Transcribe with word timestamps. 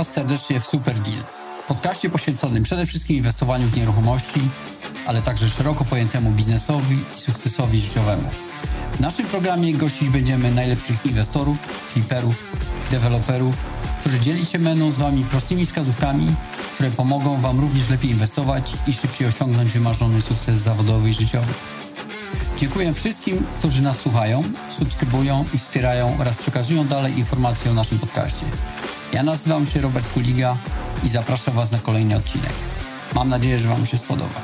Was 0.00 0.12
serdecznie 0.12 0.60
w 0.60 0.66
Super 0.66 1.00
Deal, 1.00 1.22
podcaście 1.68 2.10
poświęconym 2.10 2.62
przede 2.62 2.86
wszystkim 2.86 3.16
inwestowaniu 3.16 3.68
w 3.68 3.76
nieruchomości, 3.76 4.40
ale 5.06 5.22
także 5.22 5.48
szeroko 5.48 5.84
pojętemu 5.84 6.30
biznesowi 6.30 6.98
i 7.16 7.20
sukcesowi 7.20 7.80
życiowemu. 7.80 8.30
W 8.92 9.00
naszym 9.00 9.26
programie 9.26 9.74
gościć 9.74 10.08
będziemy 10.08 10.50
najlepszych 10.50 11.06
inwestorów, 11.06 11.58
fliperów, 11.92 12.44
deweloperów, 12.90 13.64
którzy 14.00 14.20
dzieli 14.20 14.46
się 14.46 14.58
będą 14.58 14.90
z 14.90 14.96
Wami 14.96 15.24
prostymi 15.24 15.66
wskazówkami, 15.66 16.34
które 16.74 16.90
pomogą 16.90 17.40
Wam 17.40 17.60
również 17.60 17.88
lepiej 17.88 18.10
inwestować 18.10 18.72
i 18.86 18.92
szybciej 18.92 19.28
osiągnąć 19.28 19.72
wymarzony 19.72 20.22
sukces 20.22 20.58
zawodowy 20.58 21.08
i 21.08 21.12
życiowy. 21.12 21.52
Dziękuję 22.56 22.94
wszystkim, 22.94 23.46
którzy 23.58 23.82
nas 23.82 23.98
słuchają, 23.98 24.44
subskrybują 24.70 25.44
i 25.54 25.58
wspierają 25.58 26.16
oraz 26.20 26.36
przekazują 26.36 26.86
dalej 26.86 27.18
informacje 27.18 27.70
o 27.70 27.74
naszym 27.74 27.98
podcaście. 27.98 28.46
Ja 29.12 29.22
nazywam 29.22 29.66
się 29.66 29.80
Robert 29.80 30.12
Kuliga 30.12 30.56
i 31.04 31.08
zapraszam 31.08 31.54
Was 31.54 31.72
na 31.72 31.78
kolejny 31.78 32.16
odcinek. 32.16 32.52
Mam 33.14 33.28
nadzieję, 33.28 33.58
że 33.58 33.68
Wam 33.68 33.86
się 33.86 33.98
spodoba. 33.98 34.42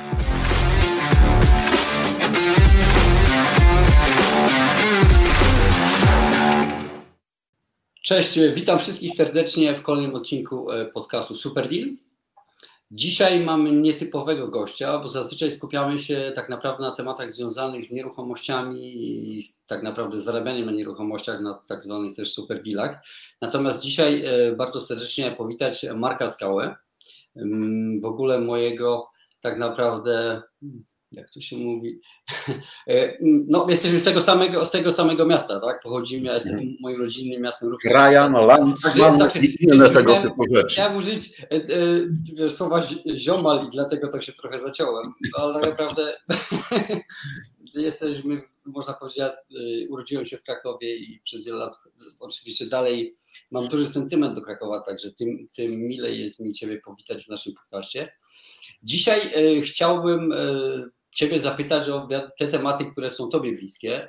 Cześć, 8.03 8.39
witam 8.55 8.79
wszystkich 8.79 9.13
serdecznie 9.13 9.75
w 9.75 9.83
kolejnym 9.83 10.15
odcinku 10.15 10.71
e, 10.71 10.85
podcastu 10.85 11.37
Super 11.37 11.69
Deal. 11.69 11.89
Dzisiaj 12.91 13.45
mamy 13.45 13.73
nietypowego 13.73 14.49
gościa, 14.49 14.99
bo 14.99 15.09
zazwyczaj 15.09 15.51
skupiamy 15.51 15.99
się 15.99 16.33
tak 16.35 16.49
naprawdę 16.49 16.83
na 16.83 16.91
tematach 16.91 17.31
związanych 17.31 17.85
z 17.85 17.93
nieruchomościami 17.93 19.37
i 19.37 19.43
z, 19.43 19.67
tak 19.67 19.83
naprawdę 19.83 20.21
zarabianiem 20.21 20.67
na 20.67 20.73
nieruchomościach, 20.73 21.41
na 21.41 21.59
tak 21.69 21.83
zwanych 21.83 22.17
też 22.17 22.33
super 22.33 22.63
dealach. 22.63 22.99
Natomiast 23.43 23.83
dzisiaj 23.83 24.25
e, 24.25 24.57
bardzo 24.57 24.81
serdecznie 24.81 25.33
powitać 25.33 25.87
Marka 25.97 26.29
Skałę, 26.29 26.77
w 28.03 28.05
ogóle 28.05 28.41
mojego 28.41 29.09
tak 29.41 29.59
naprawdę 29.59 30.43
jak 31.17 31.31
to 31.31 31.41
się 31.41 31.57
mówi, 31.57 32.01
e, 32.89 33.19
no 33.23 33.67
jesteśmy 33.69 33.99
z 33.99 34.05
tego 34.05 34.23
samego, 34.23 34.67
z 34.67 34.71
tego 34.71 34.93
samego 34.93 35.27
miasta, 35.27 35.61
tak, 35.61 35.81
pochodzimy, 35.83 36.27
ja 36.27 36.35
jestem 36.35 36.53
mhm. 36.53 36.77
moim 36.81 37.01
rodzinnym 37.01 37.43
miastem 37.43 37.69
również. 37.69 37.93
Kraja, 37.93 38.29
no 38.29 38.47
Landsman 38.47 39.19
także, 39.19 39.41
i 39.41 39.65
inne 39.65 39.91
tego 39.91 40.23
typu 40.23 40.45
rzeczy. 40.55 40.69
Chciałem 40.69 40.97
użyć 40.97 41.41
e, 41.41 42.45
e, 42.45 42.51
słowa 42.51 42.83
ziomal 43.17 43.67
i 43.67 43.71
dlatego 43.71 44.09
tak 44.09 44.23
się 44.23 44.33
trochę 44.33 44.59
zaciąłem, 44.59 45.13
ale 45.39 45.55
tak 45.55 45.71
naprawdę 45.71 46.17
jesteśmy, 47.75 48.43
można 48.65 48.95
powiedzieć, 48.95 49.19
ja 49.19 49.37
urodziłem 49.89 50.27
się 50.27 50.37
w 50.37 50.43
Krakowie 50.43 50.97
i 50.97 51.21
przez 51.25 51.45
wiele 51.45 51.59
lat 51.59 51.75
oczywiście 52.21 52.67
dalej 52.67 53.17
mam 53.51 53.69
duży 53.69 53.89
sentyment 53.89 54.35
do 54.35 54.43
Krakowa, 54.43 54.81
także 54.81 55.13
tym, 55.13 55.49
tym 55.57 55.71
milej 55.71 56.23
jest 56.23 56.41
mi 56.41 56.55
Ciebie 56.55 56.81
powitać 56.81 57.25
w 57.25 57.29
naszym 57.29 57.53
podcaście. 57.55 58.13
Dzisiaj 58.83 59.33
chciałbym 59.63 60.35
Ciebie 61.17 61.41
zapytać 61.41 61.89
o 61.89 62.07
te 62.39 62.49
tematy, 62.49 62.85
które 62.85 63.11
są 63.11 63.29
Tobie 63.29 63.53
bliskie. 63.53 64.09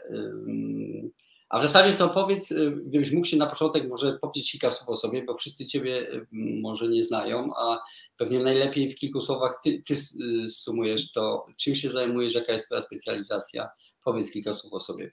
A 1.49 1.59
w 1.59 1.61
zasadzie 1.61 1.94
to 1.94 2.09
powiedz, 2.09 2.52
y, 2.52 2.72
gdybyś 2.72 3.11
mógł 3.11 3.27
się 3.27 3.38
na 3.38 3.47
początek 3.47 3.89
może 3.89 4.14
powiedzieć 4.14 4.52
kilka 4.52 4.72
słów 4.72 4.89
o 4.89 4.97
sobie, 4.97 5.23
bo 5.23 5.36
wszyscy 5.36 5.66
Ciebie 5.66 6.14
y, 6.14 6.27
może 6.61 6.88
nie 6.88 7.03
znają, 7.03 7.49
a 7.58 7.80
pewnie 8.17 8.39
najlepiej 8.39 8.89
w 8.89 8.95
kilku 8.95 9.22
słowach 9.22 9.59
Ty, 9.64 9.83
ty 9.88 9.95
sumujesz 10.49 11.11
to, 11.11 11.45
czym 11.58 11.75
się 11.75 11.89
zajmujesz, 11.89 12.36
jaka 12.36 12.53
jest 12.53 12.66
Twoja 12.66 12.81
specjalizacja. 12.81 13.69
Powiedz 14.08 14.31
kilka 14.31 14.53
słów 14.53 14.73
o 14.73 14.80
sobie. 14.80 15.11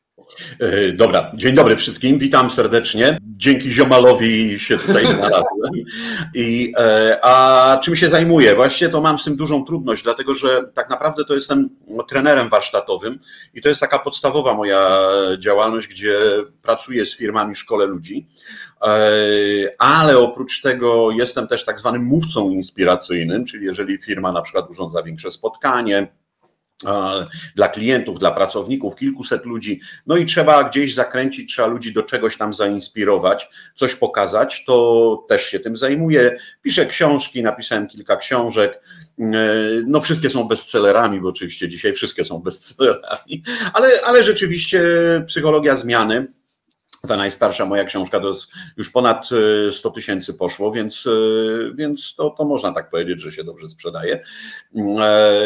E, 0.60 0.92
dobra, 0.92 1.32
dzień 1.34 1.54
dobry 1.54 1.76
wszystkim, 1.76 2.18
witam 2.18 2.50
serdecznie. 2.50 3.18
Dzięki 3.36 3.72
Ziomalowi 3.72 4.58
się 4.58 4.78
tutaj 4.78 5.06
znalazłem. 5.06 5.72
I, 6.34 6.72
e, 6.78 7.18
a 7.22 7.78
czym 7.82 7.96
się 7.96 8.10
zajmuję? 8.10 8.54
Właściwie 8.54 8.90
to 8.90 9.00
mam 9.00 9.18
z 9.18 9.24
tym 9.24 9.36
dużą 9.36 9.64
trudność, 9.64 10.02
dlatego 10.02 10.34
że 10.34 10.70
tak 10.74 10.90
naprawdę 10.90 11.24
to 11.24 11.34
jestem 11.34 11.70
trenerem 12.08 12.48
warsztatowym 12.48 13.18
i 13.54 13.62
to 13.62 13.68
jest 13.68 13.80
taka 13.80 13.98
podstawowa 13.98 14.54
moja 14.54 15.08
działalność, 15.38 15.88
gdzie 15.88 16.18
pracuję 16.62 17.06
z 17.06 17.16
firmami, 17.16 17.54
szkole 17.54 17.86
ludzi, 17.86 18.28
e, 18.82 18.88
ale 19.78 20.18
oprócz 20.18 20.60
tego 20.60 21.10
jestem 21.10 21.48
też 21.48 21.64
tak 21.64 21.80
zwanym 21.80 22.02
mówcą 22.02 22.50
inspiracyjnym, 22.50 23.44
czyli 23.44 23.66
jeżeli 23.66 23.98
firma 23.98 24.32
na 24.32 24.42
przykład 24.42 24.70
urządza 24.70 25.02
większe 25.02 25.30
spotkanie, 25.30 26.08
dla 27.54 27.68
klientów, 27.68 28.18
dla 28.18 28.30
pracowników, 28.30 28.96
kilkuset 28.96 29.46
ludzi, 29.46 29.80
no 30.06 30.16
i 30.16 30.26
trzeba 30.26 30.64
gdzieś 30.64 30.94
zakręcić, 30.94 31.52
trzeba 31.52 31.68
ludzi 31.68 31.92
do 31.92 32.02
czegoś 32.02 32.36
tam 32.36 32.54
zainspirować, 32.54 33.48
coś 33.74 33.94
pokazać, 33.94 34.64
to 34.64 35.26
też 35.28 35.46
się 35.46 35.60
tym 35.60 35.76
zajmuję. 35.76 36.36
Piszę 36.62 36.86
książki, 36.86 37.42
napisałem 37.42 37.86
kilka 37.86 38.16
książek, 38.16 38.80
e, 39.18 39.24
no 39.86 40.00
wszystkie 40.00 40.30
są 40.30 40.44
bestsellerami, 40.44 41.20
bo 41.20 41.28
oczywiście 41.28 41.68
dzisiaj 41.68 41.92
wszystkie 41.92 42.24
są 42.24 42.38
bestsellerami, 42.46 43.42
ale, 43.72 43.88
ale 44.04 44.24
rzeczywiście 44.24 44.82
psychologia 45.26 45.76
zmiany, 45.76 46.26
ta 47.08 47.16
najstarsza 47.16 47.66
moja 47.66 47.84
książka 47.84 48.20
to 48.20 48.28
jest 48.28 48.46
już 48.76 48.90
ponad 48.90 49.28
100 49.72 49.88
e, 49.88 49.92
tysięcy 49.92 50.34
poszło, 50.34 50.72
więc, 50.72 51.06
e, 51.06 51.10
więc 51.74 52.14
to, 52.14 52.30
to 52.30 52.44
można 52.44 52.72
tak 52.72 52.90
powiedzieć, 52.90 53.22
że 53.22 53.32
się 53.32 53.44
dobrze 53.44 53.68
sprzedaje. 53.68 54.22
E, 54.76 55.40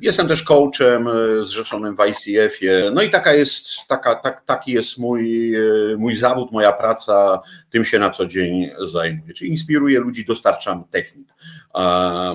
jestem 0.00 0.28
też 0.28 0.42
coachem 0.42 1.08
zrzeszonym 1.40 1.96
w 1.96 2.00
ICF-ie. 2.00 2.90
No 2.94 3.02
i 3.02 3.10
taka 3.10 3.32
jest, 3.32 3.66
taka, 3.88 4.14
tak, 4.14 4.44
taki 4.44 4.72
jest 4.72 4.98
mój, 4.98 5.54
mój 5.98 6.16
zawód, 6.16 6.52
moja 6.52 6.72
praca, 6.72 7.40
tym 7.70 7.84
się 7.84 7.98
na 7.98 8.10
co 8.10 8.26
dzień 8.26 8.70
zajmuję. 8.92 9.34
Czyli 9.34 9.50
inspiruję 9.50 10.00
ludzi, 10.00 10.24
dostarczam 10.24 10.84
technik. 10.90 11.28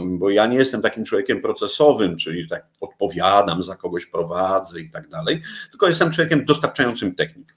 Bo 0.02 0.30
ja 0.30 0.46
nie 0.46 0.58
jestem 0.58 0.82
takim 0.82 1.06
człowiekiem 1.06 1.42
procesowym, 1.42 2.18
czyli 2.18 2.48
tak 2.48 2.68
odpowiadam, 2.82 3.64
za 3.64 3.76
kogoś 3.76 4.06
prowadzę 4.06 4.80
i 4.80 4.92
tak 4.92 5.10
dalej, 5.10 5.42
tylko 5.70 5.88
jestem 5.88 6.12
człowiekiem 6.12 6.46
dostarczającym 6.46 7.16
technik 7.16 7.56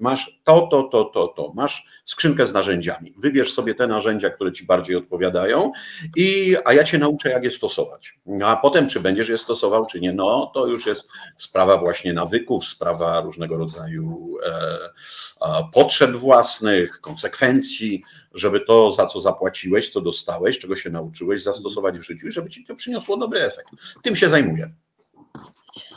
masz 0.00 0.40
to, 0.44 0.68
to, 0.70 0.82
to, 0.82 1.04
to, 1.04 1.28
to, 1.28 1.52
masz 1.54 1.86
skrzynkę 2.04 2.46
z 2.46 2.52
narzędziami. 2.52 3.14
Wybierz 3.18 3.52
sobie 3.52 3.74
te 3.74 3.86
narzędzia, 3.86 4.30
które 4.30 4.52
ci 4.52 4.66
bardziej 4.66 4.96
odpowiadają, 4.96 5.72
i, 6.16 6.56
a 6.64 6.72
ja 6.72 6.84
cię 6.84 6.98
nauczę, 6.98 7.30
jak 7.30 7.44
je 7.44 7.50
stosować. 7.50 8.18
A 8.44 8.56
potem, 8.56 8.88
czy 8.88 9.00
będziesz 9.00 9.28
je 9.28 9.38
stosował, 9.38 9.86
czy 9.86 10.00
nie, 10.00 10.12
no 10.12 10.50
to 10.54 10.66
już 10.66 10.86
jest 10.86 11.08
sprawa 11.36 11.76
właśnie 11.76 12.12
nawyków, 12.12 12.64
sprawa 12.64 13.20
różnego 13.20 13.56
rodzaju 13.56 14.36
e, 14.46 15.64
potrzeb 15.72 16.10
własnych, 16.10 17.00
konsekwencji, 17.00 18.02
żeby 18.34 18.60
to, 18.60 18.92
za 18.92 19.06
co 19.06 19.20
zapłaciłeś, 19.20 19.90
co 19.90 20.00
dostałeś, 20.00 20.58
czego 20.58 20.76
się 20.76 20.90
nauczyłeś, 20.90 21.42
zastosować 21.42 21.98
w 21.98 22.02
życiu 22.02 22.28
i 22.28 22.32
żeby 22.32 22.50
ci 22.50 22.64
to 22.64 22.74
przyniosło 22.74 23.16
dobry 23.16 23.40
efekt. 23.40 23.70
Tym 24.02 24.16
się 24.16 24.28
zajmuję. 24.28 24.70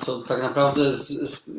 Co 0.05 0.21
tak 0.21 0.41
naprawdę, 0.41 0.91
z, 0.91 1.07
z, 1.07 1.49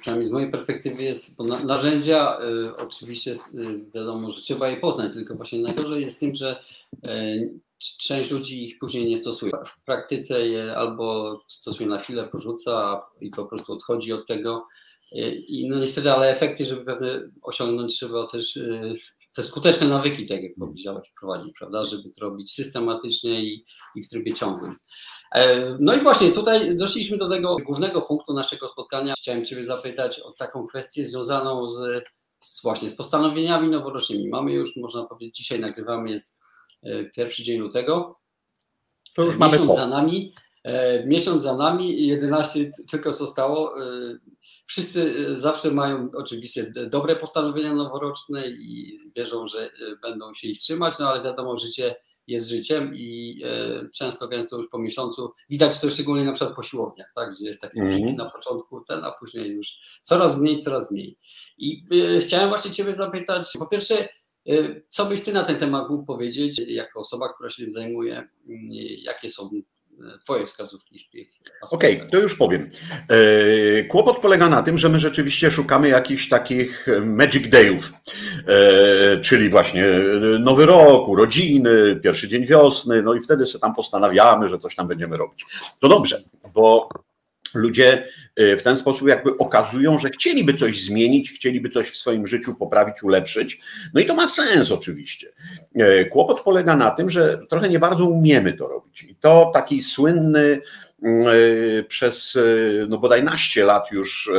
przynajmniej 0.00 0.24
z 0.24 0.30
mojej 0.30 0.50
perspektywy, 0.50 1.02
jest, 1.02 1.36
bo 1.36 1.44
na, 1.44 1.64
narzędzia 1.64 2.38
y, 2.40 2.76
oczywiście 2.76 3.32
y, 3.32 3.80
wiadomo, 3.94 4.30
że 4.30 4.40
trzeba 4.40 4.68
je 4.68 4.76
poznać, 4.76 5.12
tylko 5.12 5.34
właśnie 5.34 5.58
najgorzej 5.58 6.02
jest 6.02 6.20
tym, 6.20 6.34
że 6.34 6.62
y, 7.06 7.60
część 7.78 8.30
ludzi 8.30 8.64
ich 8.64 8.78
później 8.78 9.06
nie 9.06 9.16
stosuje. 9.16 9.52
W 9.66 9.84
praktyce 9.84 10.48
je 10.48 10.76
albo 10.76 11.40
stosuje 11.48 11.88
na 11.88 11.98
chwilę, 11.98 12.28
porzuca 12.32 12.94
i 13.20 13.30
po 13.30 13.44
prostu 13.44 13.72
odchodzi 13.72 14.12
od 14.12 14.26
tego. 14.26 14.66
I 15.48 15.68
no 15.68 15.78
niestety, 15.78 16.12
ale 16.12 16.30
efekty, 16.30 16.66
żeby 16.66 16.84
pewne 16.84 17.30
osiągnąć, 17.42 17.94
trzeba 17.94 18.26
też 18.26 18.58
te 19.34 19.42
skuteczne 19.42 19.88
nawyki, 19.88 20.26
tak 20.26 20.42
jak 20.42 20.52
powiedziałeś, 20.58 21.08
wprowadzić, 21.08 21.52
prawda, 21.58 21.84
żeby 21.84 22.10
to 22.10 22.20
robić 22.20 22.52
systematycznie 22.52 23.44
i, 23.44 23.64
i 23.94 24.02
w 24.02 24.08
trybie 24.08 24.34
ciągłym. 24.34 24.76
E, 25.34 25.76
no 25.80 25.94
i 25.94 26.00
właśnie 26.00 26.30
tutaj 26.30 26.76
doszliśmy 26.76 27.16
do 27.16 27.28
tego 27.28 27.56
głównego 27.56 28.02
punktu 28.02 28.32
naszego 28.32 28.68
spotkania. 28.68 29.14
Chciałem 29.18 29.44
Ciebie 29.44 29.64
zapytać 29.64 30.20
o 30.20 30.32
taką 30.32 30.66
kwestię 30.66 31.06
związaną 31.06 31.68
z, 31.68 32.08
z 32.44 32.62
właśnie 32.62 32.90
z 32.90 32.96
postanowieniami 32.96 33.68
noworocznymi. 33.68 34.28
Mamy 34.28 34.52
już, 34.52 34.76
można 34.76 35.04
powiedzieć, 35.04 35.36
dzisiaj 35.36 35.60
nagrywamy, 35.60 36.10
jest 36.10 36.38
e, 36.82 37.04
pierwszy 37.04 37.42
dzień 37.42 37.60
lutego. 37.60 38.20
To 39.16 39.22
już 39.22 39.38
miesiąc 39.38 39.60
mamy 39.60 39.74
za 39.74 39.86
nami. 39.86 40.34
E, 40.64 41.06
miesiąc 41.06 41.42
za 41.42 41.56
nami, 41.56 42.06
11 42.06 42.72
tylko 42.90 43.12
zostało. 43.12 43.74
Wszyscy 44.66 45.14
zawsze 45.40 45.70
mają 45.70 46.08
oczywiście 46.14 46.72
dobre 46.90 47.16
postanowienia 47.16 47.74
noworoczne 47.74 48.48
i 48.48 48.98
wierzą, 49.16 49.46
że 49.46 49.70
będą 50.02 50.34
się 50.34 50.48
ich 50.48 50.58
trzymać, 50.58 50.98
no 50.98 51.08
ale 51.08 51.22
wiadomo, 51.22 51.56
życie 51.56 51.94
jest 52.26 52.48
życiem 52.48 52.92
i 52.94 53.40
e, 53.44 53.88
często, 53.94 54.28
gęsto 54.28 54.56
już 54.56 54.68
po 54.68 54.78
miesiącu 54.78 55.32
widać 55.50 55.80
to 55.80 55.90
szczególnie 55.90 56.24
na 56.24 56.32
przykład 56.32 56.56
po 56.56 56.62
siłowniach, 56.62 57.12
tak, 57.14 57.34
gdzie 57.34 57.44
jest 57.44 57.60
taki 57.60 57.80
mm. 57.80 57.96
pik 57.96 58.16
na 58.16 58.30
początku, 58.30 58.80
ten, 58.80 59.04
a 59.04 59.12
później 59.12 59.50
już 59.50 59.78
coraz 60.02 60.40
mniej, 60.40 60.58
coraz 60.58 60.92
mniej. 60.92 61.18
I 61.58 61.84
e, 62.16 62.20
chciałem 62.20 62.48
właśnie 62.48 62.70
Ciebie 62.70 62.94
zapytać, 62.94 63.52
po 63.58 63.66
pierwsze, 63.66 64.08
co 64.88 65.06
byś 65.06 65.20
Ty 65.20 65.32
na 65.32 65.42
ten 65.42 65.58
temat 65.58 65.90
mógł 65.90 66.04
powiedzieć, 66.04 66.60
jako 66.66 67.00
osoba, 67.00 67.32
która 67.34 67.50
się 67.50 67.62
tym 67.62 67.72
zajmuje, 67.72 68.28
jakie 69.02 69.30
są 69.30 69.50
Twoje 70.20 70.46
wskazówki 70.46 70.98
z 70.98 71.10
tych 71.10 71.28
Okej, 71.70 71.96
okay, 71.96 72.08
to 72.10 72.18
już 72.18 72.36
powiem. 72.36 72.68
E, 73.08 73.84
kłopot 73.84 74.18
polega 74.18 74.48
na 74.48 74.62
tym, 74.62 74.78
że 74.78 74.88
my 74.88 74.98
rzeczywiście 74.98 75.50
szukamy 75.50 75.88
jakichś 75.88 76.28
takich 76.28 76.86
magic 77.04 77.48
dayów, 77.48 77.92
e, 78.46 79.20
czyli 79.20 79.50
właśnie 79.50 79.84
nowy 80.40 80.66
rok, 80.66 81.08
urodziny, 81.08 82.00
pierwszy 82.02 82.28
dzień 82.28 82.46
wiosny, 82.46 83.02
no 83.02 83.14
i 83.14 83.20
wtedy 83.20 83.46
sobie 83.46 83.60
tam 83.60 83.74
postanawiamy, 83.74 84.48
że 84.48 84.58
coś 84.58 84.74
tam 84.74 84.88
będziemy 84.88 85.16
robić. 85.16 85.44
To 85.80 85.88
dobrze, 85.88 86.22
bo 86.54 86.88
ludzie 87.54 88.04
y, 88.40 88.56
w 88.56 88.62
ten 88.62 88.76
sposób 88.76 89.08
jakby 89.08 89.38
okazują, 89.38 89.98
że 89.98 90.10
chcieliby 90.10 90.54
coś 90.54 90.82
zmienić, 90.82 91.30
chcieliby 91.30 91.70
coś 91.70 91.90
w 91.90 91.96
swoim 91.96 92.26
życiu 92.26 92.54
poprawić, 92.54 93.02
ulepszyć. 93.02 93.60
No 93.94 94.00
i 94.00 94.04
to 94.04 94.14
ma 94.14 94.28
sens 94.28 94.70
oczywiście. 94.70 95.28
E, 95.74 96.04
kłopot 96.04 96.40
polega 96.40 96.76
na 96.76 96.90
tym, 96.90 97.10
że 97.10 97.38
trochę 97.48 97.68
nie 97.68 97.78
bardzo 97.78 98.04
umiemy 98.04 98.52
to 98.52 98.68
robić. 98.68 99.02
I 99.02 99.16
to 99.16 99.50
taki 99.54 99.82
słynny 99.82 100.60
mm, 101.02 101.26
e, 101.26 101.82
przez 101.82 102.36
e, 102.36 102.40
no 102.88 102.98
bodaj 102.98 103.24
naście 103.24 103.64
lat 103.64 103.92
już 103.92 104.30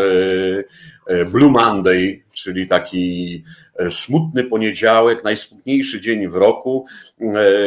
Blue 1.32 1.52
Monday, 1.52 2.25
czyli 2.36 2.68
taki 2.68 3.44
smutny 3.90 4.44
poniedziałek, 4.44 5.24
najsmutniejszy 5.24 6.02
dzień 6.02 6.28
w 6.28 6.36
roku. 6.36 6.86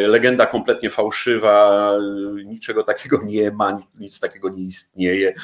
Legenda 0.07 0.47
kompletnie 0.47 0.91
fałszywa, 0.91 1.93
niczego 2.45 2.83
takiego 2.83 3.25
nie 3.27 3.51
ma, 3.51 3.81
nic 4.01 4.21
takiego 4.21 4.49
nie 4.49 4.63
istnieje. 4.65 5.35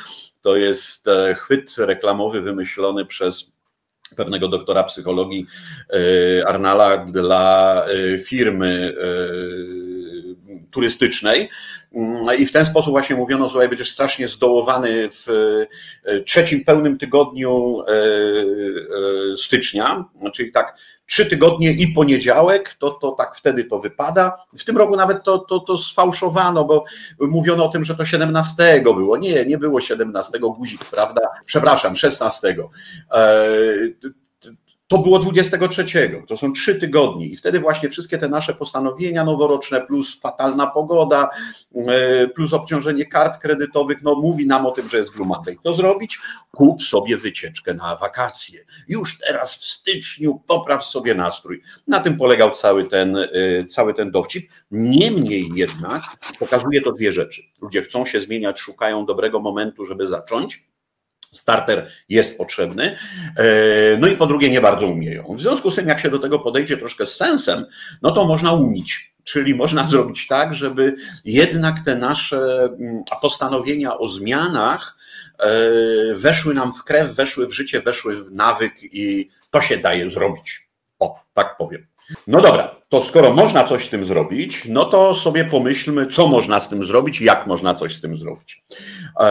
To 0.43 0.56
jest 0.56 1.06
chwyt 1.37 1.75
reklamowy 1.79 2.41
wymyślony 2.41 3.06
przez 3.06 3.55
pewnego 4.17 4.49
doktora 4.49 4.85
psychologii 4.85 5.47
Arnala 6.47 6.99
dla 6.99 7.85
firmy 8.25 8.94
turystycznej. 10.75 11.49
Mm, 11.94 12.38
I 12.38 12.47
w 12.47 12.53
ten 12.53 12.65
sposób 12.65 12.91
właśnie 12.91 13.17
mówiono, 13.17 13.49
że 13.49 13.69
będziesz 13.69 13.91
strasznie 13.91 14.29
zdołowany 14.29 15.09
w 15.11 15.29
e, 16.05 16.21
trzecim 16.21 16.65
pełnym 16.65 16.99
tygodniu 16.99 17.81
e, 17.81 17.93
e, 17.93 19.37
stycznia, 19.37 20.05
czyli 20.32 20.53
tak 20.53 20.79
trzy 21.06 21.26
tygodnie 21.26 21.73
i 21.73 21.88
poniedziałek, 21.88 22.75
to, 22.75 22.91
to 22.91 23.11
tak 23.11 23.37
wtedy 23.37 23.65
to 23.65 23.79
wypada. 23.79 24.37
W 24.59 24.65
tym 24.65 24.76
roku 24.76 24.97
nawet 24.97 25.25
to, 25.25 25.38
to, 25.38 25.61
to 25.61 25.79
sfałszowano, 25.79 26.65
bo 26.65 26.85
mówiono 27.21 27.65
o 27.65 27.69
tym, 27.69 27.85
że 27.85 27.94
to 27.94 28.05
17 28.05 28.82
było. 28.82 29.17
Nie, 29.17 29.47
nie 29.47 29.59
było 29.59 29.81
17 29.81 30.38
guzik, 30.38 30.85
prawda? 30.85 31.23
Przepraszam, 31.47 31.97
16 31.97 32.56
to 34.89 34.99
było 34.99 35.19
23. 35.19 35.85
To 36.29 36.37
są 36.37 36.53
trzy 36.53 36.75
tygodnie 36.75 37.27
i 37.27 37.37
wtedy 37.37 37.61
właśnie 37.61 37.89
wszystkie 37.89 38.19
te 38.19 38.29
nasze 38.29 38.55
postanowienia 38.55 39.25
noworoczne, 39.25 39.81
plus 39.81 40.21
fatalna 40.21 40.67
pogoda, 40.67 41.31
e, 41.75 42.29
plus 42.29 42.53
obciążenie 42.53 43.07
kart 43.07 43.39
kredytowych, 43.39 44.03
no 44.03 44.15
mówi 44.15 44.47
nam 44.47 44.67
o 44.67 44.71
tym, 44.71 44.89
że 44.89 44.97
jest 44.97 45.17
Monday. 45.17 45.57
To 45.63 45.75
zrobić? 45.75 46.19
Kup 46.51 46.83
sobie 46.83 47.17
wycieczkę 47.17 47.75
na 47.75 47.97
wakacje. 47.97 48.61
Już 48.89 49.19
teraz 49.19 49.57
w 49.57 49.65
styczniu 49.65 50.41
popraw 50.47 50.85
sobie 50.85 51.15
nastrój. 51.15 51.63
Na 51.87 52.01
tym 52.01 52.17
polegał 52.17 52.51
cały 52.51 52.85
ten, 52.85 53.17
e, 53.17 53.29
cały 53.69 53.95
ten 53.95 54.11
dowcip. 54.11 54.51
Niemniej 54.71 55.49
jednak 55.55 56.03
pokazuje 56.39 56.81
to 56.81 56.93
dwie 56.93 57.13
rzeczy. 57.13 57.43
Ludzie 57.63 57.83
chcą 57.83 58.07
się 58.07 58.21
zmieniać, 58.21 58.61
szukają 58.61 59.07
dobrego 59.07 59.41
momentu, 59.41 59.85
żeby 59.85 60.07
zacząć 60.07 60.74
starter 61.35 61.91
jest 62.09 62.39
potrzebny. 62.39 62.97
E, 63.37 63.45
no 63.99 64.07
i 64.07 64.17
po 64.17 64.27
drugie, 64.27 64.51
nie 64.51 64.61
bardzo 64.61 64.87
umieją. 64.87 65.37
W 65.37 65.41
związku 65.41 65.71
z 65.71 65.75
tym, 65.75 65.89
jak 65.89 66.01
się 66.01 66.11
do 66.11 66.19
tego 66.19 66.39
podejdzie 66.39 66.77
troszkę 66.77 67.07
z 67.07 67.17
sensem, 67.17 67.67
no 68.03 68.11
to 68.11 68.25
można 68.25 68.53
unić. 68.53 69.15
Czyli 69.25 69.55
można 69.55 69.87
zrobić 69.93 70.27
tak, 70.27 70.55
żeby 70.55 70.95
jednak 71.25 71.75
te 71.85 71.97
nasze 71.97 72.69
mm, 72.81 73.05
postanowienia 73.23 73.99
o 73.99 74.09
zmianach 74.09 74.97
e, 75.39 75.49
weszły 76.15 76.55
nam 76.55 76.73
w 76.73 76.85
krew, 76.85 77.15
weszły 77.15 77.47
w 77.47 77.53
życie, 77.53 77.81
weszły 77.81 78.25
w 78.25 78.33
nawyk 78.33 78.75
i 78.83 79.31
to 79.51 79.61
się 79.61 79.77
daje 79.77 80.11
zrobić. 80.11 80.69
O, 80.99 81.25
tak 81.35 81.57
powiem. 81.57 81.87
No 82.27 82.41
dobra, 82.41 82.77
to 82.89 83.03
skoro 83.03 83.33
można 83.33 83.65
coś 83.65 83.85
z 83.85 83.89
tym 83.89 84.07
zrobić, 84.07 84.65
no 84.69 84.85
to 84.85 85.15
sobie 85.15 85.45
pomyślmy, 85.45 86.07
co 86.07 86.29
można 86.29 86.61
z 86.61 86.69
tym 86.69 86.85
zrobić, 86.85 87.21
jak 87.21 87.47
można 87.47 87.75
coś 87.75 87.95
z 87.95 88.01
tym 88.01 88.17
zrobić. 88.17 88.65
E, 89.21 89.29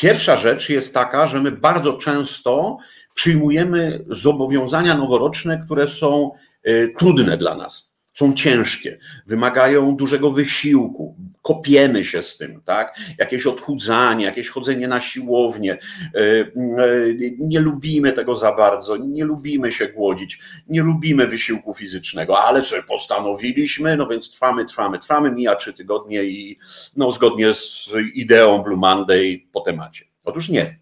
Pierwsza 0.00 0.36
rzecz 0.36 0.68
jest 0.68 0.94
taka, 0.94 1.26
że 1.26 1.40
my 1.40 1.52
bardzo 1.52 1.92
często 1.92 2.78
przyjmujemy 3.14 4.04
zobowiązania 4.08 4.94
noworoczne, 4.94 5.62
które 5.64 5.88
są 5.88 6.30
y, 6.68 6.94
trudne 6.98 7.36
dla 7.36 7.54
nas, 7.54 7.89
są 8.14 8.34
ciężkie, 8.34 8.98
wymagają 9.26 9.96
dużego 9.96 10.30
wysiłku, 10.30 11.16
kopiemy 11.42 12.04
się 12.04 12.22
z 12.22 12.36
tym, 12.36 12.62
tak? 12.64 12.98
Jakieś 13.18 13.46
odchudzanie, 13.46 14.24
jakieś 14.24 14.48
chodzenie 14.48 14.88
na 14.88 15.00
siłownię. 15.00 15.78
Y, 16.16 16.18
y, 16.18 17.36
nie 17.38 17.60
lubimy 17.60 18.12
tego 18.12 18.34
za 18.34 18.52
bardzo, 18.56 18.96
nie 18.96 19.24
lubimy 19.24 19.72
się 19.72 19.86
głodzić, 19.86 20.40
nie 20.68 20.82
lubimy 20.82 21.26
wysiłku 21.26 21.74
fizycznego, 21.74 22.38
ale 22.38 22.62
sobie 22.62 22.82
postanowiliśmy, 22.82 23.96
no 23.96 24.06
więc 24.06 24.30
trwamy, 24.30 24.64
trwamy, 24.64 24.98
trwamy, 24.98 25.32
mija 25.32 25.54
trzy 25.54 25.72
tygodnie 25.72 26.24
i 26.24 26.58
no 26.96 27.12
zgodnie 27.12 27.54
z 27.54 27.90
ideą 28.14 28.62
Blue 28.62 28.76
Monday 28.76 29.42
po 29.52 29.60
temacie. 29.60 30.04
Otóż 30.24 30.48
nie. 30.48 30.80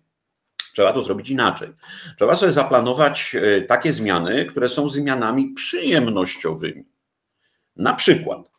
Trzeba 0.73 0.93
to 0.93 1.03
zrobić 1.03 1.31
inaczej. 1.31 1.69
Trzeba 2.17 2.37
sobie 2.37 2.53
zaplanować 2.53 3.35
y, 3.35 3.63
takie 3.63 3.93
zmiany, 3.93 4.45
które 4.45 4.69
są 4.69 4.89
zmianami 4.89 5.49
przyjemnościowymi. 5.49 6.85
Na 7.79 7.95
przykład, 7.95 8.51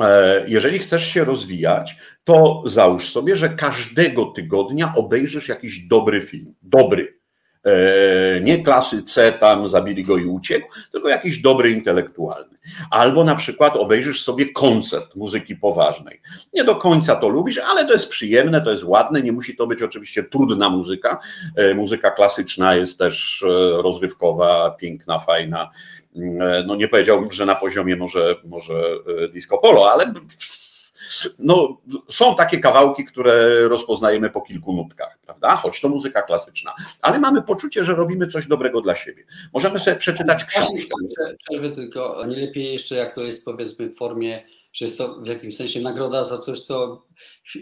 E, 0.00 0.44
jeżeli 0.48 0.78
chcesz 0.78 1.06
się 1.06 1.24
rozwijać, 1.24 1.96
to 2.24 2.62
załóż 2.66 3.10
sobie, 3.10 3.36
że 3.36 3.48
każdego 3.48 4.24
tygodnia 4.24 4.92
obejrzysz 4.96 5.48
jakiś 5.48 5.88
dobry 5.88 6.20
film. 6.20 6.54
Dobry. 6.62 7.18
E, 7.66 8.40
nie 8.40 8.62
klasy 8.62 9.02
C, 9.02 9.32
tam 9.32 9.68
zabili 9.68 10.04
go 10.04 10.18
i 10.18 10.24
uciekł, 10.24 10.68
tylko 10.92 11.08
jakiś 11.08 11.38
dobry 11.38 11.70
intelektualny. 11.70 12.58
Albo 12.90 13.24
na 13.24 13.34
przykład 13.34 13.76
obejrzysz 13.76 14.22
sobie 14.22 14.52
koncert 14.52 15.14
muzyki 15.14 15.56
poważnej. 15.56 16.20
Nie 16.54 16.64
do 16.64 16.76
końca 16.76 17.16
to 17.16 17.28
lubisz, 17.28 17.60
ale 17.70 17.84
to 17.84 17.92
jest 17.92 18.08
przyjemne, 18.08 18.60
to 18.60 18.70
jest 18.70 18.84
ładne, 18.84 19.22
nie 19.22 19.32
musi 19.32 19.56
to 19.56 19.66
być 19.66 19.82
oczywiście 19.82 20.22
trudna 20.22 20.70
muzyka. 20.70 21.18
E, 21.56 21.74
muzyka 21.74 22.10
klasyczna 22.10 22.74
jest 22.74 22.98
też 22.98 23.44
rozrywkowa, 23.82 24.70
piękna, 24.70 25.18
fajna 25.18 25.70
E, 26.16 26.64
no 26.66 26.76
nie 26.76 26.88
powiedziałbym, 26.88 27.32
że 27.32 27.46
na 27.46 27.54
poziomie 27.54 27.96
może, 27.96 28.36
może 28.44 28.74
e, 29.24 29.28
disco 29.28 29.58
polo, 29.58 29.92
ale 29.92 30.12
no, 31.38 31.80
są 32.08 32.34
takie 32.34 32.58
kawałki, 32.58 33.04
które 33.04 33.68
rozpoznajemy 33.68 34.30
po 34.30 34.40
kilku 34.40 34.72
nutkach, 34.72 35.18
prawda? 35.26 35.56
Choć 35.56 35.80
to 35.80 35.88
muzyka 35.88 36.22
klasyczna, 36.22 36.74
ale 37.02 37.18
mamy 37.18 37.42
poczucie, 37.42 37.84
że 37.84 37.94
robimy 37.94 38.28
coś 38.28 38.46
dobrego 38.46 38.80
dla 38.80 38.96
siebie. 38.96 39.24
Możemy 39.52 39.78
sobie 39.78 39.96
przeczytać 39.96 40.44
książkę. 40.44 40.94
Przerwę 41.48 41.70
tylko, 41.70 42.26
nie 42.26 42.36
lepiej 42.36 42.72
jeszcze 42.72 42.94
jak 42.94 43.14
to 43.14 43.20
jest 43.20 43.44
powiedzmy 43.44 43.88
w 43.88 43.96
formie, 43.96 44.44
że 44.72 44.84
jest 44.84 44.98
to 44.98 45.20
w 45.20 45.26
jakimś 45.26 45.56
sensie 45.56 45.80
nagroda 45.80 46.24
za 46.24 46.38
coś, 46.38 46.60
co 46.60 47.06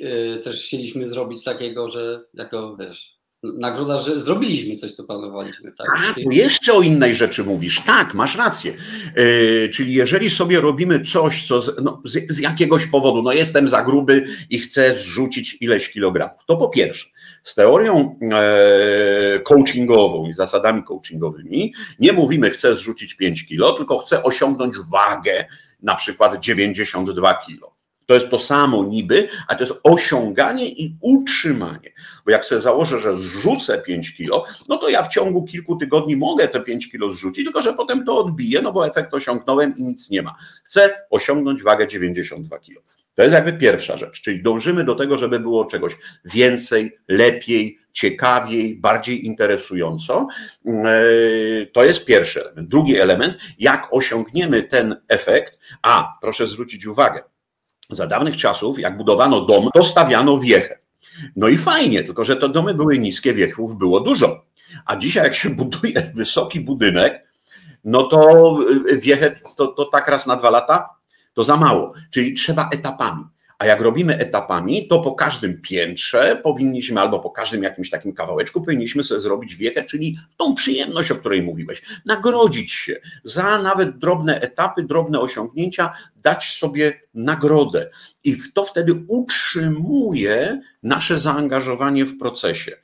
e, 0.00 0.36
też 0.36 0.62
chcieliśmy 0.62 1.08
zrobić 1.08 1.44
takiego, 1.44 1.88
że 1.88 2.24
jako 2.34 2.76
wiesz, 2.76 3.19
nagroda, 3.42 3.98
że 3.98 4.20
zrobiliśmy 4.20 4.76
coś, 4.76 4.92
co 4.92 5.04
planowaliśmy. 5.04 5.72
Tak? 5.72 5.86
A, 6.10 6.14
to 6.14 6.30
jeszcze 6.30 6.72
o 6.72 6.82
innej 6.82 7.14
rzeczy 7.14 7.44
mówisz. 7.44 7.80
Tak, 7.80 8.14
masz 8.14 8.36
rację. 8.36 8.72
Yy, 9.16 9.68
czyli 9.68 9.94
jeżeli 9.94 10.30
sobie 10.30 10.60
robimy 10.60 11.00
coś, 11.00 11.46
co 11.46 11.62
z, 11.62 11.70
no, 11.82 12.02
z, 12.04 12.32
z, 12.32 12.38
jakiegoś 12.38 12.86
powodu, 12.86 13.22
no 13.22 13.32
jestem 13.32 13.68
za 13.68 13.82
gruby 13.82 14.24
i 14.50 14.58
chcę 14.58 14.96
zrzucić 14.96 15.56
ileś 15.60 15.90
kilogramów, 15.92 16.44
to 16.46 16.56
po 16.56 16.68
pierwsze, 16.68 17.08
z 17.44 17.54
teorią 17.54 18.18
e, 18.32 19.40
coachingową 19.40 20.28
i 20.28 20.34
zasadami 20.34 20.82
coachingowymi 20.82 21.74
nie 21.98 22.12
mówimy 22.12 22.50
chcę 22.50 22.74
zrzucić 22.74 23.14
5 23.14 23.46
kilo, 23.46 23.72
tylko 23.72 23.98
chcę 23.98 24.22
osiągnąć 24.22 24.74
wagę 24.92 25.44
na 25.82 25.94
przykład 25.94 26.40
92 26.40 27.34
kilo. 27.34 27.79
To 28.10 28.14
jest 28.14 28.30
to 28.30 28.38
samo 28.38 28.84
niby, 28.84 29.28
a 29.48 29.54
to 29.54 29.64
jest 29.64 29.80
osiąganie 29.84 30.68
i 30.68 30.96
utrzymanie. 31.00 31.92
Bo 32.24 32.30
jak 32.30 32.44
sobie 32.44 32.60
założę, 32.60 33.00
że 33.00 33.18
zrzucę 33.18 33.78
5 33.78 34.14
kilo, 34.16 34.44
no 34.68 34.76
to 34.76 34.88
ja 34.88 35.02
w 35.02 35.08
ciągu 35.08 35.44
kilku 35.44 35.76
tygodni 35.76 36.16
mogę 36.16 36.48
te 36.48 36.60
5 36.60 36.90
kilo 36.90 37.12
zrzucić, 37.12 37.44
tylko 37.44 37.62
że 37.62 37.74
potem 37.74 38.04
to 38.04 38.18
odbiję, 38.18 38.62
no 38.62 38.72
bo 38.72 38.86
efekt 38.86 39.14
osiągnąłem 39.14 39.76
i 39.76 39.82
nic 39.82 40.10
nie 40.10 40.22
ma. 40.22 40.34
Chcę 40.64 40.90
osiągnąć 41.10 41.62
wagę 41.62 41.86
92 41.86 42.58
kilo. 42.58 42.80
To 43.14 43.22
jest 43.22 43.34
jakby 43.34 43.52
pierwsza 43.52 43.96
rzecz, 43.96 44.20
czyli 44.20 44.42
dążymy 44.42 44.84
do 44.84 44.94
tego, 44.94 45.18
żeby 45.18 45.40
było 45.40 45.64
czegoś 45.64 45.96
więcej, 46.24 46.98
lepiej, 47.08 47.78
ciekawiej, 47.92 48.76
bardziej 48.76 49.26
interesująco. 49.26 50.26
To 51.72 51.84
jest 51.84 52.04
pierwszy 52.04 52.40
element. 52.40 52.68
Drugi 52.68 52.96
element, 52.96 53.38
jak 53.58 53.88
osiągniemy 53.90 54.62
ten 54.62 54.96
efekt, 55.08 55.58
a 55.82 56.18
proszę 56.20 56.46
zwrócić 56.46 56.86
uwagę, 56.86 57.22
za 57.90 58.06
dawnych 58.06 58.36
czasów, 58.36 58.78
jak 58.78 58.96
budowano 58.96 59.40
dom, 59.40 59.68
to 59.74 59.82
stawiano 59.82 60.38
wiechę. 60.38 60.78
No 61.36 61.48
i 61.48 61.56
fajnie, 61.56 62.04
tylko 62.04 62.24
że 62.24 62.36
te 62.36 62.48
domy 62.48 62.74
były 62.74 62.98
niskie, 62.98 63.34
wiechów 63.34 63.76
było 63.76 64.00
dużo. 64.00 64.44
A 64.86 64.96
dzisiaj, 64.96 65.24
jak 65.24 65.34
się 65.34 65.50
buduje 65.60 66.12
wysoki 66.14 66.60
budynek, 66.60 67.30
no 67.84 68.02
to 68.02 68.58
wiechę 68.98 69.36
to, 69.56 69.66
to 69.66 69.84
tak 69.84 70.08
raz 70.08 70.26
na 70.26 70.36
dwa 70.36 70.50
lata 70.50 70.88
to 71.34 71.44
za 71.44 71.56
mało. 71.56 71.92
Czyli 72.10 72.34
trzeba 72.34 72.68
etapami. 72.72 73.24
A 73.58 73.66
jak 73.66 73.80
robimy 73.80 74.18
etapami, 74.18 74.88
to 74.88 75.00
po 75.00 75.12
każdym 75.12 75.60
piętrze 75.60 76.40
powinniśmy, 76.42 77.00
albo 77.00 77.18
po 77.18 77.30
każdym 77.30 77.62
jakimś 77.62 77.90
takim 77.90 78.12
kawałeczku, 78.12 78.62
powinniśmy 78.62 79.02
sobie 79.02 79.20
zrobić 79.20 79.54
wiechę, 79.54 79.84
czyli 79.84 80.18
tą 80.36 80.54
przyjemność, 80.54 81.10
o 81.10 81.14
której 81.16 81.42
mówiłeś. 81.42 81.82
Nagrodzić 82.06 82.72
się 82.72 82.96
za 83.24 83.62
nawet 83.62 83.98
drobne 83.98 84.40
etapy, 84.40 84.82
drobne 84.82 85.20
osiągnięcia, 85.20 85.92
dać 86.22 86.44
sobie 86.44 87.00
nagrodę. 87.14 87.90
I 88.24 88.36
to 88.54 88.64
wtedy 88.64 89.04
utrzymuje 89.08 90.60
nasze 90.82 91.18
zaangażowanie 91.18 92.04
w 92.04 92.18
procesie. 92.18 92.76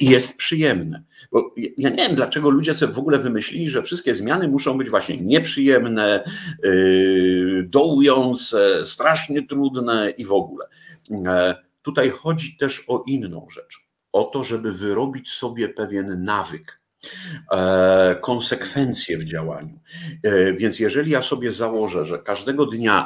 I 0.00 0.10
jest 0.10 0.36
przyjemne. 0.36 1.02
Bo 1.32 1.54
ja 1.56 1.90
nie 1.90 1.96
wiem, 1.96 2.14
dlaczego 2.14 2.50
ludzie 2.50 2.74
sobie 2.74 2.92
w 2.92 2.98
ogóle 2.98 3.18
wymyślili, 3.18 3.70
że 3.70 3.82
wszystkie 3.82 4.14
zmiany 4.14 4.48
muszą 4.48 4.78
być 4.78 4.90
właśnie 4.90 5.16
nieprzyjemne, 5.16 6.24
yy, 6.62 7.66
dołujące, 7.68 8.86
strasznie 8.86 9.46
trudne 9.46 10.10
i 10.18 10.24
w 10.24 10.32
ogóle. 10.32 10.66
E, 11.10 11.54
tutaj 11.82 12.10
chodzi 12.10 12.56
też 12.56 12.84
o 12.88 13.02
inną 13.06 13.46
rzecz. 13.50 13.88
O 14.12 14.24
to, 14.24 14.44
żeby 14.44 14.72
wyrobić 14.72 15.30
sobie 15.30 15.68
pewien 15.68 16.24
nawyk 16.24 16.81
konsekwencje 18.20 19.18
w 19.18 19.24
działaniu. 19.24 19.80
E, 20.24 20.52
więc 20.52 20.78
jeżeli 20.78 21.10
ja 21.10 21.22
sobie 21.22 21.52
założę, 21.52 22.04
że 22.04 22.18
każdego 22.18 22.66
dnia 22.66 23.04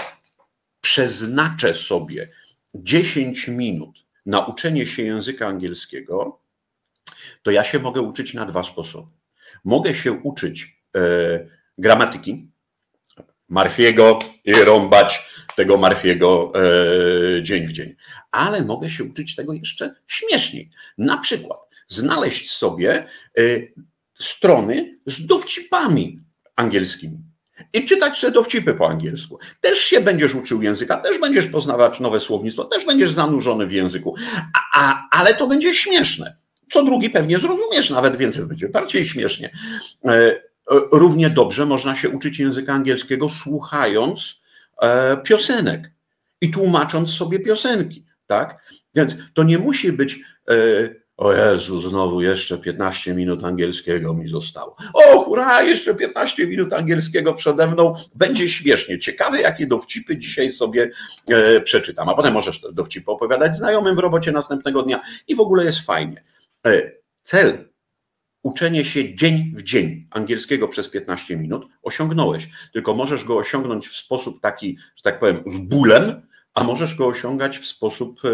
przeznaczę 0.81 1.75
sobie 1.75 2.29
10 2.75 3.49
minut 3.49 3.99
na 4.27 4.47
uczenie 4.47 4.87
się 4.87 5.03
języka 5.03 5.47
angielskiego, 5.47 6.41
to 7.43 7.51
ja 7.51 7.65
się 7.65 7.79
mogę 7.79 8.01
uczyć 8.01 8.35
na 8.35 8.47
dwa 8.47 8.63
sposoby. 8.63 9.11
Mogę 9.65 9.95
się 9.95 10.13
uczyć 10.13 10.83
e, 10.97 11.01
gramatyki, 11.79 12.51
Marfiego 13.49 14.19
i 14.45 14.53
rąbać 14.53 15.27
tego 15.57 15.77
Marfiego 15.77 16.53
e, 16.55 17.43
dzień 17.43 17.67
w 17.67 17.73
dzień, 17.73 17.95
ale 18.31 18.63
mogę 18.63 18.91
się 18.91 19.05
uczyć 19.05 19.35
tego 19.35 19.53
jeszcze 19.53 19.95
śmieszniej. 20.07 20.71
Na 20.99 21.19
przykład 21.19 21.66
znaleźć 21.89 22.51
sobie 22.51 23.07
e, 23.39 23.43
strony 24.19 24.99
z 25.07 25.27
dowcipami 25.27 26.21
angielskimi 26.57 27.19
i 27.73 27.87
czytać 27.87 28.19
sobie 28.19 28.33
dowcipy 28.33 28.75
po 28.75 28.89
angielsku. 28.89 29.39
Też 29.61 29.79
się 29.79 30.01
będziesz 30.01 30.35
uczył 30.35 30.63
języka, 30.63 30.97
też 30.97 31.19
będziesz 31.19 31.47
poznawać 31.47 32.01
nowe 32.01 32.21
słownictwo, 32.21 32.65
też 32.65 32.85
będziesz 32.85 33.13
zanurzony 33.13 33.67
w 33.67 33.73
języku, 33.73 34.15
a, 34.55 34.81
a, 34.81 35.09
ale 35.11 35.35
to 35.35 35.47
będzie 35.47 35.75
śmieszne. 35.75 36.37
Co 36.71 36.85
drugi 36.85 37.11
pewnie 37.11 37.39
zrozumiesz, 37.39 37.91
nawet 37.91 38.17
więcej 38.17 38.47
będzie 38.47 38.69
bardziej 38.69 39.05
śmiesznie. 39.05 39.51
E, 40.05 40.11
e, 40.11 40.39
równie 40.93 41.31
dobrze 41.31 41.67
można 41.67 41.95
się 41.95 42.09
uczyć 42.09 42.39
języka 42.39 42.73
angielskiego 42.73 43.29
słuchając 43.29 44.41
e, 44.83 45.17
piosenek 45.17 45.91
i 46.41 46.51
tłumacząc 46.51 47.11
sobie 47.11 47.41
piosenki, 47.41 48.05
tak? 48.27 48.63
Więc 48.95 49.17
to 49.35 49.43
nie 49.43 49.59
musi 49.59 49.93
być 49.93 50.21
o 51.17 51.33
Jezu, 51.33 51.81
znowu 51.81 52.21
jeszcze 52.23 52.59
15 52.59 53.15
minut 53.15 53.45
angielskiego 53.45 54.15
mi 54.15 54.29
zostało. 54.29 54.77
O, 54.95 55.21
hurra, 55.21 55.63
jeszcze 55.63 55.95
15 55.95 56.47
minut 56.47 56.73
angielskiego 56.73 57.35
przede 57.35 57.67
mną. 57.67 57.95
Będzie 58.15 58.49
śmiesznie. 58.49 58.99
Ciekawe, 58.99 59.41
jakie 59.41 59.67
dowcipy 59.67 60.19
dzisiaj 60.19 60.53
sobie 60.53 60.91
e, 61.31 61.61
przeczytam. 61.61 62.09
A 62.09 62.15
potem 62.15 62.35
możesz 62.35 62.61
dowcipy 62.73 63.11
opowiadać 63.11 63.57
znajomym 63.57 63.97
w 63.97 63.99
robocie 63.99 64.33
następnego 64.33 64.83
dnia 64.83 65.01
i 65.29 65.35
w 65.35 65.41
ogóle 65.41 65.65
jest 65.65 65.81
fajnie. 65.81 66.25
E, 66.67 66.93
cel 67.23 67.69
uczenie 68.43 68.85
się 68.85 69.15
dzień 69.15 69.53
w 69.57 69.63
dzień 69.63 70.07
angielskiego 70.11 70.69
przez 70.69 70.89
15 70.89 71.37
minut 71.37 71.67
osiągnąłeś. 71.83 72.49
Tylko 72.73 72.95
możesz 72.95 73.25
go 73.25 73.37
osiągnąć 73.37 73.89
w 73.89 73.97
sposób 73.97 74.41
taki, 74.41 74.79
że 74.97 75.03
tak 75.03 75.19
powiem, 75.19 75.43
z 75.47 75.59
bólem, 75.59 76.23
a 76.55 76.65
możesz 76.65 76.95
go 76.95 77.07
osiągać 77.07 77.59
w 77.59 77.67
sposób 77.67 78.21
e, 78.25 78.29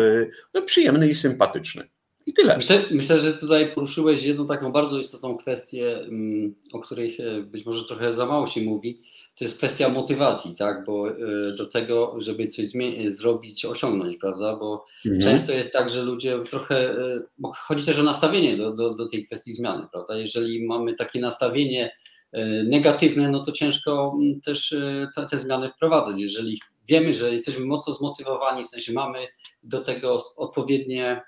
no, 0.55 0.63
przyjemny 0.63 1.09
i 1.09 1.15
sympatyczny. 1.15 1.89
I 2.27 2.33
tyle. 2.33 2.57
Myślę, 2.57 2.85
myślę, 2.91 3.19
że 3.19 3.35
tutaj 3.35 3.75
poruszyłeś 3.75 4.25
jedną 4.25 4.47
taką 4.47 4.73
bardzo 4.73 4.99
istotną 4.99 5.37
kwestię, 5.37 5.99
mm, 5.99 6.55
o 6.73 6.81
której 6.81 7.19
być 7.45 7.67
może 7.67 7.85
trochę 7.85 8.13
za 8.13 8.27
mało 8.27 8.47
się 8.47 8.63
mówi. 8.63 9.03
To 9.39 9.45
jest 9.45 9.59
kwestia 9.59 9.89
motywacji, 9.89 10.57
tak? 10.59 10.85
Bo 10.85 11.11
e, 11.11 11.15
do 11.59 11.67
tego, 11.67 12.15
żeby 12.19 12.47
coś 12.47 12.67
zrobić, 13.09 13.65
osiągnąć, 13.65 14.17
prawda? 14.17 14.57
Bo 14.57 14.85
mhm. 15.07 15.23
często 15.23 15.53
jest 15.53 15.73
tak, 15.73 15.91
że 15.91 16.03
ludzie 16.03 16.39
trochę. 16.51 16.91
E, 16.91 17.21
bo 17.39 17.53
chodzi 17.53 17.87
też 17.87 17.99
o 17.99 18.03
nastawienie 18.03 18.57
do, 18.57 18.73
do, 18.73 18.95
do 18.95 19.09
tej 19.09 19.25
kwestii 19.25 19.53
zmiany, 19.53 19.87
prawda? 19.93 20.17
Jeżeli 20.17 20.67
mamy 20.67 20.95
takie 20.95 21.21
nastawienie 21.21 21.97
e, 22.33 22.65
negatywne, 22.65 23.29
no 23.29 23.45
to 23.45 23.53
ciężko 23.53 24.17
mm, 24.21 24.41
też 24.41 24.75
te, 25.17 25.27
te 25.27 25.39
zmiany 25.39 25.69
wprowadzać. 25.69 26.21
Jeżeli 26.21 26.59
wiemy, 26.89 27.15
że 27.15 27.33
jesteśmy 27.33 27.67
mocno 27.67 27.93
zmotywowani, 27.93 28.65
w 28.65 28.69
sensie 28.69 28.93
mamy 28.93 29.19
do 29.63 29.81
tego 29.81 30.17
odpowiednie 30.37 31.23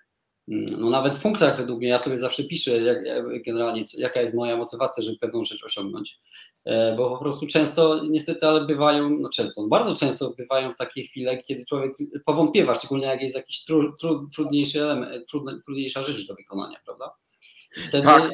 no 0.48 0.90
nawet 0.90 1.14
w 1.14 1.22
punktach 1.22 1.56
według 1.56 1.78
mnie, 1.78 1.88
ja 1.88 1.98
sobie 1.98 2.18
zawsze 2.18 2.44
piszę 2.44 2.70
jak, 2.70 2.98
generalnie, 3.46 3.82
jaka 3.98 4.20
jest 4.20 4.34
moja 4.34 4.56
motywacja, 4.56 5.02
żeby 5.02 5.18
pewną 5.18 5.44
rzecz 5.44 5.64
osiągnąć, 5.64 6.20
e, 6.64 6.96
bo 6.96 7.10
po 7.10 7.18
prostu 7.18 7.46
często 7.46 8.04
niestety, 8.04 8.46
ale 8.46 8.66
bywają, 8.66 9.10
no 9.10 9.28
często, 9.28 9.66
bardzo 9.66 9.96
często 9.96 10.30
bywają 10.30 10.74
takie 10.74 11.02
chwile, 11.02 11.42
kiedy 11.42 11.64
człowiek 11.64 11.92
powątpiewa, 12.26 12.74
szczególnie 12.74 13.06
jak 13.06 13.22
jest 13.22 13.34
jakiś 13.34 13.64
tru, 13.64 13.96
tru, 13.96 14.28
trudniejszy 14.34 14.82
element, 14.82 15.26
trudniejsza 15.64 16.02
rzecz 16.02 16.26
do 16.26 16.34
wykonania, 16.34 16.78
prawda? 16.84 17.10
Wtedy 17.88 18.04
tak. 18.04 18.30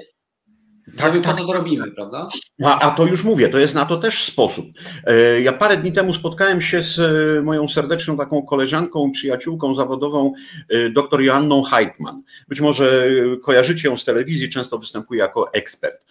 Tak, 0.97 1.13
tak, 1.13 1.23
po 1.23 1.41
co 1.41 1.47
to 1.47 1.53
robimy, 1.53 1.91
prawda? 1.91 2.29
A, 2.65 2.81
a 2.81 2.91
to 2.91 3.07
już 3.07 3.25
mówię, 3.25 3.49
to 3.49 3.59
jest 3.59 3.75
na 3.75 3.87
to 3.87 3.97
też 3.97 4.23
sposób. 4.23 4.67
E, 5.05 5.41
ja 5.41 5.53
parę 5.53 5.77
dni 5.77 5.93
temu 5.93 6.15
spotkałem 6.15 6.61
się 6.61 6.83
z 6.83 6.99
e, 6.99 7.43
moją 7.43 7.69
serdeczną 7.69 8.17
taką 8.17 8.43
koleżanką, 8.43 9.11
przyjaciółką 9.13 9.75
zawodową, 9.75 10.33
e, 10.69 10.91
dr 10.91 11.21
Joanną 11.21 11.63
Heitman. 11.63 12.23
Być 12.49 12.61
może 12.61 13.09
kojarzycie 13.43 13.89
ją 13.89 13.97
z 13.97 14.05
telewizji, 14.05 14.49
często 14.49 14.79
występuje 14.79 15.21
jako 15.21 15.53
ekspert. 15.53 16.05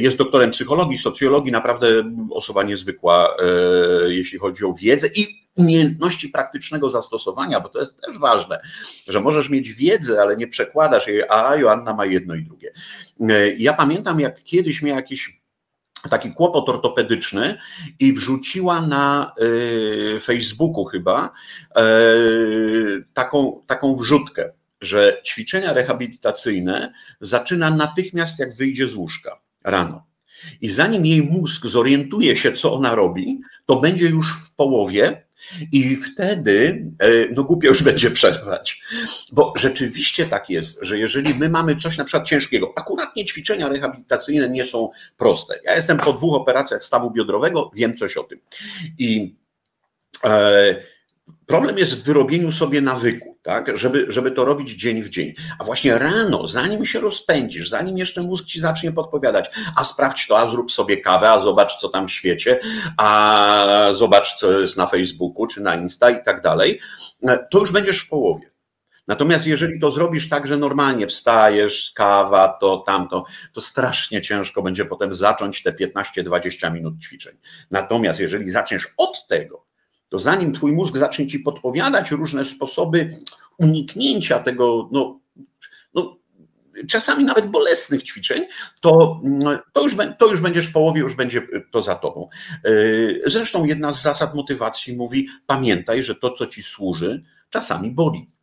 Jest 0.00 0.16
doktorem 0.16 0.50
psychologii, 0.50 0.98
socjologii, 0.98 1.52
naprawdę 1.52 1.86
osoba 2.30 2.62
niezwykła, 2.62 3.36
jeśli 4.08 4.38
chodzi 4.38 4.64
o 4.64 4.74
wiedzę 4.74 5.08
i 5.16 5.43
umiejętności 5.56 6.28
praktycznego 6.28 6.90
zastosowania, 6.90 7.60
bo 7.60 7.68
to 7.68 7.80
jest 7.80 8.00
też 8.00 8.18
ważne, 8.18 8.60
że 9.08 9.20
możesz 9.20 9.50
mieć 9.50 9.72
wiedzę, 9.72 10.22
ale 10.22 10.36
nie 10.36 10.48
przekładasz 10.48 11.08
jej, 11.08 11.22
a 11.28 11.56
Joanna 11.56 11.94
ma 11.94 12.06
jedno 12.06 12.34
i 12.34 12.42
drugie. 12.42 12.70
Ja 13.58 13.72
pamiętam, 13.72 14.20
jak 14.20 14.42
kiedyś 14.42 14.82
miał 14.82 14.96
jakiś 14.96 15.44
taki 16.10 16.32
kłopot 16.34 16.68
ortopedyczny 16.68 17.58
i 17.98 18.12
wrzuciła 18.12 18.80
na 18.80 19.32
y, 19.42 20.20
Facebooku 20.20 20.84
chyba 20.84 21.30
y, 21.78 23.04
taką, 23.14 23.62
taką 23.66 23.96
wrzutkę, 23.96 24.52
że 24.80 25.20
ćwiczenia 25.26 25.72
rehabilitacyjne 25.72 26.92
zaczyna 27.20 27.70
natychmiast 27.70 28.38
jak 28.38 28.56
wyjdzie 28.56 28.88
z 28.88 28.94
łóżka 28.94 29.40
rano. 29.64 30.06
I 30.60 30.68
zanim 30.68 31.06
jej 31.06 31.22
mózg 31.22 31.66
zorientuje 31.66 32.36
się, 32.36 32.52
co 32.52 32.74
ona 32.74 32.94
robi, 32.94 33.40
to 33.66 33.76
będzie 33.76 34.06
już 34.06 34.34
w 34.36 34.54
połowie 34.54 35.23
i 35.72 35.96
wtedy, 35.96 36.86
e, 36.98 37.08
no 37.30 37.44
głupio 37.44 37.68
już 37.68 37.82
będzie 37.92 38.10
przerwać, 38.10 38.82
bo 39.32 39.52
rzeczywiście 39.56 40.26
tak 40.26 40.50
jest, 40.50 40.78
że 40.82 40.98
jeżeli 40.98 41.34
my 41.34 41.48
mamy 41.48 41.76
coś 41.76 41.98
na 41.98 42.04
przykład 42.04 42.28
ciężkiego, 42.28 42.72
akuratnie 42.76 43.24
ćwiczenia 43.24 43.68
rehabilitacyjne 43.68 44.48
nie 44.48 44.64
są 44.64 44.90
proste. 45.16 45.60
Ja 45.64 45.76
jestem 45.76 45.96
po 45.96 46.12
dwóch 46.12 46.34
operacjach 46.34 46.84
stawu 46.84 47.10
biodrowego, 47.10 47.70
wiem 47.74 47.96
coś 47.96 48.16
o 48.16 48.24
tym. 48.24 48.40
I 48.98 49.34
e, 50.24 50.93
problem 51.46 51.78
jest 51.78 51.94
w 51.94 52.02
wyrobieniu 52.02 52.52
sobie 52.52 52.80
nawyku 52.80 53.34
tak? 53.44 53.78
żeby, 53.78 54.06
żeby 54.08 54.30
to 54.30 54.44
robić 54.44 54.70
dzień 54.70 55.02
w 55.02 55.08
dzień. 55.08 55.34
A 55.58 55.64
właśnie 55.64 55.98
rano, 55.98 56.48
zanim 56.48 56.86
się 56.86 57.00
rozpędzisz, 57.00 57.68
zanim 57.68 57.98
jeszcze 57.98 58.22
mózg 58.22 58.44
ci 58.44 58.60
zacznie 58.60 58.92
podpowiadać, 58.92 59.50
a 59.76 59.84
sprawdź 59.84 60.26
to, 60.26 60.38
a 60.38 60.50
zrób 60.50 60.72
sobie 60.72 60.96
kawę, 60.96 61.30
a 61.30 61.38
zobacz, 61.38 61.76
co 61.76 61.88
tam 61.88 62.08
w 62.08 62.12
świecie, 62.12 62.60
a 62.96 63.88
zobacz, 63.92 64.34
co 64.34 64.60
jest 64.60 64.76
na 64.76 64.86
Facebooku 64.86 65.46
czy 65.46 65.60
na 65.60 65.74
Insta 65.74 66.10
i 66.10 66.24
tak 66.24 66.42
dalej, 66.42 66.80
to 67.50 67.58
już 67.58 67.72
będziesz 67.72 67.98
w 67.98 68.08
połowie. 68.08 68.50
Natomiast 69.08 69.46
jeżeli 69.46 69.80
to 69.80 69.90
zrobisz 69.90 70.28
tak, 70.28 70.46
że 70.46 70.56
normalnie 70.56 71.06
wstajesz, 71.06 71.92
kawa, 71.94 72.48
to 72.60 72.78
tamto, 72.86 73.24
to 73.52 73.60
strasznie 73.60 74.22
ciężko 74.22 74.62
będzie 74.62 74.84
potem 74.84 75.14
zacząć 75.14 75.62
te 75.62 75.72
15-20 75.72 76.72
minut 76.72 76.94
ćwiczeń. 77.02 77.36
Natomiast 77.70 78.20
jeżeli 78.20 78.50
zaczniesz 78.50 78.86
od 78.96 79.26
tego, 79.26 79.63
to 80.14 80.18
zanim 80.18 80.52
twój 80.52 80.72
mózg 80.72 80.96
zacznie 80.96 81.26
ci 81.26 81.38
podpowiadać 81.38 82.10
różne 82.10 82.44
sposoby 82.44 83.16
uniknięcia 83.58 84.38
tego, 84.38 84.88
no, 84.92 85.20
no 85.94 86.16
czasami 86.88 87.24
nawet 87.24 87.46
bolesnych 87.46 88.02
ćwiczeń, 88.02 88.44
to, 88.80 89.20
to, 89.72 89.82
już, 89.82 89.96
to 90.18 90.26
już 90.30 90.40
będziesz 90.40 90.66
w 90.66 90.72
połowie, 90.72 91.00
już 91.00 91.14
będzie 91.14 91.42
to 91.70 91.82
za 91.82 91.94
tobą. 91.94 92.28
Yy, 92.64 93.20
zresztą 93.26 93.64
jedna 93.64 93.92
z 93.92 94.02
zasad 94.02 94.34
motywacji 94.34 94.96
mówi: 94.96 95.28
pamiętaj, 95.46 96.02
że 96.02 96.14
to, 96.14 96.30
co 96.30 96.46
ci 96.46 96.62
służy, 96.62 97.24
czasami 97.50 97.90
boli. 97.90 98.33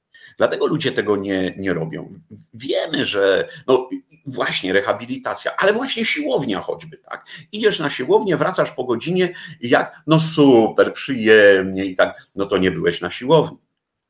Dlatego 0.42 0.68
ludzie 0.68 0.92
tego 0.92 1.18
nie, 1.18 1.54
nie 1.58 1.74
robią. 1.74 2.14
Wiemy, 2.54 3.06
że 3.06 3.50
no 3.68 3.90
właśnie 4.26 4.74
rehabilitacja, 4.74 5.56
ale 5.58 5.74
właśnie 5.74 6.06
siłownia 6.06 6.62
choćby, 6.62 6.98
tak? 6.98 7.26
Idziesz 7.52 7.80
na 7.80 7.90
siłownię, 7.90 8.38
wracasz 8.38 8.72
po 8.72 8.84
godzinie 8.84 9.34
i 9.62 9.70
jak, 9.70 10.02
no 10.08 10.20
super, 10.20 10.94
przyjemnie 10.94 11.86
i 11.86 11.96
tak, 11.96 12.28
no 12.36 12.46
to 12.46 12.58
nie 12.58 12.72
byłeś 12.72 13.02
na 13.02 13.10
siłowni. 13.10 13.58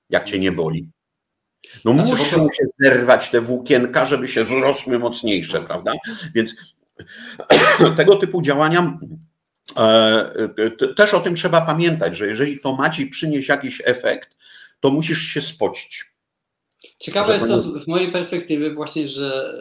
Jak 0.10 0.24
cię 0.24 0.40
nie 0.40 0.52
boli, 0.52 0.90
no 1.86 1.94
znaczy, 1.94 2.10
muszą 2.10 2.48
się 2.50 2.66
zerwać 2.80 3.30
te 3.30 3.42
włókienka, 3.42 4.06
żeby 4.06 4.28
się 4.28 4.44
wzrosły 4.44 5.00
mocniejsze, 5.00 5.62
prawda? 5.62 5.94
Więc 6.36 6.56
tego 7.98 8.16
typu 8.16 8.42
działania 8.42 9.00
e, 9.78 10.32
też 10.98 11.14
o 11.14 11.20
tym 11.20 11.36
trzeba 11.36 11.62
pamiętać, 11.62 12.18
że 12.18 12.28
jeżeli 12.28 12.60
to 12.60 12.76
ma 12.76 12.90
ci 12.90 13.06
przynieść 13.06 13.50
jakiś 13.50 13.82
efekt, 13.86 14.30
to 14.80 14.92
musisz 14.92 15.22
się 15.22 15.42
spocić. 15.42 16.11
Ciekawe 17.02 17.34
jest 17.34 17.48
to 17.48 17.58
z 17.58 17.88
mojej 17.88 18.12
perspektywy 18.12 18.74
właśnie, 18.74 19.08
że 19.08 19.58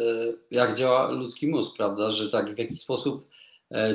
e, 0.51 0.55
jak 0.55 0.77
działa 0.77 1.11
ludzki 1.11 1.47
mózg, 1.47 1.77
prawda, 1.77 2.11
że 2.11 2.31
tak 2.31 2.55
w 2.55 2.59
jakiś 2.59 2.81
sposób 2.81 3.27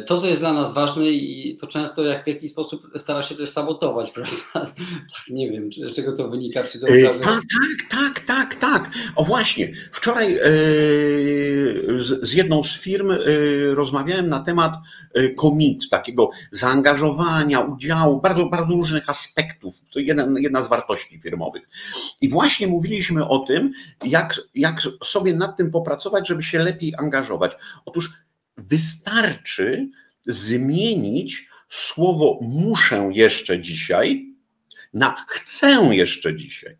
to, 0.05 0.17
co 0.17 0.27
jest 0.27 0.41
dla 0.41 0.53
nas 0.53 0.74
ważne 0.74 1.05
i 1.05 1.58
to 1.62 1.67
często 1.67 2.05
jak 2.05 2.24
w 2.24 2.27
jakiś 2.27 2.51
sposób 2.51 2.91
stara 2.98 3.22
się 3.22 3.36
też 3.36 3.50
sabotować, 3.50 4.12
prawda? 4.15 4.36
Tak, 4.53 5.27
nie 5.29 5.51
wiem, 5.51 5.70
czy, 5.70 5.89
z 5.89 5.96
czego 5.96 6.17
to 6.17 6.29
wynika, 6.29 6.63
czy 6.63 6.79
to. 6.79 6.86
Tak, 6.88 7.20
tak, 7.24 7.39
tak, 7.89 8.20
tak, 8.20 8.55
tak. 8.55 8.91
O 9.15 9.24
właśnie, 9.24 9.72
wczoraj 9.91 10.32
yy, 10.32 10.39
z, 12.00 12.29
z, 12.29 12.34
jedną 12.34 12.63
z 12.63 12.79
firm 12.79 13.10
yy, 13.10 13.75
rozmawiałem 13.75 14.29
na 14.29 14.39
temat 14.39 14.74
komit, 15.38 15.89
takiego 15.89 16.29
zaangażowania, 16.51 17.60
udziału, 17.60 18.22
bardzo, 18.22 18.46
bardzo 18.46 18.74
różnych 18.74 19.10
aspektów. 19.10 19.74
To 19.94 20.00
jeden, 20.00 20.38
jedna 20.38 20.63
z 20.63 20.70
wartości 20.70 21.20
firmowych. 21.22 21.70
I 22.22 22.29
właśnie 22.29 22.67
mówiliśmy 22.67 23.27
o 23.27 23.39
tym, 23.39 23.74
jak, 24.05 24.41
jak 24.55 24.82
sobie 25.03 25.34
nad 25.34 25.58
tym 25.58 25.72
popracować, 25.72 26.27
żeby 26.27 26.44
się 26.44 26.60
lepiej 26.60 26.94
angażować. 26.98 27.51
Otóż 27.86 28.10
wystarczy 28.58 29.90
zmienić 30.26 31.50
słowo 31.70 32.40
muszę 32.42 33.10
jeszcze 33.14 33.60
dzisiaj 33.60 34.36
na 34.96 35.16
chcę 35.28 35.90
jeszcze 35.92 36.36
dzisiaj. 36.36 36.78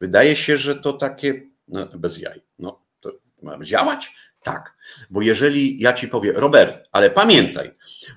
Wydaje 0.00 0.36
się, 0.36 0.56
że 0.56 0.76
to 0.76 0.92
takie 0.92 1.42
no, 1.68 1.86
bez 1.86 2.18
jaj. 2.18 2.40
No, 2.58 2.84
to 3.00 3.12
ma 3.42 3.64
działać? 3.64 4.12
Tak. 4.42 4.76
Bo 5.10 5.22
jeżeli 5.22 5.80
ja 5.80 5.92
ci 5.92 6.08
powiem, 6.08 6.36
Robert, 6.36 6.88
ale 6.92 7.10
pamiętaj, 7.10 7.70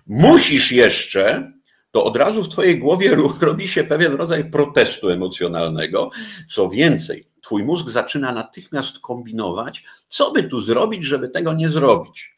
musisz 0.08 0.72
jeszcze, 0.72 1.52
to 1.92 2.04
od 2.04 2.18
razu 2.18 2.44
w 2.44 2.50
twojej 2.50 2.80
głowie 2.80 3.16
robi 3.42 3.68
się 3.68 3.84
pewien 3.84 4.14
rodzaj 4.14 4.52
protestu 4.52 5.10
emocjonalnego. 5.10 6.12
Co 6.50 6.70
więcej, 6.70 7.28
twój 7.42 7.64
mózg 7.64 7.90
zaczyna 7.90 8.32
natychmiast 8.32 9.00
kombinować, 9.00 9.84
co 10.10 10.32
by 10.32 10.44
tu 10.44 10.62
zrobić, 10.62 11.04
żeby 11.04 11.30
tego 11.30 11.54
nie 11.54 11.70
zrobić. 11.70 12.37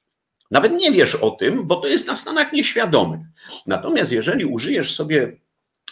Nawet 0.51 0.71
nie 0.71 0.91
wiesz 0.91 1.15
o 1.15 1.31
tym, 1.31 1.67
bo 1.67 1.75
to 1.75 1.87
jest 1.87 2.07
na 2.07 2.15
stanach 2.15 2.53
nieświadomych. 2.53 3.21
Natomiast 3.65 4.11
jeżeli 4.11 4.45
użyjesz 4.45 4.95
sobie 4.95 5.39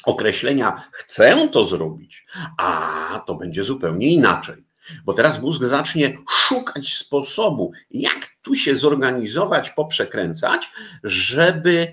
określenia 0.06 0.84
chcę 0.92 1.50
to 1.52 1.66
zrobić, 1.66 2.26
a 2.58 3.24
to 3.28 3.36
będzie 3.36 3.64
zupełnie 3.64 4.08
inaczej. 4.08 4.68
Bo 5.06 5.14
teraz 5.14 5.42
mózg 5.42 5.64
zacznie 5.64 6.18
szukać 6.30 6.94
sposobu, 6.94 7.72
jak 7.92 8.26
tu 8.42 8.56
się 8.56 8.78
zorganizować, 8.78 9.70
poprzekręcać, 9.70 10.70
żeby 11.04 11.92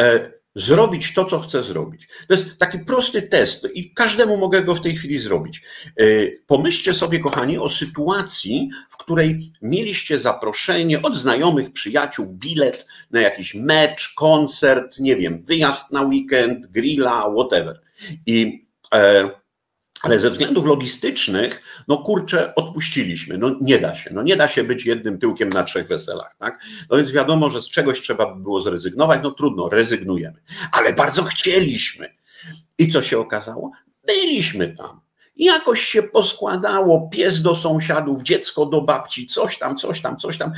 e, 0.00 0.37
zrobić 0.58 1.14
to, 1.14 1.24
co 1.24 1.40
chcę 1.40 1.62
zrobić. 1.62 2.08
To 2.28 2.34
jest 2.34 2.58
taki 2.58 2.78
prosty 2.78 3.22
test 3.22 3.68
i 3.74 3.92
każdemu 3.94 4.36
mogę 4.36 4.62
go 4.62 4.74
w 4.74 4.80
tej 4.80 4.96
chwili 4.96 5.18
zrobić. 5.18 5.62
E, 5.96 6.04
pomyślcie 6.46 6.94
sobie, 6.94 7.18
kochani, 7.18 7.58
o 7.58 7.68
sytuacji, 7.68 8.70
w 8.90 8.96
której 8.96 9.52
mieliście 9.62 10.18
zaproszenie 10.18 11.02
od 11.02 11.16
znajomych, 11.16 11.72
przyjaciół, 11.72 12.26
bilet 12.32 12.86
na 13.10 13.20
jakiś 13.20 13.54
mecz, 13.54 14.14
koncert, 14.16 15.00
nie 15.00 15.16
wiem, 15.16 15.42
wyjazd 15.44 15.92
na 15.92 16.02
weekend, 16.02 16.66
grilla, 16.66 17.24
whatever. 17.36 17.80
I 18.26 18.66
e, 18.94 19.30
ale 20.02 20.18
ze 20.18 20.30
względów 20.30 20.66
logistycznych, 20.66 21.62
no 21.88 21.98
kurczę, 21.98 22.54
odpuściliśmy. 22.54 23.38
No 23.38 23.56
nie 23.60 23.78
da 23.78 23.94
się. 23.94 24.10
No 24.14 24.22
nie 24.22 24.36
da 24.36 24.48
się 24.48 24.64
być 24.64 24.86
jednym 24.86 25.18
tyłkiem 25.18 25.48
na 25.48 25.62
trzech 25.62 25.88
weselach, 25.88 26.36
tak? 26.38 26.64
No 26.90 26.96
więc 26.96 27.12
wiadomo, 27.12 27.50
że 27.50 27.62
z 27.62 27.68
czegoś 27.68 28.00
trzeba 28.00 28.34
by 28.34 28.42
było 28.42 28.60
zrezygnować. 28.60 29.20
No 29.22 29.30
trudno, 29.30 29.68
rezygnujemy. 29.68 30.42
Ale 30.72 30.92
bardzo 30.92 31.24
chcieliśmy. 31.24 32.08
I 32.78 32.88
co 32.88 33.02
się 33.02 33.18
okazało? 33.18 33.70
Byliśmy 34.06 34.68
tam. 34.68 35.00
Jakoś 35.36 35.80
się 35.80 36.02
poskładało, 36.02 37.08
pies 37.12 37.42
do 37.42 37.54
sąsiadów, 37.54 38.22
dziecko 38.22 38.66
do 38.66 38.80
babci, 38.80 39.26
coś 39.26 39.58
tam, 39.58 39.76
coś 39.76 40.00
tam, 40.00 40.16
coś 40.16 40.38
tam. 40.38 40.52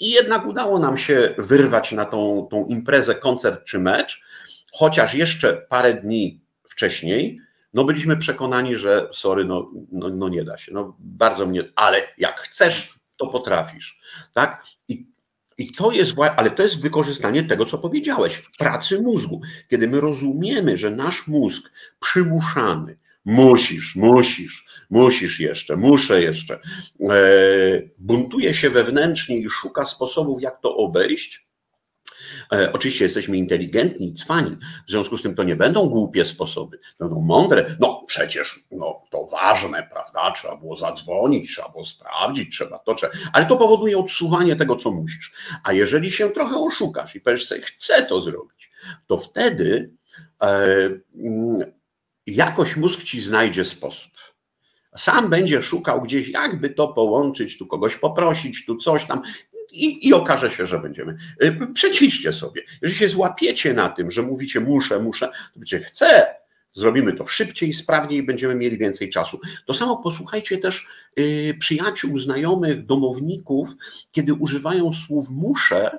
I 0.00 0.10
jednak 0.10 0.46
udało 0.46 0.78
nam 0.78 0.98
się 0.98 1.34
wyrwać 1.38 1.92
na 1.92 2.04
tą, 2.04 2.48
tą 2.50 2.66
imprezę, 2.66 3.14
koncert 3.14 3.64
czy 3.64 3.78
mecz, 3.78 4.22
chociaż 4.72 5.14
jeszcze 5.14 5.66
parę 5.68 5.94
dni 5.94 6.40
wcześniej 6.68 7.40
no 7.76 7.84
byliśmy 7.84 8.16
przekonani, 8.16 8.76
że 8.76 9.08
sorry, 9.12 9.44
no, 9.44 9.70
no, 9.92 10.08
no 10.08 10.28
nie 10.28 10.44
da 10.44 10.58
się, 10.58 10.72
no 10.72 10.96
bardzo 10.98 11.46
mnie, 11.46 11.64
ale 11.74 12.02
jak 12.18 12.40
chcesz, 12.40 12.94
to 13.16 13.26
potrafisz, 13.26 14.00
tak? 14.34 14.64
I, 14.88 15.06
i 15.58 15.72
to 15.72 15.90
jest, 15.90 16.14
ale 16.36 16.50
to 16.50 16.62
jest 16.62 16.80
wykorzystanie 16.80 17.42
tego, 17.44 17.64
co 17.64 17.78
powiedziałeś, 17.78 18.42
pracy 18.58 19.00
mózgu. 19.00 19.40
Kiedy 19.70 19.88
my 19.88 20.00
rozumiemy, 20.00 20.78
że 20.78 20.90
nasz 20.90 21.26
mózg 21.26 21.72
przymuszany, 22.00 22.98
musisz, 23.24 23.96
musisz, 23.96 24.66
musisz 24.90 25.40
jeszcze, 25.40 25.76
muszę 25.76 26.22
jeszcze, 26.22 26.60
e, 27.10 27.18
buntuje 27.98 28.54
się 28.54 28.70
wewnętrznie 28.70 29.36
i 29.36 29.50
szuka 29.50 29.84
sposobów, 29.84 30.42
jak 30.42 30.60
to 30.60 30.76
obejść, 30.76 31.45
oczywiście 32.72 33.04
jesteśmy 33.04 33.36
inteligentni, 33.36 34.14
cwani, 34.14 34.56
w 34.86 34.90
związku 34.90 35.18
z 35.18 35.22
tym 35.22 35.34
to 35.34 35.42
nie 35.42 35.56
będą 35.56 35.88
głupie 35.88 36.24
sposoby, 36.24 36.78
będą 36.98 37.20
mądre. 37.20 37.76
No 37.80 38.04
przecież 38.06 38.60
no, 38.70 39.02
to 39.10 39.26
ważne, 39.26 39.88
prawda? 39.92 40.30
Trzeba 40.30 40.56
było 40.56 40.76
zadzwonić, 40.76 41.52
trzeba 41.52 41.68
było 41.68 41.86
sprawdzić, 41.86 42.56
trzeba 42.56 42.78
to, 42.78 42.94
trzeba. 42.94 43.12
ale 43.32 43.46
to 43.46 43.56
powoduje 43.56 43.98
odsuwanie 43.98 44.56
tego, 44.56 44.76
co 44.76 44.90
musisz. 44.90 45.32
A 45.64 45.72
jeżeli 45.72 46.10
się 46.10 46.30
trochę 46.30 46.56
oszukasz 46.56 47.14
i 47.14 47.20
powiesz 47.20 47.46
sobie, 47.46 47.60
chcę 47.60 48.02
to 48.02 48.20
zrobić, 48.20 48.70
to 49.06 49.18
wtedy 49.18 49.90
e, 50.42 50.46
mm, 51.16 51.72
jakoś 52.26 52.76
mózg 52.76 53.02
ci 53.02 53.20
znajdzie 53.20 53.64
sposób. 53.64 54.12
Sam 54.96 55.30
będzie 55.30 55.62
szukał 55.62 56.02
gdzieś, 56.02 56.28
jakby 56.28 56.70
to 56.70 56.88
połączyć, 56.88 57.58
tu 57.58 57.66
kogoś 57.66 57.96
poprosić, 57.96 58.66
tu 58.66 58.76
coś 58.76 59.04
tam 59.04 59.22
i, 59.84 60.08
i 60.08 60.14
okaże 60.14 60.50
się, 60.50 60.66
że 60.66 60.78
będziemy. 60.78 61.16
Y, 61.42 61.58
przećwiczcie 61.74 62.32
sobie. 62.32 62.62
Jeżeli 62.82 62.98
się 62.98 63.08
złapiecie 63.08 63.74
na 63.74 63.88
tym, 63.88 64.10
że 64.10 64.22
mówicie 64.22 64.60
muszę, 64.60 64.98
muszę, 64.98 65.28
to 65.54 65.60
będzie 65.60 65.80
chcę, 65.80 66.26
zrobimy 66.72 67.12
to 67.12 67.26
szybciej, 67.26 67.74
sprawniej, 67.74 68.22
będziemy 68.22 68.54
mieli 68.54 68.78
więcej 68.78 69.08
czasu. 69.08 69.40
To 69.66 69.74
samo 69.74 69.96
posłuchajcie 69.96 70.58
też 70.58 70.86
y, 71.18 71.56
przyjaciół, 71.60 72.18
znajomych, 72.18 72.86
domowników, 72.86 73.68
kiedy 74.12 74.34
używają 74.34 74.92
słów 74.92 75.30
muszę, 75.30 75.98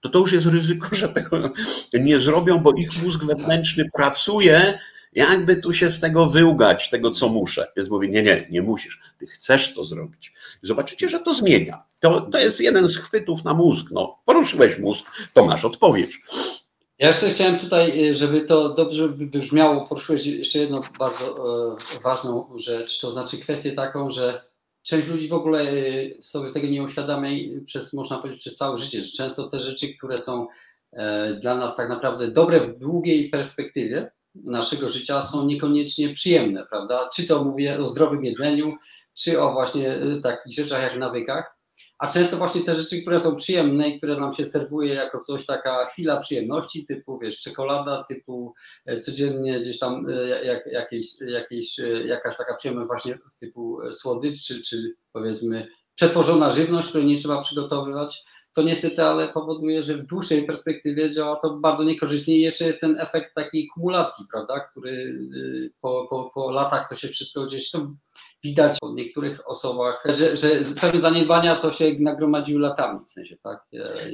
to 0.00 0.08
to 0.08 0.18
już 0.18 0.32
jest 0.32 0.46
ryzyko, 0.46 0.88
że 0.96 1.08
tego 1.08 1.52
nie 1.94 2.18
zrobią, 2.18 2.58
bo 2.58 2.72
ich 2.72 3.02
mózg 3.02 3.24
wewnętrzny 3.24 3.84
pracuje 3.96 4.78
jakby 5.12 5.56
tu 5.56 5.72
się 5.72 5.88
z 5.88 6.00
tego 6.00 6.26
wyłgać, 6.26 6.90
tego 6.90 7.10
co 7.10 7.28
muszę. 7.28 7.72
Więc 7.76 7.90
mówię, 7.90 8.08
nie, 8.08 8.22
nie, 8.22 8.46
nie 8.50 8.62
musisz, 8.62 9.00
ty 9.18 9.26
chcesz 9.26 9.74
to 9.74 9.84
zrobić. 9.84 10.32
Zobaczycie, 10.62 11.08
że 11.08 11.20
to 11.20 11.34
zmienia. 11.34 11.82
To, 12.00 12.20
to 12.20 12.38
jest 12.38 12.60
jeden 12.60 12.88
z 12.88 12.96
chwytów 12.96 13.44
na 13.44 13.54
mózg. 13.54 13.86
No, 13.90 14.18
poruszyłeś 14.24 14.78
mózg, 14.78 15.06
to 15.34 15.44
masz 15.44 15.64
odpowiedź. 15.64 16.20
Ja 16.98 17.08
jeszcze 17.08 17.28
chciałem 17.28 17.58
tutaj, 17.58 18.14
żeby 18.14 18.40
to 18.40 18.74
dobrze 18.74 19.08
brzmiało, 19.08 19.86
poruszyłeś 19.86 20.26
jeszcze 20.26 20.58
jedną 20.58 20.80
bardzo 20.98 21.34
e, 21.96 22.00
ważną 22.02 22.54
rzecz, 22.56 23.00
to 23.00 23.12
znaczy 23.12 23.38
kwestię 23.38 23.72
taką, 23.72 24.10
że 24.10 24.48
część 24.82 25.08
ludzi 25.08 25.28
w 25.28 25.32
ogóle 25.32 25.62
e, 25.62 26.20
sobie 26.20 26.52
tego 26.52 26.66
nie 26.66 26.82
uświadamia 26.82 27.30
przez, 27.64 27.92
można 27.92 28.18
powiedzieć, 28.18 28.40
przez 28.40 28.56
całe 28.56 28.78
życie, 28.78 29.00
że 29.00 29.12
często 29.12 29.50
te 29.50 29.58
rzeczy, 29.58 29.94
które 29.94 30.18
są 30.18 30.46
e, 30.92 31.34
dla 31.34 31.54
nas 31.54 31.76
tak 31.76 31.88
naprawdę 31.88 32.28
dobre 32.28 32.60
w 32.60 32.78
długiej 32.78 33.30
perspektywie, 33.30 34.10
naszego 34.34 34.88
życia 34.88 35.22
są 35.22 35.46
niekoniecznie 35.46 36.08
przyjemne, 36.08 36.66
prawda? 36.70 37.08
Czy 37.14 37.26
to 37.26 37.44
mówię 37.44 37.78
o 37.78 37.86
zdrowym 37.86 38.24
jedzeniu, 38.24 38.76
czy 39.14 39.40
o 39.40 39.52
właśnie 39.52 40.02
y, 40.02 40.20
takich 40.22 40.54
rzeczach 40.54 40.82
jak 40.82 40.98
nawykach, 40.98 41.58
a 41.98 42.06
często 42.06 42.36
właśnie 42.36 42.60
te 42.60 42.74
rzeczy, 42.74 43.02
które 43.02 43.20
są 43.20 43.36
przyjemne 43.36 43.88
i 43.88 43.98
które 43.98 44.16
nam 44.16 44.32
się 44.32 44.46
serwuje 44.46 44.94
jako 44.94 45.18
coś, 45.18 45.46
taka 45.46 45.86
chwila 45.86 46.16
przyjemności, 46.16 46.86
typu 46.86 47.18
wiesz, 47.18 47.40
czekolada, 47.40 48.04
typu 48.08 48.54
e, 48.86 48.98
codziennie 48.98 49.60
gdzieś 49.60 49.78
tam 49.78 50.06
e, 50.08 50.44
jak, 50.44 50.66
jakieś, 50.66 51.06
jakieś, 51.20 51.80
e, 51.80 51.88
jakaś 51.88 52.36
taka 52.36 52.54
przyjemność 52.54 52.86
właśnie 52.86 53.18
typu 53.40 53.78
słodycz, 53.92 54.46
czy, 54.46 54.62
czy 54.62 54.94
powiedzmy 55.12 55.68
przetworzona 55.94 56.52
żywność, 56.52 56.88
której 56.88 57.06
nie 57.06 57.16
trzeba 57.16 57.40
przygotowywać, 57.40 58.24
to 58.52 58.62
niestety 58.62 59.04
ale 59.04 59.28
powoduje, 59.28 59.82
że 59.82 59.94
w 59.94 60.06
dłuższej 60.06 60.42
perspektywie 60.42 61.10
działa 61.10 61.36
to 61.36 61.50
bardzo 61.50 61.84
niekorzystnie 61.84 62.36
i 62.36 62.40
jeszcze 62.40 62.64
jest 62.64 62.80
ten 62.80 63.00
efekt 63.00 63.34
takiej 63.34 63.68
kumulacji, 63.74 64.24
prawda, 64.32 64.60
który 64.60 64.90
y, 64.90 65.70
po, 65.80 66.06
po, 66.10 66.30
po 66.34 66.50
latach 66.50 66.88
to 66.88 66.94
się 66.94 67.08
wszystko 67.08 67.46
gdzieś 67.46 67.70
to 67.70 67.90
widać 68.44 68.78
po 68.80 68.92
niektórych 68.92 69.48
osobach, 69.48 70.02
że, 70.04 70.36
że 70.36 70.48
pewne 70.80 71.00
zaniedbania 71.00 71.56
to 71.56 71.72
się 71.72 71.96
nagromadziły 72.00 72.60
latami, 72.60 73.04
w 73.04 73.08
sensie, 73.08 73.36
tak? 73.42 73.66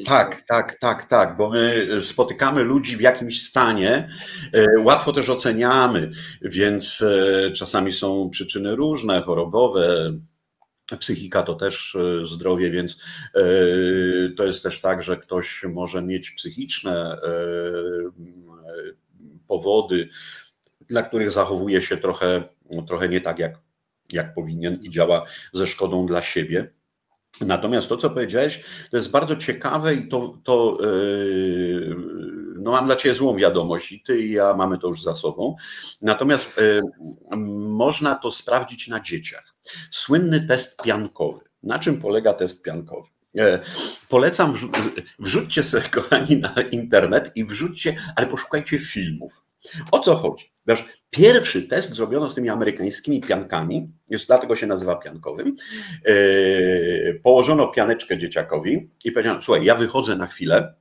Tak, 0.06 0.42
tak, 0.48 0.78
tak, 0.78 1.04
tak, 1.04 1.36
bo 1.36 1.50
my 1.50 1.88
spotykamy 2.02 2.64
ludzi 2.64 2.96
w 2.96 3.00
jakimś 3.00 3.42
stanie, 3.42 4.08
e, 4.52 4.66
łatwo 4.80 5.12
też 5.12 5.28
oceniamy, 5.28 6.10
więc 6.42 7.02
e, 7.02 7.52
czasami 7.52 7.92
są 7.92 8.30
przyczyny 8.30 8.76
różne, 8.76 9.22
chorobowe, 9.22 10.12
Psychika 10.98 11.42
to 11.42 11.54
też 11.54 11.94
e, 11.94 12.26
zdrowie, 12.26 12.70
więc 12.70 12.98
to 14.36 14.46
jest 14.46 14.62
też 14.62 14.80
tak, 14.80 15.02
że 15.02 15.16
ktoś 15.16 15.64
może 15.64 16.02
mieć 16.02 16.30
psychiczne 16.30 17.18
powody, 19.48 20.08
dla 20.80 21.02
których 21.02 21.30
zachowuje 21.30 21.80
się 21.80 21.96
trochę, 21.96 22.44
trochę 22.86 23.08
nie 23.08 23.20
tak, 23.20 23.38
jak 23.38 23.64
jak 24.12 24.34
powinien 24.34 24.78
i 24.82 24.90
działa 24.90 25.24
ze 25.52 25.66
szkodą 25.66 26.06
dla 26.06 26.22
siebie. 26.22 26.70
Natomiast 27.40 27.88
to, 27.88 27.96
co 27.96 28.10
powiedziałeś, 28.10 28.64
to 28.90 28.96
jest 28.96 29.10
bardzo 29.10 29.36
ciekawe 29.36 29.94
i 29.94 30.08
to, 30.08 30.38
to 30.44 30.78
no 32.56 32.70
mam 32.70 32.86
dla 32.86 32.96
Ciebie 32.96 33.14
złą 33.14 33.36
wiadomość 33.36 33.92
i 33.92 34.02
Ty 34.02 34.20
i 34.20 34.32
ja 34.32 34.54
mamy 34.54 34.78
to 34.78 34.88
już 34.88 35.02
za 35.02 35.14
sobą. 35.14 35.56
Natomiast 36.02 36.60
można 37.56 38.14
to 38.14 38.32
sprawdzić 38.32 38.88
na 38.88 39.00
dzieciach. 39.00 39.53
Słynny 39.90 40.40
test 40.40 40.82
piankowy. 40.82 41.40
Na 41.62 41.78
czym 41.78 42.00
polega 42.00 42.32
test 42.32 42.62
piankowy? 42.62 43.08
E, 43.38 43.58
polecam, 44.08 44.54
wrzućcie 45.18 45.62
sobie, 45.62 45.88
kochani, 45.94 46.36
na 46.36 46.54
internet 46.70 47.32
i 47.34 47.44
wrzućcie, 47.44 47.96
ale 48.16 48.26
poszukajcie 48.26 48.78
filmów. 48.78 49.40
O 49.90 49.98
co 49.98 50.16
chodzi? 50.16 50.52
Wiesz, 50.66 50.84
pierwszy 51.10 51.62
test 51.62 51.94
zrobiono 51.94 52.30
z 52.30 52.34
tymi 52.34 52.48
amerykańskimi 52.48 53.20
piankami, 53.20 53.92
jest, 54.10 54.26
dlatego 54.26 54.56
się 54.56 54.66
nazywa 54.66 54.96
piankowym. 54.96 55.56
Yy, 56.06 57.20
położono 57.22 57.66
pianeczkę 57.66 58.18
dzieciakowi 58.18 58.90
i 59.04 59.12
powiedziano: 59.12 59.42
Słuchaj, 59.42 59.64
ja 59.64 59.74
wychodzę 59.74 60.16
na 60.16 60.26
chwilę, 60.26 60.74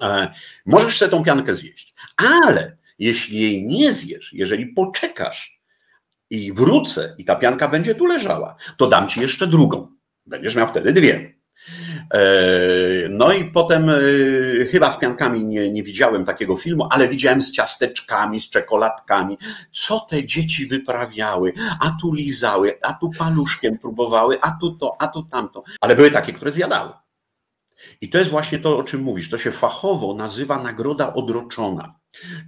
e, 0.00 0.32
możesz 0.66 0.96
sobie 0.96 1.10
tą 1.10 1.24
piankę 1.24 1.54
zjeść, 1.54 1.94
ale 2.16 2.76
jeśli 2.98 3.40
jej 3.40 3.66
nie 3.66 3.92
zjesz, 3.92 4.32
jeżeli 4.32 4.66
poczekasz 4.66 5.55
i 6.30 6.52
wrócę 6.52 7.14
i 7.18 7.24
ta 7.24 7.36
pianka 7.36 7.68
będzie 7.68 7.94
tu 7.94 8.06
leżała, 8.06 8.56
to 8.76 8.86
dam 8.86 9.08
ci 9.08 9.20
jeszcze 9.20 9.46
drugą. 9.46 9.88
Będziesz 10.26 10.54
miał 10.54 10.68
wtedy 10.68 10.92
dwie. 10.92 11.36
E, 12.14 12.20
no 13.10 13.32
i 13.32 13.44
potem 13.44 13.90
e, 13.90 13.94
chyba 14.70 14.90
z 14.90 14.98
piankami 14.98 15.44
nie, 15.44 15.72
nie 15.72 15.82
widziałem 15.82 16.24
takiego 16.24 16.56
filmu, 16.56 16.88
ale 16.90 17.08
widziałem 17.08 17.42
z 17.42 17.52
ciasteczkami, 17.52 18.40
z 18.40 18.48
czekoladkami, 18.48 19.38
co 19.72 20.00
te 20.00 20.26
dzieci 20.26 20.66
wyprawiały, 20.66 21.52
a 21.80 21.96
tu 22.00 22.14
lizały, 22.14 22.78
a 22.82 22.92
tu 22.92 23.10
paluszkiem 23.18 23.78
próbowały, 23.78 24.40
a 24.40 24.56
tu 24.60 24.70
to, 24.70 24.96
a 24.98 25.08
tu 25.08 25.22
tamto. 25.22 25.62
Ale 25.80 25.96
były 25.96 26.10
takie, 26.10 26.32
które 26.32 26.52
zjadały. 26.52 26.90
I 28.00 28.10
to 28.10 28.18
jest 28.18 28.30
właśnie 28.30 28.58
to, 28.58 28.78
o 28.78 28.82
czym 28.82 29.02
mówisz. 29.02 29.30
To 29.30 29.38
się 29.38 29.50
fachowo 29.50 30.14
nazywa 30.14 30.62
nagroda 30.62 31.14
odroczona. 31.14 31.98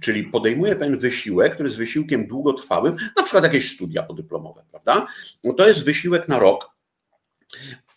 Czyli 0.01 0.23
podejmuje 0.23 0.75
pewien 0.75 0.97
wysiłek, 0.97 1.53
który 1.53 1.69
jest 1.69 1.77
wysiłkiem 1.77 2.27
długotrwałym, 2.27 2.95
na 3.17 3.23
przykład 3.23 3.43
jakieś 3.43 3.75
studia 3.75 4.03
podyplomowe, 4.03 4.65
prawda? 4.71 5.07
No 5.43 5.53
to 5.53 5.67
jest 5.67 5.83
wysiłek 5.83 6.27
na 6.27 6.39
rok, 6.39 6.69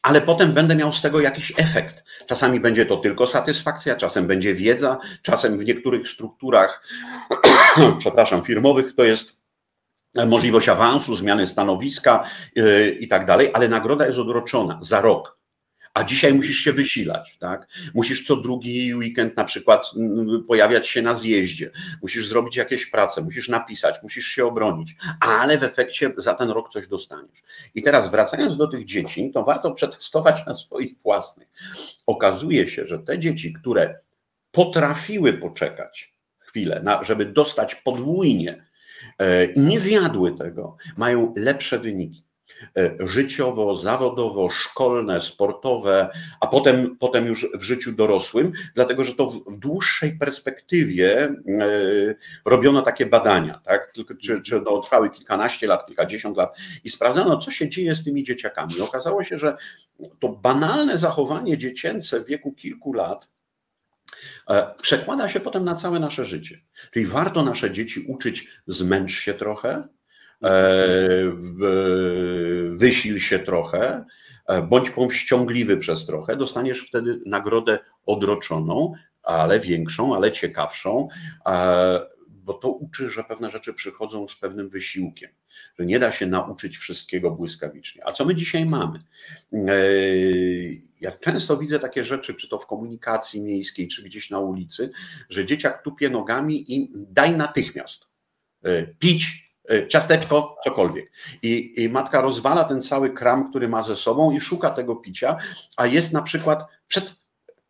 ale 0.03 0.21
potem 0.21 0.53
będę 0.53 0.77
miał 0.77 0.93
z 0.93 1.01
tego 1.01 1.21
jakiś 1.21 1.53
efekt. 1.57 2.05
Czasami 2.27 2.61
będzie 2.61 2.87
to 2.87 2.97
tylko 2.97 3.27
satysfakcja, 3.27 3.97
czasem 3.97 4.27
będzie 4.27 4.55
wiedza, 4.55 4.99
czasem 5.23 5.59
w 5.59 5.65
niektórych 5.65 6.09
strukturach, 6.09 6.89
przepraszam, 7.99 8.43
firmowych 8.43 8.95
to 8.95 9.05
jest 9.05 9.43
możliwość 10.27 10.69
awansu, 10.69 11.17
zmiany 11.17 11.47
stanowiska 11.47 12.25
yy, 12.55 12.91
i 12.91 13.09
tak 13.09 13.27
dalej, 13.27 13.51
ale 13.55 13.69
nagroda 13.69 14.07
jest 14.07 14.19
odroczona 14.19 14.79
za 14.83 15.01
rok 15.01 15.42
a 15.95 16.05
dzisiaj 16.05 16.35
musisz 16.35 16.57
się 16.57 16.73
wysilać, 16.73 17.37
tak? 17.39 17.69
Musisz 17.95 18.27
co 18.27 18.37
drugi 18.37 18.95
weekend 18.95 19.37
na 19.37 19.45
przykład 19.45 19.91
mm, 19.97 20.45
pojawiać 20.49 20.89
się 20.89 21.03
na 21.03 21.15
zjeździe, 21.15 21.71
musisz 22.03 22.27
zrobić 22.27 22.57
jakieś 22.57 22.87
prace, 22.87 23.23
musisz 23.23 23.49
napisać, 23.49 24.03
musisz 24.03 24.27
się 24.27 24.47
obronić, 24.47 24.95
ale 25.21 25.59
w 25.59 25.63
efekcie 25.63 26.13
za 26.17 26.35
ten 26.35 26.51
rok 26.51 26.73
coś 26.73 26.89
dostaniesz. 26.89 27.43
I 27.75 27.83
teraz 27.83 28.11
wracając 28.11 28.57
do 28.57 28.67
tych 28.67 28.85
dzieci, 28.85 29.31
to 29.35 29.45
warto 29.45 29.73
przetestować 29.73 30.47
na 30.47 30.55
swoich 30.55 30.95
własnych. 31.03 31.49
Okazuje 32.07 32.69
się, 32.69 32.87
że 32.87 32.99
te 32.99 33.19
dzieci, 33.19 33.53
które 33.53 33.99
potrafiły 34.51 35.33
poczekać 35.33 36.13
chwilę, 36.39 36.85
żeby 37.03 37.27
dostać 37.27 37.75
podwójnie 37.75 38.67
e, 39.19 39.45
i 39.45 39.61
nie 39.61 39.81
zjadły 39.81 40.37
tego, 40.37 40.77
mają 40.97 41.35
lepsze 41.37 41.79
wyniki. 41.79 42.25
E, 42.77 42.97
życiowo, 43.01 43.79
zawodowo, 43.79 44.51
szkolne, 44.51 45.21
sportowe, 45.21 46.09
a 46.41 46.47
potem, 46.47 46.97
potem 46.97 47.27
już 47.27 47.47
w 47.55 47.63
życiu 47.63 47.93
dorosłym, 47.93 48.53
dlatego 48.75 49.05
że 49.05 49.15
to 49.15 49.27
w 49.27 49.59
dłuższej 49.59 50.19
perspektywie 50.19 51.19
e, 51.21 51.35
robiono 52.45 52.83
takie 52.83 53.07
badania, 53.07 53.61
tak? 53.65 53.93
czy, 54.21 54.43
czy 54.43 54.61
no, 54.61 54.81
trwały 54.81 55.11
kilkanaście 55.11 55.67
lat, 55.67 55.87
kilkadziesiąt 55.87 56.37
lat 56.37 56.59
i 56.85 56.91
sprawdzano, 56.91 57.39
co 57.39 57.51
się 57.51 57.69
dzieje 57.69 57.95
z 57.95 58.05
tymi 58.05 58.25
dzieciakami. 58.25 58.81
Okazało 58.81 59.25
się, 59.25 59.39
że 59.39 59.57
to 60.21 60.29
banalne 60.29 60.99
zachowanie 60.99 61.59
dziecięce 61.59 62.21
w 62.21 62.27
wieku 62.27 62.53
kilku 62.53 62.93
lat 62.93 63.29
e, 64.51 64.75
przekłada 64.83 65.29
się 65.29 65.41
potem 65.41 65.65
na 65.65 65.75
całe 65.75 65.99
nasze 65.99 66.25
życie. 66.25 66.59
Czyli 66.91 67.07
warto 67.07 67.43
nasze 67.43 67.71
dzieci 67.71 68.05
uczyć, 68.09 68.49
zmęcz 68.67 69.13
się 69.13 69.35
trochę, 69.35 69.89
wysil 72.83 73.19
się 73.19 73.39
trochę, 73.39 74.05
e, 74.47 74.63
bądź 74.63 74.91
powściągliwy 74.91 75.77
przez 75.77 76.07
trochę, 76.07 76.37
dostaniesz 76.37 76.81
wtedy 76.81 77.21
nagrodę 77.27 77.79
odroczoną, 78.07 78.93
ale 79.23 79.61
większą, 79.61 80.15
ale 80.15 80.33
ciekawszą, 80.33 81.09
e, 81.47 82.01
bo 82.29 82.55
to 82.55 82.69
uczy, 82.69 83.11
że 83.11 83.25
pewne 83.25 83.51
rzeczy 83.51 83.75
przychodzą 83.75 84.29
z 84.29 84.37
pewnym 84.37 84.69
wysiłkiem, 84.69 85.31
że 85.79 85.87
nie 85.87 85.99
da 85.99 86.13
się 86.13 86.27
nauczyć 86.27 86.77
wszystkiego 86.77 87.31
błyskawicznie. 87.31 88.07
A 88.07 88.13
co 88.13 88.25
my 88.25 88.35
dzisiaj 88.35 88.67
mamy? 88.67 89.03
Ja 91.01 91.11
często 91.11 91.57
widzę 91.57 91.79
takie 91.79 92.05
rzeczy, 92.05 92.35
czy 92.35 92.49
to 92.49 92.59
w 92.59 92.67
komunikacji 92.67 93.43
miejskiej, 93.43 93.89
czy 93.89 94.03
gdzieś 94.03 94.31
na 94.31 94.41
ulicy, 94.41 94.91
że 95.31 95.47
dzieciak 95.47 95.83
tupie 95.83 96.11
nogami 96.11 96.73
i 96.75 96.91
daj 96.95 97.33
natychmiast. 97.37 98.01
Pić, 98.99 99.52
E, 99.52 99.52
ciasteczko, 99.89 100.57
cokolwiek. 100.65 101.13
I, 101.43 101.75
I, 101.77 101.89
matka 101.89 102.21
rozwala 102.21 102.65
ten 102.65 102.83
cały 102.83 103.11
kram, 103.11 103.51
który 103.51 103.69
ma 103.69 103.83
ze 103.83 103.97
sobą 103.97 104.33
i 104.33 104.41
szuka 104.41 104.71
tego 104.71 104.97
picia, 104.97 105.37
a 105.77 105.87
jest 105.87 106.13
na 106.13 106.23
przykład 106.23 106.67
przed 106.89 107.15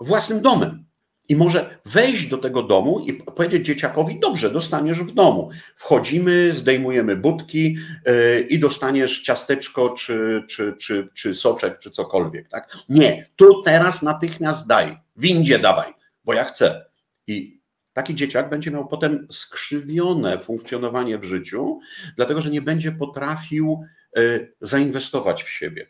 własnym 0.00 0.40
domem. 0.40 0.84
I 1.28 1.36
może 1.36 1.78
wejść 1.84 2.26
do 2.26 2.38
tego 2.38 2.62
domu 2.62 3.00
i 3.06 3.12
powiedzieć 3.12 3.66
dzieciakowi: 3.66 4.20
Dobrze, 4.20 4.50
dostaniesz 4.50 4.98
w 4.98 5.12
domu. 5.12 5.50
Wchodzimy, 5.76 6.52
zdejmujemy 6.54 7.16
budki 7.16 7.76
yy, 8.06 8.40
i 8.40 8.58
dostaniesz 8.58 9.22
ciasteczko, 9.22 9.90
czy, 9.90 10.42
czy, 10.48 10.76
czy, 10.80 11.08
czy 11.14 11.34
soczek, 11.34 11.78
czy 11.78 11.90
cokolwiek. 11.90 12.48
Tak? 12.48 12.76
Nie, 12.88 13.26
tu 13.36 13.62
teraz 13.62 14.02
natychmiast 14.02 14.66
daj, 14.66 14.96
windzie 15.16 15.58
dawaj, 15.58 15.92
bo 16.24 16.34
ja 16.34 16.44
chcę. 16.44 16.84
I 17.26 17.61
Taki 17.92 18.14
dzieciak 18.14 18.50
będzie 18.50 18.70
miał 18.70 18.86
potem 18.86 19.26
skrzywione 19.30 20.38
funkcjonowanie 20.38 21.18
w 21.18 21.24
życiu, 21.24 21.80
dlatego 22.16 22.40
że 22.40 22.50
nie 22.50 22.62
będzie 22.62 22.92
potrafił 22.92 23.80
e, 24.16 24.20
zainwestować 24.60 25.42
w 25.42 25.50
siebie, 25.50 25.86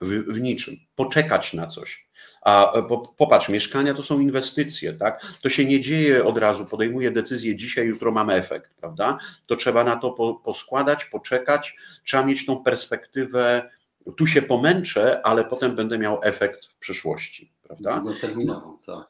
w, 0.00 0.08
w 0.08 0.40
niczym, 0.40 0.76
poczekać 0.94 1.52
na 1.52 1.66
coś. 1.66 2.08
A 2.42 2.72
e, 2.72 2.82
popatrz, 3.16 3.48
mieszkania 3.48 3.94
to 3.94 4.02
są 4.02 4.20
inwestycje, 4.20 4.92
tak? 4.92 5.26
To 5.42 5.48
się 5.48 5.64
nie 5.64 5.80
dzieje 5.80 6.24
od 6.24 6.38
razu, 6.38 6.66
podejmuję 6.66 7.10
decyzję 7.10 7.56
dzisiaj, 7.56 7.86
jutro 7.86 8.12
mamy 8.12 8.32
efekt, 8.32 8.74
prawda? 8.74 9.18
To 9.46 9.56
trzeba 9.56 9.84
na 9.84 9.96
to 9.96 10.10
po, 10.10 10.34
poskładać, 10.34 11.04
poczekać, 11.04 11.76
trzeba 12.04 12.24
mieć 12.24 12.46
tą 12.46 12.62
perspektywę, 12.62 13.70
tu 14.16 14.26
się 14.26 14.42
pomęczę, 14.42 15.26
ale 15.26 15.44
potem 15.44 15.74
będę 15.74 15.98
miał 15.98 16.20
efekt 16.22 16.66
w 16.66 16.76
przyszłości, 16.78 17.52
prawda? 17.62 18.00
Długoterminową, 18.00 18.78
tak 18.86 19.09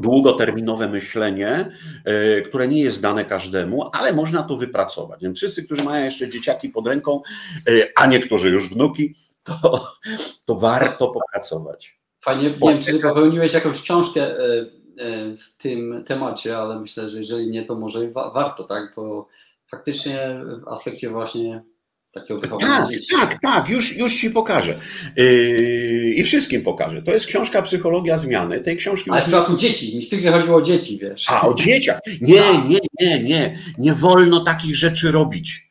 długoterminowe 0.00 0.88
myślenie, 0.88 1.70
e, 2.04 2.40
które 2.40 2.68
nie 2.68 2.82
jest 2.82 3.00
dane 3.00 3.24
każdemu, 3.24 3.90
ale 3.92 4.12
można 4.12 4.42
to 4.42 4.56
wypracować. 4.56 5.22
Więc 5.22 5.38
wszyscy, 5.38 5.64
którzy 5.64 5.84
mają 5.84 6.04
jeszcze 6.04 6.28
dzieciaki 6.28 6.68
pod 6.68 6.86
ręką, 6.86 7.22
e, 7.68 7.72
a 7.96 8.06
niektórzy 8.06 8.48
już 8.48 8.68
wnuki, 8.68 9.14
to, 9.42 9.88
to 10.44 10.54
warto 10.54 11.08
popracować. 11.08 11.98
Fajnie, 12.20 12.58
nie 12.62 12.68
wiem, 12.68 12.82
czy 12.82 12.98
popełniłeś 12.98 13.54
jakąś 13.54 13.82
książkę 13.82 14.22
e, 14.22 14.36
w 15.36 15.56
tym 15.58 16.04
temacie, 16.06 16.58
ale 16.58 16.80
myślę, 16.80 17.08
że 17.08 17.18
jeżeli 17.18 17.50
nie, 17.50 17.64
to 17.64 17.74
może 17.74 18.08
warto, 18.34 18.64
tak? 18.64 18.92
Bo 18.96 19.28
faktycznie 19.70 20.40
w 20.64 20.68
aspekcie 20.68 21.08
właśnie 21.08 21.62
takiego 22.12 22.40
wychowania 22.40 22.78
tak, 22.78 22.88
dzieci. 22.88 23.06
Tak, 23.20 23.38
tak, 23.42 23.68
już, 23.68 23.96
już 23.96 24.20
ci 24.20 24.30
pokażę. 24.30 24.74
Yy, 25.16 26.14
I 26.14 26.24
wszystkim 26.24 26.62
pokażę. 26.62 27.02
To 27.02 27.12
jest 27.12 27.26
książka 27.26 27.62
Psychologia 27.62 28.18
Zmiany. 28.18 28.60
Tej 28.60 28.76
książki. 28.76 29.10
Ale 29.10 29.20
w 29.20 29.24
przypadku 29.24 29.56
dzieci, 29.56 29.96
mi 29.96 30.04
stricte 30.04 30.32
chodziło 30.32 30.56
o 30.56 30.62
dzieci, 30.62 30.98
wiesz. 31.02 31.24
A, 31.28 31.48
o 31.48 31.54
dzieciach. 31.54 32.00
Nie, 32.20 32.42
nie, 32.68 32.78
nie, 33.00 33.22
nie. 33.22 33.58
Nie 33.78 33.94
wolno 33.94 34.44
takich 34.44 34.76
rzeczy 34.76 35.12
robić. 35.12 35.67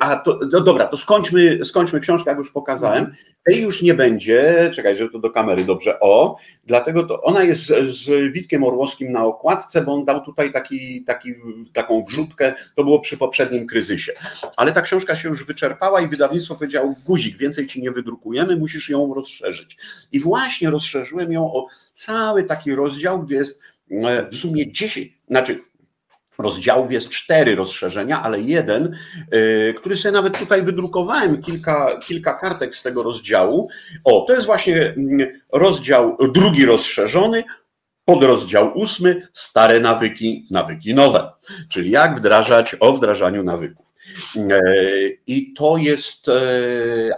A 0.00 0.16
to, 0.16 0.46
to 0.48 0.60
dobra, 0.60 0.84
to 0.84 0.96
skończmy, 0.96 1.64
skończmy 1.64 2.00
książkę, 2.00 2.30
jak 2.30 2.38
już 2.38 2.50
pokazałem. 2.50 3.14
Tej 3.42 3.62
już 3.62 3.82
nie 3.82 3.94
będzie, 3.94 4.70
czekaj, 4.74 4.96
żeby 4.96 5.10
to 5.10 5.18
do 5.18 5.30
kamery 5.30 5.64
dobrze, 5.64 6.00
o, 6.00 6.36
dlatego 6.66 7.02
to 7.02 7.22
ona 7.22 7.42
jest 7.42 7.66
z, 7.66 7.96
z 7.96 8.32
Witkiem 8.32 8.64
Orłowskim 8.64 9.12
na 9.12 9.24
okładce, 9.24 9.82
bo 9.82 9.94
on 9.94 10.04
dał 10.04 10.24
tutaj 10.24 10.52
taki, 10.52 11.04
taki, 11.04 11.34
taką 11.72 12.04
wrzutkę, 12.04 12.54
to 12.74 12.84
było 12.84 13.00
przy 13.00 13.16
poprzednim 13.16 13.66
kryzysie. 13.66 14.12
Ale 14.56 14.72
ta 14.72 14.82
książka 14.82 15.16
się 15.16 15.28
już 15.28 15.46
wyczerpała 15.46 16.00
i 16.00 16.08
wydawnictwo 16.08 16.54
powiedziało, 16.54 16.94
guzik, 17.04 17.36
więcej 17.36 17.66
ci 17.66 17.82
nie 17.82 17.90
wydrukujemy, 17.90 18.56
musisz 18.56 18.88
ją 18.88 19.14
rozszerzyć. 19.14 19.76
I 20.12 20.20
właśnie 20.20 20.70
rozszerzyłem 20.70 21.32
ją 21.32 21.52
o 21.52 21.66
cały 21.94 22.44
taki 22.44 22.74
rozdział, 22.74 23.22
gdzie 23.22 23.34
jest 23.34 23.60
e, 23.90 24.28
w 24.30 24.34
sumie 24.34 24.72
10, 24.72 25.12
znaczy 25.28 25.60
rozdziałów 26.38 26.92
jest 26.92 27.08
cztery 27.08 27.54
rozszerzenia, 27.54 28.22
ale 28.22 28.40
jeden, 28.40 28.96
y, 29.34 29.74
który 29.76 29.96
sobie 29.96 30.12
nawet 30.12 30.38
tutaj 30.38 30.62
wydrukowałem, 30.62 31.42
kilka, 31.42 31.98
kilka 32.00 32.38
kartek 32.38 32.76
z 32.76 32.82
tego 32.82 33.02
rozdziału. 33.02 33.68
O, 34.04 34.24
to 34.28 34.34
jest 34.34 34.46
właśnie 34.46 34.76
mm, 34.76 35.28
rozdział 35.52 36.16
drugi 36.32 36.66
rozszerzony, 36.66 37.44
podrozdział 38.04 38.78
ósmy, 38.78 39.28
stare 39.32 39.80
nawyki, 39.80 40.46
nawyki 40.50 40.94
nowe, 40.94 41.32
czyli 41.68 41.90
jak 41.90 42.16
wdrażać 42.16 42.76
o 42.80 42.92
wdrażaniu 42.92 43.42
nawyków. 43.42 43.86
Y, 44.36 45.18
I 45.26 45.52
to 45.52 45.76
jest, 45.76 46.28
y, 46.28 46.32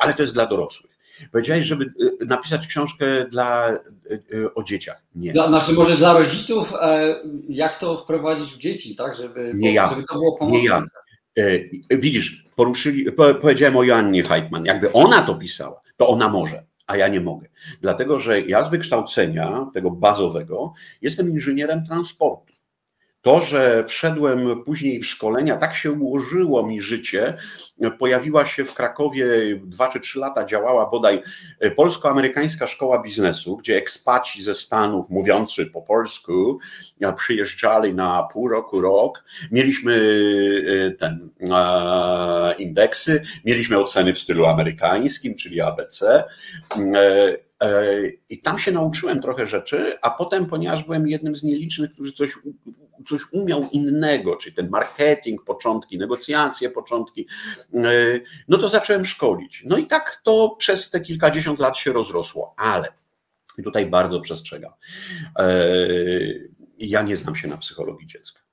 ale 0.00 0.14
to 0.14 0.22
jest 0.22 0.34
dla 0.34 0.46
dorosłych. 0.46 0.95
Powiedziałeś, 1.32 1.66
żeby 1.66 1.84
y, 1.84 2.26
napisać 2.26 2.66
książkę 2.66 3.06
dla, 3.30 3.72
y, 3.72 4.22
y, 4.34 4.54
o 4.54 4.62
dzieciach. 4.62 5.02
Nie. 5.14 5.32
Dla, 5.32 5.48
znaczy 5.48 5.72
może 5.72 5.96
dla 5.96 6.18
rodziców, 6.18 6.72
e, 6.80 7.20
jak 7.48 7.78
to 7.78 8.02
wprowadzić 8.04 8.54
w 8.54 8.58
dzieci, 8.58 8.96
tak, 8.96 9.16
żeby, 9.16 9.52
nie 9.54 9.72
ja. 9.72 9.88
żeby 9.88 10.04
to 10.04 10.14
było 10.14 10.38
pomocne. 10.38 10.58
Nie 10.58 10.64
ja. 10.64 10.82
Widzisz, 11.90 12.46
poruszyli, 12.56 13.06
powiedziałem 13.40 13.76
o 13.76 13.82
Joannie 13.82 14.22
Heitman, 14.22 14.64
jakby 14.64 14.92
ona 14.92 15.22
to 15.22 15.34
pisała, 15.34 15.80
to 15.96 16.08
ona 16.08 16.28
może, 16.28 16.64
a 16.86 16.96
ja 16.96 17.08
nie 17.08 17.20
mogę. 17.20 17.46
Dlatego, 17.80 18.20
że 18.20 18.40
ja 18.40 18.62
z 18.62 18.70
wykształcenia 18.70 19.66
tego 19.74 19.90
bazowego 19.90 20.72
jestem 21.02 21.30
inżynierem 21.30 21.84
transportu. 21.84 22.55
To, 23.26 23.40
że 23.40 23.84
wszedłem 23.88 24.62
później 24.64 25.00
w 25.00 25.06
szkolenia, 25.06 25.56
tak 25.56 25.74
się 25.74 25.92
ułożyło 25.92 26.66
mi 26.66 26.80
życie. 26.80 27.36
Pojawiła 27.98 28.44
się 28.44 28.64
w 28.64 28.74
Krakowie 28.74 29.26
dwa 29.64 29.88
czy 29.88 30.00
trzy 30.00 30.18
lata, 30.18 30.44
działała 30.44 30.90
bodaj 30.90 31.22
polsko-amerykańska 31.76 32.66
szkoła 32.66 33.02
biznesu, 33.02 33.56
gdzie 33.56 33.76
ekspaci 33.76 34.42
ze 34.42 34.54
Stanów 34.54 35.10
mówiący 35.10 35.66
po 35.66 35.82
polsku 35.82 36.58
przyjeżdżali 37.16 37.94
na 37.94 38.22
pół 38.32 38.48
roku, 38.48 38.80
rok. 38.80 39.24
Mieliśmy 39.52 39.94
e, 40.86 40.90
ten 40.90 41.30
indeksy, 42.58 43.22
mieliśmy 43.44 43.78
oceny 43.78 44.14
w 44.14 44.18
stylu 44.18 44.44
amerykańskim, 44.44 45.34
czyli 45.34 45.60
ABC. 45.60 46.06
E, 46.14 47.36
e, 47.62 47.92
I 48.28 48.38
tam 48.38 48.58
się 48.58 48.72
nauczyłem 48.72 49.22
trochę 49.22 49.46
rzeczy, 49.46 49.98
a 50.02 50.10
potem, 50.10 50.46
ponieważ 50.46 50.84
byłem 50.84 51.08
jednym 51.08 51.36
z 51.36 51.42
nielicznych, 51.42 51.92
którzy 51.92 52.12
coś 52.12 52.32
coś 53.08 53.22
umiał 53.32 53.68
innego, 53.72 54.36
czyli 54.36 54.56
ten 54.56 54.68
marketing, 54.68 55.44
początki, 55.44 55.98
negocjacje, 55.98 56.70
początki, 56.70 57.26
e, 57.74 57.80
no 58.48 58.58
to 58.58 58.68
zacząłem 58.68 59.06
szkolić. 59.06 59.62
No 59.66 59.76
i 59.76 59.86
tak 59.86 60.20
to 60.24 60.56
przez 60.58 60.90
te 60.90 61.00
kilkadziesiąt 61.00 61.60
lat 61.60 61.78
się 61.78 61.92
rozrosło, 61.92 62.54
ale 62.56 62.92
i 63.58 63.62
tutaj 63.62 63.86
bardzo 63.86 64.20
przestrzegam. 64.20 64.72
E, 65.38 65.58
ja 66.78 67.02
nie 67.02 67.16
znam 67.16 67.36
się 67.36 67.48
na 67.48 67.56
psychologii 67.56 68.06
dziecka. 68.06 68.45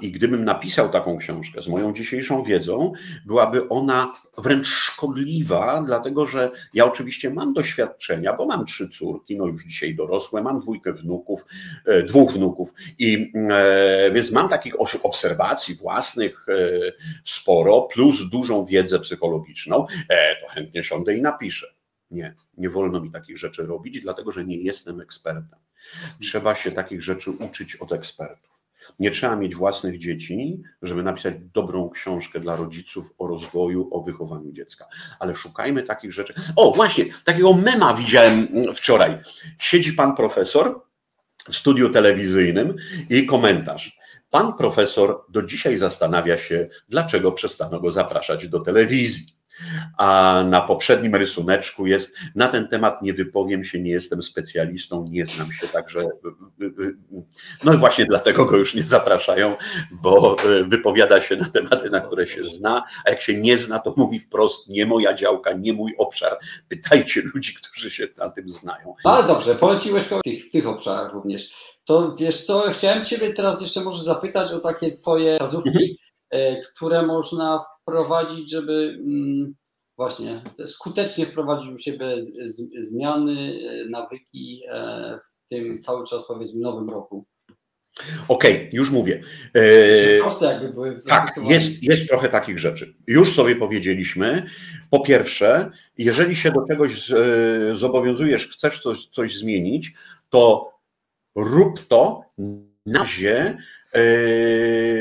I 0.00 0.12
gdybym 0.12 0.44
napisał 0.44 0.88
taką 0.88 1.16
książkę 1.16 1.62
z 1.62 1.68
moją 1.68 1.92
dzisiejszą 1.92 2.42
wiedzą, 2.42 2.92
byłaby 3.26 3.68
ona 3.68 4.12
wręcz 4.38 4.66
szkodliwa, 4.66 5.82
dlatego 5.86 6.26
że 6.26 6.50
ja 6.74 6.84
oczywiście 6.84 7.30
mam 7.30 7.52
doświadczenia, 7.52 8.36
bo 8.36 8.46
mam 8.46 8.66
trzy 8.66 8.88
córki, 8.88 9.36
no 9.36 9.46
już 9.46 9.64
dzisiaj 9.64 9.94
dorosłe, 9.94 10.42
mam 10.42 10.60
dwójkę 10.60 10.92
wnuków, 10.92 11.44
e, 11.86 12.02
dwóch 12.02 12.32
wnuków, 12.32 12.74
i 12.98 13.32
e, 13.50 14.10
więc 14.14 14.30
mam 14.30 14.48
takich 14.48 14.74
obserwacji 15.02 15.74
własnych 15.74 16.46
e, 16.48 16.68
sporo, 17.24 17.82
plus 17.82 18.28
dużą 18.28 18.64
wiedzę 18.64 18.98
psychologiczną. 19.00 19.86
To 20.40 20.48
chętnie 20.48 20.82
siądę 20.82 21.16
i 21.16 21.22
napiszę. 21.22 21.74
Nie, 22.10 22.34
nie 22.56 22.70
wolno 22.70 23.00
mi 23.00 23.10
takich 23.10 23.38
rzeczy 23.38 23.66
robić, 23.66 24.00
dlatego 24.00 24.32
że 24.32 24.44
nie 24.44 24.56
jestem 24.56 25.00
ekspertem. 25.00 25.58
Trzeba 26.20 26.54
się 26.54 26.72
takich 26.72 27.02
rzeczy 27.02 27.30
uczyć 27.30 27.76
od 27.76 27.92
ekspertów. 27.92 28.53
Nie 28.98 29.10
trzeba 29.10 29.36
mieć 29.36 29.54
własnych 29.54 29.98
dzieci, 29.98 30.62
żeby 30.82 31.02
napisać 31.02 31.34
dobrą 31.54 31.90
książkę 31.90 32.40
dla 32.40 32.56
rodziców 32.56 33.14
o 33.18 33.26
rozwoju, 33.26 33.88
o 33.92 34.02
wychowaniu 34.02 34.52
dziecka. 34.52 34.86
Ale 35.18 35.34
szukajmy 35.34 35.82
takich 35.82 36.12
rzeczy. 36.12 36.34
O, 36.56 36.72
właśnie, 36.72 37.04
takiego 37.24 37.52
mema 37.52 37.94
widziałem 37.94 38.48
wczoraj. 38.74 39.18
Siedzi 39.58 39.92
pan 39.92 40.16
profesor 40.16 40.80
w 41.48 41.56
studiu 41.56 41.90
telewizyjnym 41.90 42.76
i 43.10 43.26
komentarz. 43.26 43.98
Pan 44.30 44.52
profesor 44.52 45.24
do 45.28 45.42
dzisiaj 45.42 45.78
zastanawia 45.78 46.38
się, 46.38 46.68
dlaczego 46.88 47.32
przestano 47.32 47.80
go 47.80 47.92
zapraszać 47.92 48.48
do 48.48 48.60
telewizji 48.60 49.34
a 49.98 50.42
na 50.48 50.60
poprzednim 50.60 51.14
rysuneczku 51.14 51.86
jest 51.86 52.16
na 52.34 52.48
ten 52.48 52.68
temat 52.68 53.02
nie 53.02 53.12
wypowiem 53.12 53.64
się, 53.64 53.80
nie 53.80 53.90
jestem 53.90 54.22
specjalistą, 54.22 55.06
nie 55.10 55.26
znam 55.26 55.52
się, 55.52 55.68
także 55.68 56.06
no 57.64 57.74
i 57.74 57.76
właśnie 57.76 58.06
dlatego 58.06 58.44
go 58.44 58.56
już 58.56 58.74
nie 58.74 58.82
zapraszają, 58.82 59.56
bo 59.90 60.36
wypowiada 60.66 61.20
się 61.20 61.36
na 61.36 61.48
tematy, 61.48 61.90
na 61.90 62.00
które 62.00 62.26
się 62.26 62.44
zna, 62.44 62.82
a 63.04 63.10
jak 63.10 63.20
się 63.20 63.40
nie 63.40 63.58
zna, 63.58 63.78
to 63.78 63.94
mówi 63.96 64.18
wprost, 64.18 64.68
nie 64.68 64.86
moja 64.86 65.14
działka, 65.14 65.52
nie 65.52 65.72
mój 65.72 65.94
obszar. 65.98 66.38
Pytajcie 66.68 67.22
ludzi, 67.34 67.54
którzy 67.54 67.90
się 67.90 68.08
na 68.16 68.30
tym 68.30 68.48
znają. 68.48 68.94
Ale 69.04 69.26
dobrze, 69.26 69.54
poleciłeś 69.54 70.04
w 70.04 70.20
tych, 70.24 70.44
w 70.48 70.50
tych 70.50 70.66
obszarach 70.66 71.12
również. 71.12 71.54
To 71.84 72.14
wiesz 72.16 72.46
co, 72.46 72.64
chciałem 72.72 73.04
Ciebie 73.04 73.32
teraz 73.32 73.60
jeszcze 73.60 73.80
może 73.80 74.04
zapytać 74.04 74.52
o 74.52 74.60
takie 74.60 74.94
Twoje 74.94 75.34
wskazówki, 75.34 75.68
mhm. 75.68 75.86
E, 76.30 76.60
które 76.60 77.06
można 77.06 77.64
wprowadzić, 77.84 78.50
żeby 78.50 78.98
mm, 79.00 79.54
właśnie 79.96 80.42
skutecznie 80.66 81.26
wprowadzić 81.26 81.74
u 81.74 81.78
siebie 81.78 82.16
zmiany, 82.78 83.58
e, 83.70 83.90
nawyki 83.90 84.62
e, 84.68 85.18
w 85.18 85.48
tym 85.48 85.82
cały 85.82 86.06
czas 86.06 86.28
powiedzmy 86.28 86.60
nowym 86.60 86.90
roku? 86.90 87.24
Okej, 88.28 88.56
okay, 88.56 88.68
już 88.72 88.90
mówię. 88.90 89.20
Proste 90.20 90.46
jakby 90.46 90.72
były 90.72 90.98
tak, 91.08 91.30
jest, 91.48 91.82
jest 91.82 92.08
trochę 92.08 92.28
takich 92.28 92.58
rzeczy. 92.58 92.94
Już 93.06 93.32
sobie 93.32 93.56
powiedzieliśmy. 93.56 94.46
Po 94.90 95.00
pierwsze, 95.00 95.70
jeżeli 95.98 96.36
się 96.36 96.52
do 96.52 96.66
czegoś 96.68 97.10
zobowiązujesz, 97.74 98.48
chcesz 98.48 98.80
coś, 98.80 99.06
coś 99.06 99.36
zmienić, 99.36 99.94
to 100.30 100.72
rób 101.36 101.86
to 101.88 102.22
na 102.86 102.98
razie 102.98 103.56
E, 103.56 103.83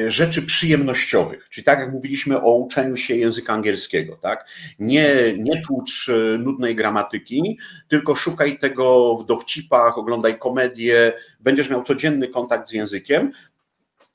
rzeczy 0.07 0.41
przyjemnościowych, 0.41 1.49
czyli 1.49 1.65
tak 1.65 1.79
jak 1.79 1.91
mówiliśmy 1.91 2.41
o 2.41 2.55
uczeniu 2.55 2.97
się 2.97 3.15
języka 3.15 3.53
angielskiego, 3.53 4.17
tak? 4.21 4.47
Nie, 4.79 5.15
nie 5.37 5.61
tłucz 5.61 6.09
e, 6.09 6.37
nudnej 6.37 6.75
gramatyki, 6.75 7.59
tylko 7.87 8.15
szukaj 8.15 8.59
tego 8.59 9.17
w 9.17 9.25
dowcipach, 9.25 9.97
oglądaj 9.97 10.39
komedię, 10.39 11.13
będziesz 11.39 11.69
miał 11.69 11.83
codzienny 11.83 12.27
kontakt 12.27 12.69
z 12.69 12.73
językiem, 12.73 13.31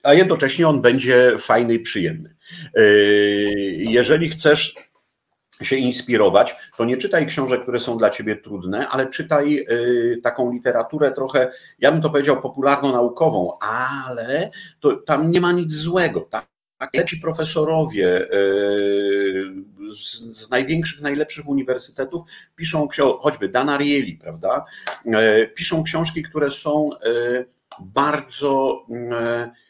a 0.02 0.14
jednocześnie 0.14 0.68
on 0.68 0.82
będzie 0.82 1.38
fajny 1.38 1.74
i 1.74 1.80
przyjemny. 1.80 2.34
E, 2.74 2.82
jeżeli 3.76 4.28
chcesz 4.28 4.74
się 5.64 5.76
inspirować, 5.76 6.56
to 6.76 6.84
nie 6.84 6.96
czytaj 6.96 7.26
książek, 7.26 7.62
które 7.62 7.80
są 7.80 7.98
dla 7.98 8.10
ciebie 8.10 8.36
trudne, 8.36 8.88
ale 8.88 9.10
czytaj 9.10 9.64
y, 9.70 10.20
taką 10.22 10.52
literaturę 10.52 11.12
trochę, 11.12 11.52
ja 11.78 11.92
bym 11.92 12.02
to 12.02 12.10
powiedział, 12.10 12.40
popularno-naukową, 12.40 13.58
ale 13.60 14.50
to, 14.80 14.96
tam 14.96 15.30
nie 15.30 15.40
ma 15.40 15.52
nic 15.52 15.74
złego. 15.74 16.20
Tak? 16.20 16.46
Lepsi 16.94 17.16
profesorowie 17.16 18.22
y, 18.22 18.28
z, 20.32 20.50
największych, 20.50 21.00
najlepszych 21.00 21.48
uniwersytetów 21.48 22.22
piszą, 22.56 22.88
choćby 23.20 23.48
Dan 23.48 23.68
Ariely, 23.68 24.18
prawda? 24.20 24.64
Y, 25.06 25.48
piszą 25.48 25.82
książki, 25.82 26.22
które 26.22 26.50
są 26.50 26.90
bardzo 27.80 28.86
Y, 28.90 29.67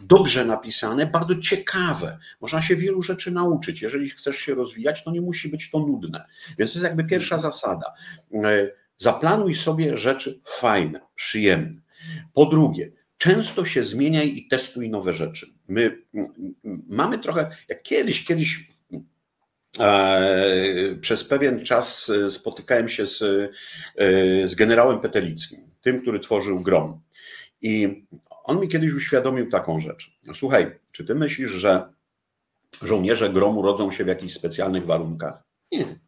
dobrze 0.00 0.44
napisane, 0.44 1.06
bardzo 1.06 1.38
ciekawe. 1.38 2.18
Można 2.40 2.62
się 2.62 2.76
wielu 2.76 3.02
rzeczy 3.02 3.30
nauczyć. 3.30 3.82
Jeżeli 3.82 4.10
chcesz 4.10 4.36
się 4.36 4.54
rozwijać, 4.54 5.04
to 5.04 5.10
nie 5.10 5.20
musi 5.20 5.48
być 5.48 5.70
to 5.70 5.78
nudne. 5.78 6.24
Więc 6.58 6.72
to 6.72 6.78
jest 6.78 6.88
jakby 6.88 7.04
pierwsza 7.04 7.38
zasada. 7.38 7.94
Y, 8.34 8.74
zaplanuj 8.98 9.54
sobie 9.54 9.96
rzeczy 9.96 10.40
fajne, 10.44 11.00
przyjemne. 11.14 11.80
Po 12.32 12.46
drugie, 12.46 12.92
często 13.18 13.64
się 13.64 13.84
zmieniaj 13.84 14.28
i 14.28 14.48
testuj 14.48 14.90
nowe 14.90 15.14
rzeczy. 15.14 15.46
My 15.68 16.02
mamy 16.88 17.18
trochę, 17.18 17.50
jak 17.68 17.82
kiedyś, 17.82 18.24
kiedyś 18.24 18.76
Przez 21.00 21.24
pewien 21.24 21.64
czas 21.64 22.12
spotykałem 22.30 22.88
się 22.88 23.06
z, 23.06 23.18
z 24.44 24.54
generałem 24.54 25.00
Petelickim, 25.00 25.60
tym, 25.82 26.02
który 26.02 26.20
tworzył 26.20 26.60
Grom. 26.60 27.00
I 27.62 28.04
on 28.46 28.60
mi 28.60 28.68
kiedyś 28.68 28.92
uświadomił 28.92 29.50
taką 29.50 29.80
rzecz. 29.80 30.18
Słuchaj, 30.34 30.78
czy 30.92 31.04
ty 31.04 31.14
myślisz, 31.14 31.50
że 31.50 31.92
żołnierze 32.82 33.30
gromu 33.30 33.62
rodzą 33.62 33.90
się 33.90 34.04
w 34.04 34.06
jakichś 34.06 34.34
specjalnych 34.34 34.86
warunkach? 34.86 35.42
Nie. 35.72 35.98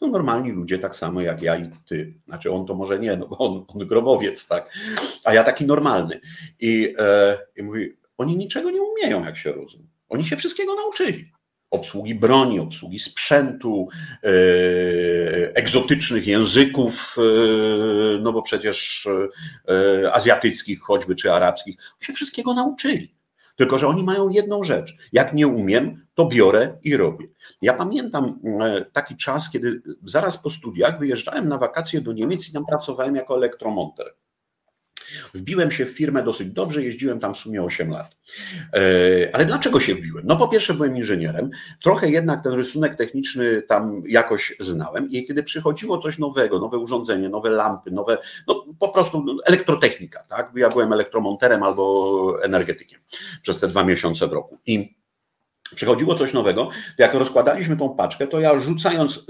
Są 0.00 0.10
normalni 0.10 0.52
ludzie, 0.52 0.78
tak 0.78 0.96
samo 0.96 1.20
jak 1.20 1.42
ja 1.42 1.56
i 1.56 1.70
ty. 1.88 2.14
Znaczy 2.26 2.52
on 2.52 2.66
to 2.66 2.74
może 2.74 2.98
nie, 2.98 3.16
no 3.16 3.28
bo 3.28 3.38
on, 3.38 3.64
on 3.68 3.86
gromowiec, 3.86 4.48
tak? 4.48 4.78
A 5.24 5.34
ja 5.34 5.44
taki 5.44 5.66
normalny. 5.66 6.20
I, 6.60 6.94
e, 6.98 7.38
I 7.56 7.62
mówi, 7.62 7.96
oni 8.18 8.36
niczego 8.36 8.70
nie 8.70 8.82
umieją, 8.82 9.24
jak 9.24 9.36
się 9.36 9.52
rozumie. 9.52 9.88
Oni 10.08 10.24
się 10.24 10.36
wszystkiego 10.36 10.74
nauczyli. 10.74 11.32
Obsługi 11.70 12.14
broni, 12.14 12.60
obsługi 12.60 12.98
sprzętu, 12.98 13.88
e, 14.24 14.28
egzotycznych 15.54 16.26
języków, 16.26 17.16
e, 17.18 17.22
no 18.20 18.32
bo 18.32 18.42
przecież 18.42 19.08
e, 19.68 20.12
azjatyckich 20.12 20.80
choćby, 20.80 21.14
czy 21.14 21.32
arabskich. 21.32 21.76
Się 22.00 22.12
wszystkiego 22.12 22.54
nauczyli. 22.54 23.14
Tylko, 23.56 23.78
że 23.78 23.86
oni 23.86 24.04
mają 24.04 24.28
jedną 24.28 24.64
rzecz. 24.64 24.96
Jak 25.12 25.34
nie 25.34 25.46
umiem, 25.46 26.06
to 26.14 26.26
biorę 26.26 26.78
i 26.82 26.96
robię. 26.96 27.26
Ja 27.62 27.74
pamiętam 27.74 28.40
taki 28.92 29.16
czas, 29.16 29.50
kiedy 29.50 29.82
zaraz 30.04 30.38
po 30.38 30.50
studiach 30.50 30.98
wyjeżdżałem 30.98 31.48
na 31.48 31.58
wakacje 31.58 32.00
do 32.00 32.12
Niemiec 32.12 32.48
i 32.48 32.52
tam 32.52 32.66
pracowałem 32.66 33.16
jako 33.16 33.36
elektromonter. 33.36 34.14
Wbiłem 35.34 35.70
się 35.70 35.86
w 35.86 35.90
firmę 35.90 36.22
dosyć 36.22 36.48
dobrze, 36.48 36.82
jeździłem 36.82 37.18
tam 37.18 37.34
w 37.34 37.36
sumie 37.36 37.62
8 37.62 37.90
lat. 37.90 38.16
E, 38.74 38.80
ale 39.32 39.44
dlaczego 39.44 39.80
się 39.80 39.94
wbiłem? 39.94 40.24
No 40.26 40.36
po 40.36 40.48
pierwsze 40.48 40.74
byłem 40.74 40.96
inżynierem, 40.96 41.50
trochę 41.82 42.10
jednak 42.10 42.42
ten 42.42 42.52
rysunek 42.52 42.96
techniczny 42.96 43.62
tam 43.62 44.02
jakoś 44.06 44.56
znałem 44.60 45.10
i 45.10 45.26
kiedy 45.26 45.42
przychodziło 45.42 45.98
coś 45.98 46.18
nowego, 46.18 46.58
nowe 46.58 46.78
urządzenie, 46.78 47.28
nowe 47.28 47.50
lampy, 47.50 47.90
nowe, 47.90 48.18
no 48.46 48.64
po 48.78 48.88
prostu 48.88 49.24
elektrotechnika, 49.46 50.22
tak? 50.28 50.52
Ja 50.56 50.68
byłem 50.68 50.92
elektromonterem 50.92 51.62
albo 51.62 52.34
energetykiem 52.42 53.00
przez 53.42 53.60
te 53.60 53.68
dwa 53.68 53.84
miesiące 53.84 54.28
w 54.28 54.32
roku. 54.32 54.58
I 54.66 54.98
przychodziło 55.74 56.14
coś 56.14 56.32
nowego, 56.32 56.70
jak 56.98 57.14
rozkładaliśmy 57.14 57.76
tą 57.76 57.96
paczkę, 57.96 58.26
to 58.26 58.40
ja 58.40 58.60
rzucając 58.60 59.24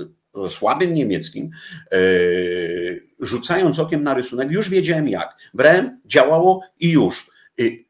słabym 0.50 0.94
niemieckim, 0.94 1.50
e, 1.92 1.98
rzucając 3.20 3.78
okiem 3.78 4.02
na 4.02 4.14
rysunek, 4.14 4.50
już 4.50 4.70
wiedziałem 4.70 5.08
jak. 5.08 5.36
Brałem, 5.54 6.00
działało 6.06 6.62
i 6.80 6.90
już. 6.90 7.26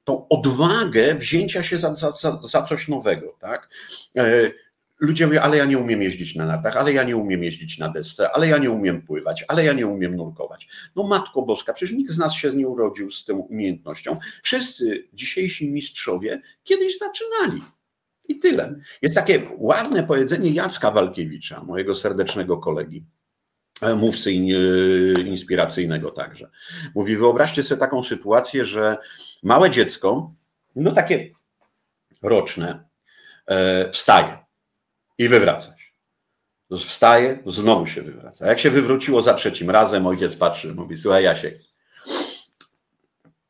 Tą 0.05 0.29
odwagę 0.29 1.15
wzięcia 1.15 1.63
się 1.63 1.79
za, 1.79 1.95
za, 1.95 2.41
za 2.49 2.63
coś 2.63 2.89
nowego, 2.89 3.37
tak? 3.41 3.69
E, 4.19 4.51
ludzie 5.01 5.27
mówią, 5.27 5.41
ale 5.41 5.57
ja 5.57 5.65
nie 5.65 5.79
umiem 5.79 6.03
jeździć 6.03 6.35
na 6.35 6.47
nartach, 6.47 6.77
ale 6.77 6.93
ja 6.93 7.03
nie 7.03 7.17
umiem 7.17 7.43
jeździć 7.45 7.79
na 7.79 7.89
desce, 7.89 8.31
ale 8.31 8.49
ja 8.49 8.59
nie 8.59 8.71
umiem 8.71 9.03
pływać, 9.03 9.45
ale 9.49 9.65
ja 9.65 9.73
nie 9.73 9.87
umiem 9.87 10.17
nurkować. 10.17 10.69
No 10.97 11.03
Matko 11.03 11.43
Boska, 11.43 11.73
przecież 11.73 11.97
nikt 11.97 12.13
z 12.13 12.19
nas 12.19 12.35
się 12.35 12.53
nie 12.53 12.69
urodził 12.69 13.11
z 13.11 13.25
tą 13.25 13.39
umiejętnością. 13.39 14.19
Wszyscy 14.43 15.09
dzisiejsi 15.13 15.71
mistrzowie 15.71 16.41
kiedyś 16.65 16.99
zaczynali. 16.99 17.63
I 18.29 18.39
tyle. 18.39 18.75
Jest 19.03 19.15
takie 19.15 19.43
ładne 19.59 20.03
powiedzenie 20.03 20.51
Jacka 20.51 20.91
Walkiewicza, 20.91 21.65
mojego 21.65 21.95
serdecznego 21.95 22.59
kolegi, 22.59 23.05
e, 23.83 23.95
mówcy 23.95 24.31
e, 24.31 25.21
inspiracyjnego 25.21 26.11
także. 26.11 26.51
Mówi, 26.95 27.17
wyobraźcie 27.17 27.63
sobie 27.63 27.81
taką 27.81 28.03
sytuację, 28.03 28.65
że 28.65 28.97
małe 29.43 29.71
dziecko, 29.71 30.35
no 30.77 30.93
takie 30.93 31.31
roczne, 32.23 32.89
e, 33.47 33.91
wstaje 33.91 34.39
i 35.19 35.29
wywraca 35.29 35.79
się. 35.79 35.89
Wstaje, 36.77 37.43
znowu 37.47 37.87
się 37.87 38.03
wywraca. 38.03 38.47
Jak 38.47 38.59
się 38.59 38.71
wywróciło 38.71 39.23
za 39.23 39.35
trzecim 39.35 39.71
razem, 39.71 40.07
ojciec 40.07 40.37
patrzy, 40.37 40.75
mówi, 40.75 40.97
słuchaj 40.97 41.25
Jasiek, 41.25 41.59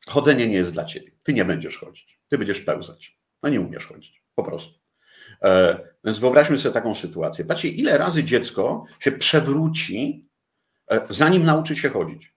chodzenie 0.09 0.47
nie 0.47 0.55
jest 0.55 0.73
dla 0.73 0.85
ciebie. 0.85 1.11
Ty 1.23 1.33
nie 1.33 1.45
będziesz 1.45 1.77
chodzić. 1.77 2.19
Ty 2.29 2.37
będziesz 2.37 2.59
pełzać. 2.59 3.17
No 3.43 3.49
nie 3.49 3.61
umiesz 3.61 3.87
chodzić. 3.87 4.23
Po 4.39 4.43
prostu. 4.43 4.73
E, 5.43 5.79
więc 6.05 6.19
wyobraźmy 6.19 6.57
sobie 6.57 6.73
taką 6.73 6.95
sytuację. 6.95 7.45
Patrzcie, 7.45 7.67
ile 7.67 7.97
razy 7.97 8.23
dziecko 8.23 8.83
się 8.99 9.11
przewróci, 9.11 10.29
e, 10.91 11.01
zanim 11.09 11.43
nauczy 11.43 11.75
się 11.75 11.89
chodzić. 11.89 12.33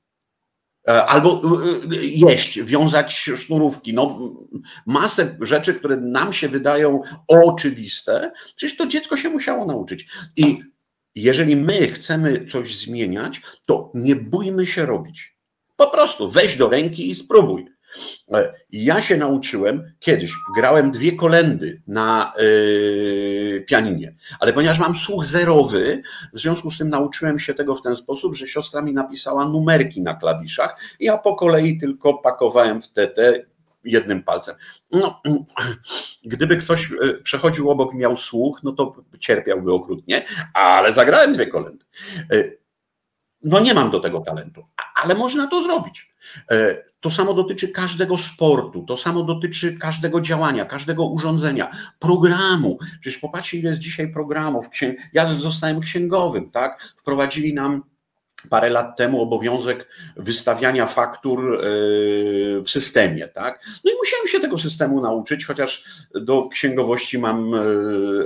E, 0.89 1.07
albo 1.07 1.43
jeść, 2.03 2.63
wiązać 2.63 3.15
sznurówki. 3.15 3.95
No, 3.95 4.19
masę 4.87 5.37
rzeczy, 5.41 5.75
które 5.75 5.97
nam 5.97 6.33
się 6.33 6.49
wydają 6.49 7.03
oczywiste, 7.29 8.33
przecież 8.57 8.77
to 8.77 8.87
dziecko 8.87 9.17
się 9.17 9.31
musiało 9.31 9.65
nauczyć. 9.65 10.09
I 10.37 10.63
jeżeli 11.15 11.57
my 11.57 11.89
chcemy 11.89 12.47
coś 12.47 12.79
zmieniać, 12.79 13.41
to 13.67 13.93
nie 13.95 14.17
bójmy 14.17 14.67
się 14.67 14.87
robić. 14.87 15.39
Po 15.77 15.91
prostu 15.91 16.31
weź 16.31 16.57
do 16.57 16.69
ręki 16.69 17.11
i 17.11 17.15
spróbuj. 17.15 17.72
E, 18.31 18.55
ja 18.71 19.03
się 19.03 19.17
nauczyłem 19.17 19.93
kiedyś, 20.01 20.33
grałem 20.57 20.91
dwie 20.91 21.13
kolendy 21.13 21.83
na 21.87 22.33
yy, 22.39 23.65
pianinie, 23.69 24.15
ale 24.41 24.53
ponieważ 24.53 24.79
mam 24.79 24.95
słuch 24.95 25.25
zerowy, 25.25 26.03
w 26.33 26.39
związku 26.39 26.71
z 26.71 26.79
tym 26.79 26.89
nauczyłem 26.89 27.39
się 27.39 27.55
tego 27.55 27.75
w 27.75 27.83
ten 27.83 27.97
sposób, 27.97 28.37
że 28.37 28.47
siostra 28.47 28.83
mi 28.83 28.93
napisała 28.93 29.45
numerki 29.45 30.03
na 30.03 30.15
klawiszach 30.15 30.77
ja 31.01 31.19
po 31.19 31.35
kolei 31.35 31.79
tylko 31.79 32.15
pakowałem 32.15 32.83
w 32.83 32.89
TT 32.89 33.47
jednym 33.85 34.23
palcem. 34.23 34.55
No, 34.91 35.21
gdyby 36.25 36.57
ktoś 36.57 36.93
e, 36.93 37.15
przechodził 37.23 37.71
obok 37.71 37.95
i 37.95 37.97
miał 37.97 38.17
słuch, 38.17 38.61
no 38.63 38.73
to 38.73 38.97
cierpiałby 39.19 39.73
okrutnie, 39.73 40.27
ale 40.55 40.93
zagrałem 40.93 41.33
dwie 41.33 41.47
kolendy. 41.47 41.85
No 43.45 43.61
nie 43.61 43.75
mam 43.75 43.91
do 43.91 44.01
tego 44.01 44.21
talentu, 44.21 44.65
ale 45.03 45.15
można 45.15 45.47
to 45.47 45.63
zrobić. 45.63 46.13
E, 46.51 46.83
to 47.01 47.11
samo 47.11 47.35
dotyczy 47.35 47.69
każdego 47.69 48.19
sportu, 48.19 48.83
to 48.83 48.97
samo 48.97 49.23
dotyczy 49.23 49.79
każdego 49.79 50.21
działania, 50.21 50.65
każdego 50.65 51.07
urządzenia, 51.07 51.71
programu. 51.99 52.79
Przecież 53.01 53.21
popatrzcie, 53.21 53.59
ile 53.59 53.71
jest 53.71 53.83
dzisiaj 53.83 54.13
programów. 54.13 54.67
Ja 55.13 55.35
zostałem 55.35 55.81
księgowym, 55.81 56.51
tak? 56.51 56.83
Wprowadzili 56.97 57.55
nam 57.55 57.83
parę 58.51 58.71
lat 58.71 58.97
temu 58.97 59.23
obowiązek 59.23 59.89
wystawiania 60.17 60.87
faktur 60.87 61.55
e, 61.55 61.61
w 62.63 62.71
systemie, 62.71 63.29
tak? 63.29 63.65
No 63.85 63.91
i 63.91 63.95
musiałem 63.97 64.27
się 64.27 64.41
tego 64.41 64.59
systemu 64.59 65.01
nauczyć, 65.01 65.47
chociaż 65.47 65.85
do 66.15 66.49
księgowości 66.49 67.19
mam 67.19 67.55
e, 67.55 67.59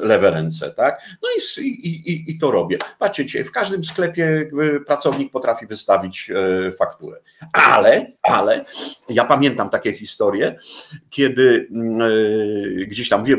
lewe 0.06 0.30
ręce, 0.30 0.70
tak? 0.70 1.00
No 1.22 1.28
i, 1.58 1.60
i, 1.60 2.30
i 2.30 2.38
to 2.38 2.50
robię. 2.50 2.78
Patrzcie, 2.98 3.44
w 3.44 3.50
każdym 3.50 3.84
sklepie 3.84 4.50
pracownik 4.86 5.32
potrafi 5.32 5.66
wystawić 5.66 6.30
fakturę. 6.78 7.20
Ale, 7.52 8.06
ale 8.22 8.64
ja 9.08 9.24
pamiętam 9.24 9.70
takie 9.70 9.92
historie, 9.92 10.56
kiedy 11.10 11.68
gdzieś 12.88 13.08
tam 13.08 13.20
mówię, 13.20 13.36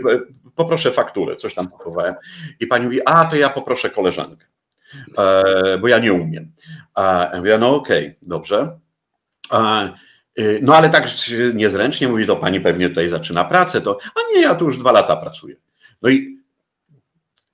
poproszę 0.55 0.91
fakturę, 0.91 1.35
coś 1.35 1.53
tam 1.53 1.69
kupowałem 1.69 2.15
i 2.59 2.67
pani 2.67 2.85
mówi, 2.85 2.99
a 3.05 3.25
to 3.25 3.35
ja 3.35 3.49
poproszę 3.49 3.89
koleżankę. 3.89 4.45
E, 5.17 5.77
bo 5.77 5.87
ja 5.87 5.99
nie 5.99 6.13
umiem. 6.13 6.51
A 6.95 7.29
ja 7.33 7.39
mówię, 7.39 7.57
no 7.57 7.75
okej, 7.75 8.07
okay, 8.07 8.17
dobrze. 8.21 8.79
Y, 10.39 10.59
no 10.61 10.75
ale 10.75 10.89
tak 10.89 11.07
niezręcznie 11.53 12.07
mówi, 12.07 12.25
to 12.25 12.35
pani 12.35 12.61
pewnie 12.61 12.89
tutaj 12.89 13.09
zaczyna 13.09 13.45
pracę, 13.45 13.81
to, 13.81 13.97
a 14.15 14.33
nie, 14.33 14.41
ja 14.41 14.55
tu 14.55 14.65
już 14.65 14.77
dwa 14.77 14.91
lata 14.91 15.17
pracuję. 15.17 15.55
No 16.01 16.09
i, 16.09 16.39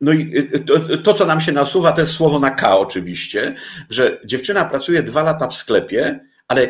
no 0.02 0.12
i 0.12 0.38
y, 0.38 0.60
to, 0.60 0.98
to, 0.98 1.14
co 1.14 1.26
nam 1.26 1.42
się 1.42 1.52
nasuwa, 1.52 1.92
to 1.92 2.02
jest 2.02 2.14
słowo 2.14 2.40
na 2.40 2.52
K 2.52 2.78
oczywiście, 2.78 3.56
że 3.90 4.20
dziewczyna 4.26 4.66
pracuje 4.66 5.04
dwa 5.04 5.24
lata 5.24 5.48
w 5.48 5.56
sklepie, 5.56 6.20
ale 6.48 6.68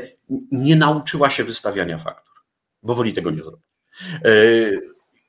nie 0.52 0.76
nauczyła 0.76 1.30
się 1.30 1.44
wystawiania 1.44 1.98
faktur, 1.98 2.34
bo 2.84 2.96
woli 2.96 3.14
tego 3.14 3.32
nie 3.32 3.44
zrobić. 3.44 3.70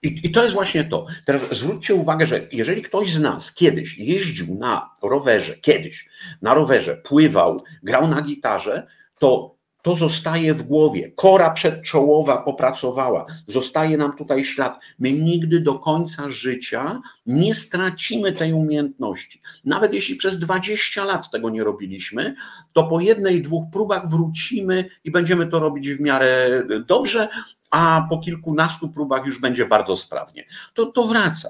I, 0.04 0.20
I, 0.26 0.30
to 0.30 0.42
jest 0.42 0.54
właśnie 0.54 0.84
to. 0.84 1.06
Teraz 1.24 1.42
zwróćcie 1.52 1.94
uwagę, 1.94 2.26
że 2.26 2.48
jeżeli 2.52 2.82
ktoś 2.82 3.12
z 3.12 3.20
nas 3.20 3.54
kiedyś 3.54 3.98
jeździł 3.98 4.54
na 4.54 4.90
rowerze, 5.02 5.56
kiedyś 5.56 6.08
na 6.42 6.54
rowerze, 6.54 6.96
pływał, 6.96 7.60
grał 7.82 8.08
na 8.08 8.22
gitarze, 8.22 8.86
to 9.18 9.54
to 9.84 9.96
zostaje 9.96 10.54
w 10.54 10.62
głowie. 10.62 11.12
Kora 11.16 11.50
przedczołowa 11.50 12.36
popracowała, 12.36 13.26
zostaje 13.48 13.96
nam 13.96 14.16
tutaj 14.16 14.44
ślad. 14.44 14.80
My 14.98 15.12
nigdy 15.12 15.60
do 15.60 15.74
końca 15.74 16.30
życia 16.30 17.00
nie 17.26 17.54
stracimy 17.54 18.32
tej 18.32 18.52
umiejętności. 18.52 19.40
Nawet 19.64 19.94
jeśli 19.94 20.16
przez 20.16 20.38
20 20.38 21.04
lat 21.04 21.30
tego 21.30 21.50
nie 21.50 21.64
robiliśmy, 21.64 22.34
to 22.72 22.84
po 22.84 23.00
jednej, 23.00 23.42
dwóch 23.42 23.64
próbach 23.72 24.08
wrócimy 24.10 24.84
i 25.04 25.10
będziemy 25.10 25.46
to 25.46 25.60
robić 25.60 25.90
w 25.90 26.00
miarę 26.00 26.62
dobrze, 26.86 27.28
a 27.74 28.06
po 28.10 28.18
kilkunastu 28.18 28.88
próbach 28.88 29.26
już 29.26 29.38
będzie 29.38 29.66
bardzo 29.66 29.96
sprawnie. 29.96 30.44
To, 30.74 30.86
to 30.86 31.04
wraca. 31.04 31.48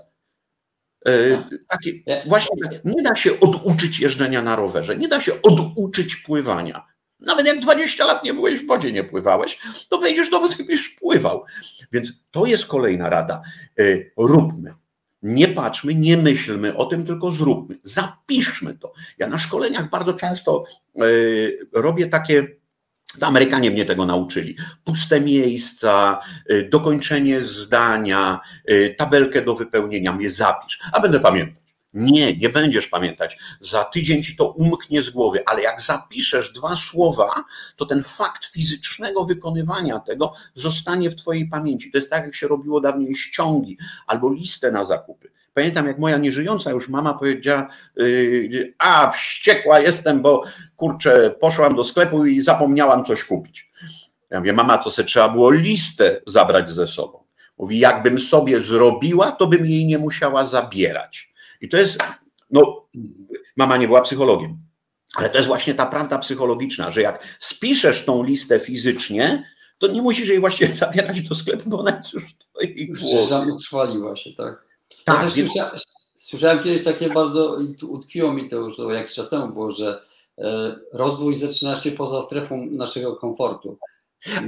E, 1.07 1.37
tak. 1.37 1.51
Takie, 1.69 2.23
właśnie 2.29 2.63
tak, 2.63 2.85
nie 2.85 3.03
da 3.03 3.15
się 3.15 3.41
oduczyć 3.41 4.01
jeżdżenia 4.01 4.43
na 4.43 4.57
rowerze, 4.57 4.97
nie 4.97 5.09
da 5.09 5.21
się 5.21 5.33
oduczyć 5.43 6.17
pływania. 6.17 6.87
Nawet 7.21 7.47
jak 7.47 7.61
20 7.61 8.05
lat 8.05 8.25
nie 8.25 8.35
byłeś 8.35 8.59
w 8.59 8.67
wodzie, 8.67 8.93
nie 8.93 9.05
pływałeś, 9.05 9.59
to 9.89 9.99
wejdziesz 9.99 10.31
do 10.31 10.41
wody 10.41 10.55
i 10.55 10.65
będziesz 10.65 10.89
pływał. 10.89 11.45
Więc 11.93 12.13
to 12.31 12.47
jest 12.47 12.67
kolejna 12.67 13.11
rada. 13.11 13.43
E, 13.79 13.83
róbmy. 14.19 14.75
Nie 15.23 15.49
patrzmy, 15.49 15.95
nie 15.95 16.17
myślmy 16.17 16.77
o 16.77 16.87
tym, 16.87 17.07
tylko 17.07 17.31
zróbmy. 17.31 17.79
Zapiszmy 17.83 18.75
to. 18.75 18.93
Ja 19.19 19.27
na 19.27 19.39
szkoleniach 19.39 19.91
bardzo 19.91 20.15
często 20.15 20.65
yy, 20.95 21.59
robię 21.73 22.07
takie 22.07 22.47
to 23.21 23.27
Amerykanie 23.27 23.71
mnie 23.71 23.85
tego 23.85 24.07
nauczyli. 24.07 24.57
Puste 24.85 25.21
miejsca, 25.21 26.21
y, 26.51 26.69
dokończenie 26.73 27.41
zdania, 27.41 28.41
y, 28.71 28.95
tabelkę 28.99 29.43
do 29.43 29.55
wypełnienia, 29.55 30.13
mnie 30.13 30.31
zapisz, 30.31 30.79
a 30.93 31.01
będę 31.01 31.21
pamiętać. 31.21 31.65
Nie, 31.95 32.37
nie 32.37 32.49
będziesz 32.49 32.89
pamiętać. 32.89 33.39
Za 33.61 33.85
tydzień 33.85 34.23
ci 34.23 34.37
to 34.37 34.51
umknie 34.51 35.03
z 35.03 35.11
głowy, 35.11 35.43
ale 35.47 35.63
jak 35.63 35.81
zapiszesz 35.81 36.53
dwa 36.53 36.77
słowa, 36.77 37.31
to 37.77 37.87
ten 37.87 38.03
fakt 38.03 38.47
fizycznego 38.47 39.25
wykonywania 39.25 39.99
tego 39.99 40.33
zostanie 40.55 41.11
w 41.11 41.15
twojej 41.15 41.49
pamięci. 41.49 41.91
To 41.91 41.99
jest 41.99 42.11
tak, 42.11 42.25
jak 42.25 42.35
się 42.35 42.49
robiło 42.49 42.81
dawniej 42.81 43.17
ściągi 43.17 43.79
albo 44.07 44.33
listę 44.33 44.73
na 44.73 44.85
zakupy. 44.85 45.31
Pamiętam, 45.55 45.87
jak 45.87 45.99
moja 45.99 46.19
nieżyjąca 46.19 46.71
już 46.71 46.89
mama 46.89 47.15
powiedziała, 47.15 47.69
yy, 47.97 48.75
a 48.79 49.11
wściekła 49.11 49.81
jestem, 49.81 50.23
bo 50.23 50.45
kurczę, 50.77 51.35
poszłam 51.41 51.77
do 51.77 51.85
sklepu 51.85 52.27
i 52.27 52.41
zapomniałam 52.41 53.05
coś 53.05 53.25
kupić. 53.25 53.71
Ja 54.31 54.41
mówię, 54.41 54.53
mama, 54.53 54.79
to 54.79 54.91
se 54.91 55.05
trzeba 55.05 55.29
było 55.29 55.51
listę 55.51 56.21
zabrać 56.27 56.71
ze 56.71 56.87
sobą. 56.87 57.25
Mówi, 57.59 57.79
jakbym 57.79 58.21
sobie 58.21 58.61
zrobiła, 58.61 59.33
to 59.33 59.47
bym 59.47 59.67
jej 59.67 59.87
nie 59.87 59.99
musiała 59.99 60.45
zabierać. 60.45 61.35
I 61.61 61.69
to 61.69 61.77
jest, 61.77 61.99
no, 62.51 62.89
mama 63.57 63.77
nie 63.77 63.87
była 63.87 64.03
psychologiem, 64.03 64.59
ale 65.17 65.31
to 65.31 65.37
jest 65.37 65.49
właśnie 65.49 65.75
ta 65.75 65.87
prawda 65.87 66.19
psychologiczna, 66.19 66.91
że 66.91 67.03
jak 67.03 67.37
spiszesz 67.41 68.05
tą 68.05 68.23
listę 68.23 68.61
fizycznie, 68.61 69.45
to 69.79 69.87
nie 69.87 70.03
musisz 70.03 70.29
jej 70.29 70.41
właściwie 70.41 70.75
zabierać 70.85 71.21
do 71.23 71.35
sklepu, 71.35 71.71
bo 71.71 71.81
ona 71.81 71.97
jest 71.97 72.13
już 72.13 72.25
w 72.25 72.39
twojej 72.39 72.89
głowie. 72.89 73.03
Się, 74.17 74.31
tak. 74.37 74.65
Tak, 75.05 75.37
ja 75.57 75.71
słyszałem, 76.17 76.63
kiedyś 76.63 76.85
takie 76.85 77.09
bardzo, 77.09 77.59
utkwiło 77.89 78.33
mi 78.33 78.49
to 78.49 78.57
już 78.57 78.79
jakiś 78.93 79.15
czas 79.15 79.31
temu 79.31 79.53
było, 79.53 79.71
że 79.71 80.03
e, 80.39 80.77
rozwój 80.93 81.37
zaczyna 81.37 81.77
się 81.77 81.91
poza 81.91 82.23
strefą 82.23 82.67
naszego 82.71 83.17
komfortu. 83.17 83.79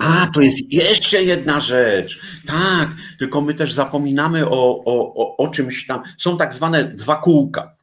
A, 0.00 0.26
to 0.34 0.40
jest 0.40 0.72
jeszcze 0.72 1.22
jedna 1.22 1.61
rzecz. 1.61 2.20
Tak, 2.46 2.88
tylko 3.18 3.40
my 3.40 3.54
też 3.54 3.72
zapominamy 3.72 4.48
o, 4.48 4.84
o, 4.84 5.14
o, 5.14 5.36
o 5.36 5.48
czymś 5.48 5.86
tam. 5.86 6.02
Są 6.18 6.36
tak 6.36 6.54
zwane 6.54 6.84
dwa 6.84 7.16
kółka. 7.16 7.76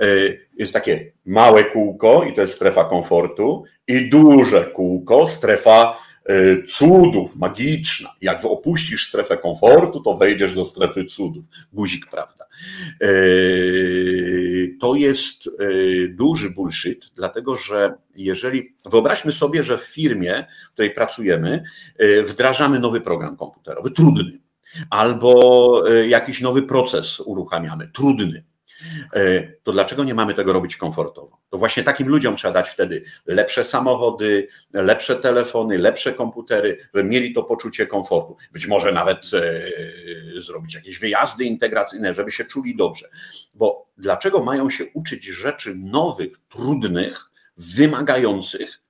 E, 0.00 0.06
jest 0.58 0.72
takie 0.72 1.12
małe 1.24 1.64
kółko 1.64 2.24
i 2.24 2.34
to 2.34 2.40
jest 2.40 2.54
strefa 2.54 2.84
komfortu, 2.84 3.64
i 3.88 4.10
duże 4.10 4.64
kółko, 4.64 5.26
strefa 5.26 5.98
cudów, 6.68 7.36
magiczna. 7.36 8.14
Jak 8.20 8.44
opuścisz 8.44 9.06
strefę 9.06 9.36
komfortu, 9.36 10.00
to 10.00 10.16
wejdziesz 10.16 10.54
do 10.54 10.64
strefy 10.64 11.04
cudów. 11.04 11.44
Guzik, 11.72 12.06
prawda? 12.10 12.44
E, 13.00 13.06
to 14.80 14.94
jest 14.94 15.46
e, 15.46 15.50
duży 16.08 16.50
bullshit, 16.50 17.10
dlatego 17.16 17.56
że 17.56 17.94
jeżeli 18.16 18.76
wyobraźmy 18.90 19.32
sobie, 19.32 19.64
że 19.64 19.78
w 19.78 19.82
firmie, 19.82 20.44
w 20.70 20.72
której 20.72 20.94
pracujemy, 20.94 21.64
wdrażamy 22.26 22.78
nowy 22.78 23.00
program 23.00 23.36
komputerowy, 23.36 23.90
trudny, 23.90 24.38
albo 24.90 25.82
jakiś 26.08 26.40
nowy 26.40 26.62
proces 26.62 27.20
uruchamiamy, 27.20 27.88
trudny 27.88 28.44
E, 28.44 28.51
to 29.62 29.72
dlaczego 29.72 30.04
nie 30.04 30.14
mamy 30.14 30.34
tego 30.34 30.52
robić 30.52 30.76
komfortowo? 30.76 31.40
To 31.50 31.58
właśnie 31.58 31.82
takim 31.82 32.08
ludziom 32.08 32.36
trzeba 32.36 32.54
dać 32.54 32.68
wtedy 32.68 33.02
lepsze 33.26 33.64
samochody, 33.64 34.48
lepsze 34.72 35.16
telefony, 35.16 35.78
lepsze 35.78 36.12
komputery, 36.12 36.78
żeby 36.94 37.08
mieli 37.08 37.34
to 37.34 37.42
poczucie 37.42 37.86
komfortu. 37.86 38.36
Być 38.52 38.66
może 38.66 38.92
nawet 38.92 39.30
e, 39.34 40.40
zrobić 40.40 40.74
jakieś 40.74 40.98
wyjazdy 40.98 41.44
integracyjne, 41.44 42.14
żeby 42.14 42.32
się 42.32 42.44
czuli 42.44 42.76
dobrze. 42.76 43.08
Bo 43.54 43.86
dlaczego 43.98 44.42
mają 44.42 44.70
się 44.70 44.84
uczyć 44.94 45.24
rzeczy 45.24 45.74
nowych, 45.74 46.32
trudnych, 46.48 47.30
wymagających 47.56 48.80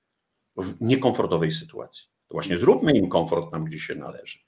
w 0.57 0.75
niekomfortowej 0.81 1.53
sytuacji? 1.53 2.12
To 2.33 2.35
właśnie 2.35 2.59
zróbmy 2.59 2.93
im 2.93 3.09
komfort 3.09 3.51
tam, 3.51 3.65
gdzie 3.65 3.81
się 3.81 3.95
należy. 3.95 4.39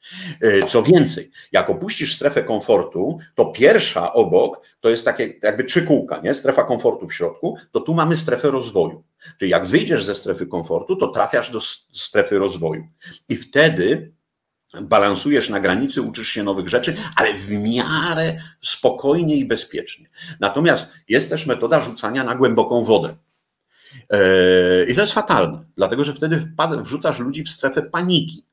E, 0.41 0.62
co 0.62 0.82
więcej, 0.82 1.30
jak 1.53 1.70
opuścisz 1.70 2.14
strefę 2.14 2.43
komfortu, 2.43 3.18
to 3.35 3.47
pierwsza 3.47 4.12
obok 4.12 4.61
to 4.80 4.91
jest 4.91 5.05
takie 5.05 5.35
jakby 5.43 5.64
trzy 5.64 5.82
kółka, 5.82 6.20
nie? 6.20 6.35
Strefa 6.35 6.64
komfortu 6.64 7.09
w 7.09 7.14
środku, 7.14 7.59
to 7.72 7.80
tu 7.80 7.95
mamy 7.95 8.16
strefę 8.16 8.51
rozwoju. 8.51 9.05
Czyli 9.39 9.51
jak 9.51 9.66
wyjdziesz 9.66 10.05
ze 10.05 10.14
strefy 10.14 10.47
komfortu, 10.47 10.97
to 10.97 11.09
trafiasz 11.09 11.51
do 11.51 11.61
strefy 11.93 12.39
rozwoju. 12.39 12.89
I 13.28 13.37
wtedy 13.37 14.12
balansujesz 14.82 15.49
na 15.49 15.61
granicy, 15.61 16.03
uczysz 16.03 16.28
się 16.28 16.43
nowych 16.43 16.68
rzeczy, 16.68 16.97
ale 17.16 17.35
w 17.35 17.51
miarę 17.51 18.39
spokojnie 18.61 19.37
i 19.37 19.45
bezpiecznie. 19.45 20.11
Natomiast 20.41 20.89
jest 21.09 21.30
też 21.30 21.47
metoda 21.47 21.80
rzucania 21.80 22.24
na 22.24 22.35
głęboką 22.35 22.85
wodę. 22.85 23.16
E, 24.11 24.84
I 24.88 24.95
to 24.95 25.01
jest 25.01 25.12
fatalne, 25.12 25.64
dlatego 25.76 26.05
że 26.05 26.14
wtedy 26.14 26.40
wrzucasz 26.82 27.18
ludzi 27.18 27.45
w 27.45 27.49
strefę 27.49 27.82
paniki. 27.82 28.45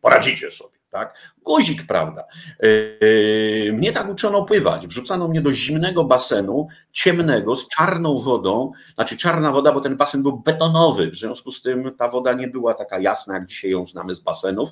Poradzicie 0.00 0.50
sobie 0.50 0.78
tak? 0.94 1.34
Guzik, 1.42 1.86
prawda? 1.86 2.24
Yy, 2.62 3.72
mnie 3.72 3.92
tak 3.92 4.10
uczono 4.10 4.44
pływać. 4.44 4.86
Wrzucano 4.86 5.28
mnie 5.28 5.40
do 5.40 5.52
zimnego 5.52 6.04
basenu, 6.04 6.68
ciemnego, 6.92 7.56
z 7.56 7.68
czarną 7.68 8.18
wodą. 8.18 8.72
Znaczy 8.94 9.16
czarna 9.16 9.52
woda, 9.52 9.72
bo 9.72 9.80
ten 9.80 9.96
basen 9.96 10.22
był 10.22 10.38
betonowy. 10.38 11.10
W 11.10 11.14
związku 11.14 11.50
z 11.50 11.62
tym 11.62 11.94
ta 11.98 12.08
woda 12.08 12.32
nie 12.32 12.48
była 12.48 12.74
taka 12.74 12.98
jasna, 12.98 13.34
jak 13.34 13.46
dzisiaj 13.46 13.70
ją 13.70 13.86
znamy 13.86 14.14
z 14.14 14.20
basenów. 14.20 14.70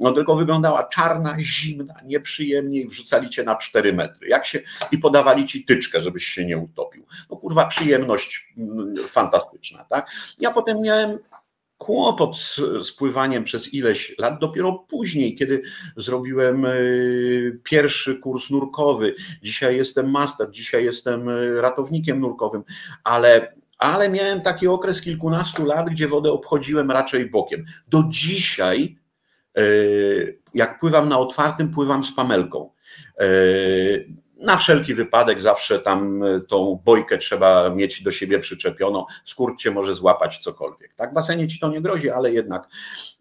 No 0.00 0.12
tylko 0.12 0.36
wyglądała 0.36 0.84
czarna, 0.84 1.36
zimna, 1.38 1.94
nieprzyjemnie 2.04 2.80
i 2.80 2.88
wrzucali 2.88 3.30
cię 3.30 3.44
na 3.44 3.56
4 3.56 3.92
metry. 3.92 4.28
Jak 4.28 4.46
się, 4.46 4.60
I 4.92 4.98
podawali 4.98 5.46
ci 5.46 5.64
tyczkę, 5.64 6.02
żebyś 6.02 6.24
się 6.24 6.44
nie 6.44 6.58
utopił. 6.58 7.06
No 7.30 7.36
kurwa, 7.36 7.66
przyjemność 7.66 8.52
mm, 8.58 8.94
fantastyczna, 9.08 9.84
tak? 9.84 10.10
Ja 10.40 10.50
potem 10.50 10.82
miałem 10.82 11.18
kłopot 11.84 12.36
z, 12.36 12.60
z 12.82 12.92
pływaniem 12.92 13.44
przez 13.44 13.74
ileś 13.74 14.14
lat. 14.18 14.40
Dopiero 14.40 14.84
później, 14.88 15.34
kiedy 15.34 15.62
zrobiłem 15.96 16.66
e, 16.66 16.70
pierwszy 17.62 18.16
kurs 18.16 18.50
nurkowy, 18.50 19.14
dzisiaj 19.42 19.76
jestem 19.76 20.10
master, 20.10 20.50
dzisiaj 20.50 20.84
jestem 20.84 21.28
e, 21.28 21.60
ratownikiem 21.60 22.20
nurkowym, 22.20 22.62
ale 23.04 23.54
ale 23.78 24.08
miałem 24.08 24.40
taki 24.40 24.68
okres 24.68 25.00
kilkunastu 25.00 25.64
lat, 25.64 25.90
gdzie 25.90 26.08
wodę 26.08 26.32
obchodziłem 26.32 26.90
raczej 26.90 27.30
bokiem. 27.30 27.64
Do 27.88 28.02
dzisiaj, 28.08 28.98
e, 29.56 29.62
jak 30.54 30.78
pływam 30.80 31.08
na 31.08 31.18
otwartym, 31.18 31.70
pływam 31.70 32.04
z 32.04 32.14
pamelką 32.14 32.70
na 34.42 34.56
wszelki 34.56 34.94
wypadek 34.94 35.42
zawsze 35.42 35.78
tam 35.78 36.22
e, 36.22 36.40
tą 36.40 36.82
bojkę 36.84 37.18
trzeba 37.18 37.70
mieć 37.70 38.02
do 38.02 38.12
siebie 38.12 38.38
przyczepioną, 38.38 39.04
skórt 39.24 39.58
cię 39.58 39.70
może 39.70 39.94
złapać 39.94 40.38
cokolwiek. 40.38 40.94
Tak, 40.94 41.10
w 41.10 41.14
basenie 41.14 41.48
ci 41.48 41.60
to 41.60 41.68
nie 41.68 41.80
grozi, 41.80 42.10
ale 42.10 42.32
jednak. 42.32 42.68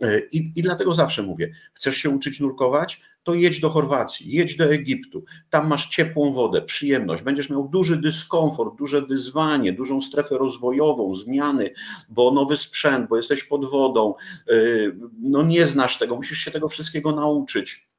E, 0.02 0.20
I, 0.20 0.52
I 0.56 0.62
dlatego 0.62 0.94
zawsze 0.94 1.24
mówię, 1.24 1.52
chcesz 1.74 1.98
się 1.98 2.10
uczyć 2.10 2.40
nurkować, 2.40 3.02
to 3.24 3.34
jedź 3.34 3.60
do 3.60 3.70
Chorwacji, 3.70 4.32
jedź 4.32 4.58
do 4.58 4.66
Egiptu, 4.66 5.24
tam 5.50 5.68
masz 5.68 5.90
ciepłą 5.90 6.34
wodę, 6.34 6.62
przyjemność, 6.62 7.24
będziesz 7.24 7.50
miał 7.50 7.70
duży 7.70 7.98
dyskomfort, 7.98 8.76
duże 8.78 9.02
wyzwanie, 9.02 9.74
dużą 9.74 10.02
strefę 10.02 10.38
rozwojową, 10.38 11.16
zmiany, 11.16 11.70
bo 12.10 12.32
nowy 12.32 12.58
sprzęt, 12.58 13.10
bo 13.10 13.16
jesteś 13.16 13.44
pod 13.44 13.66
wodą, 13.66 14.14
e, 14.50 14.54
no 15.20 15.44
nie 15.44 15.68
znasz 15.68 15.98
tego, 15.98 16.16
musisz 16.16 16.38
się 16.38 16.52
tego 16.52 16.70
wszystkiego 16.70 17.12
nauczyć 17.12 17.91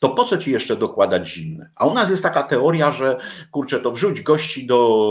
to 0.00 0.08
po 0.08 0.24
co 0.24 0.38
ci 0.38 0.50
jeszcze 0.50 0.76
dokładać 0.76 1.28
zimne? 1.28 1.70
A 1.76 1.86
u 1.86 1.94
nas 1.94 2.10
jest 2.10 2.22
taka 2.22 2.42
teoria, 2.42 2.90
że 2.90 3.16
kurczę, 3.50 3.80
to 3.80 3.90
wrzuć 3.90 4.20
gości 4.20 4.66
do 4.66 5.10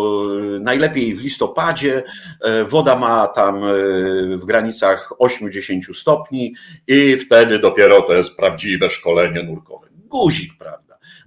najlepiej 0.59 1.15
w 1.15 1.21
listopadzie, 1.21 2.03
e, 2.41 2.63
woda 2.63 2.95
ma 2.95 3.27
tam 3.27 3.63
e, 3.63 3.69
w 4.37 4.45
granicach 4.45 5.13
8-10 5.19 5.93
stopni 5.93 6.55
i 6.87 7.17
wtedy 7.17 7.59
dopiero 7.59 8.01
to 8.01 8.13
jest 8.13 8.35
prawdziwe 8.35 8.89
szkolenie 8.89 9.43
nurkowe. 9.43 9.87
Guzik, 9.91 10.57
prawda? 10.57 10.68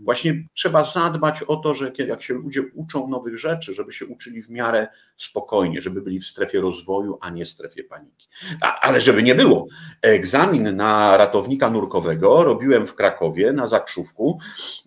Właśnie 0.05 0.45
trzeba 0.55 0.85
zadbać 0.85 1.43
o 1.43 1.57
to, 1.57 1.75
że 1.75 1.93
jak 2.07 2.23
się 2.23 2.35
ludzie 2.35 2.63
uczą 2.75 3.09
nowych 3.09 3.39
rzeczy, 3.39 3.75
żeby 3.75 3.93
się 3.93 4.07
uczyli 4.07 4.43
w 4.43 4.51
miarę 4.51 4.89
spokojnie, 5.17 5.81
żeby 5.81 6.03
byli 6.03 6.21
w 6.21 6.27
strefie 6.27 6.61
rozwoju, 6.61 7.19
a 7.21 7.31
nie 7.31 7.45
w 7.45 7.49
strefie 7.49 7.85
paniki. 7.85 8.29
A, 8.61 8.81
ale 8.81 9.01
żeby 9.01 9.23
nie 9.23 9.35
było, 9.35 9.67
egzamin 10.03 10.77
na 10.77 11.17
ratownika 11.17 11.71
nurkowego 11.71 12.43
robiłem 12.43 12.87
w 12.87 12.95
Krakowie 12.95 13.53
na 13.53 13.67
Zakrzówku, 13.67 14.39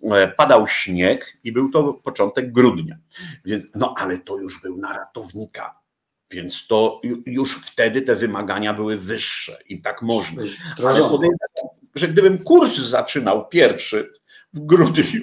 e, 0.03 0.27
padał 0.27 0.67
śnieg 0.67 1.37
i 1.43 1.51
był 1.51 1.71
to 1.71 1.93
początek 1.93 2.51
grudnia. 2.51 2.97
Więc, 3.45 3.67
no 3.75 3.93
ale 3.97 4.17
to 4.17 4.37
już 4.37 4.61
był 4.61 4.77
na 4.77 4.93
ratownika. 4.93 5.85
Więc 6.31 6.67
to 6.67 7.01
już 7.25 7.55
wtedy 7.55 8.01
te 8.01 8.15
wymagania 8.15 8.73
były 8.73 8.97
wyższe 8.97 9.59
i 9.69 9.81
tak 9.81 10.01
można. 10.01 10.43
Ale 10.77 10.99
podejrzewam, 10.99 11.69
że 11.95 12.07
gdybym 12.07 12.43
kurs 12.43 12.77
zaczynał 12.77 13.49
pierwszy, 13.49 14.13
w 14.55 14.59
grudniu 14.59 15.21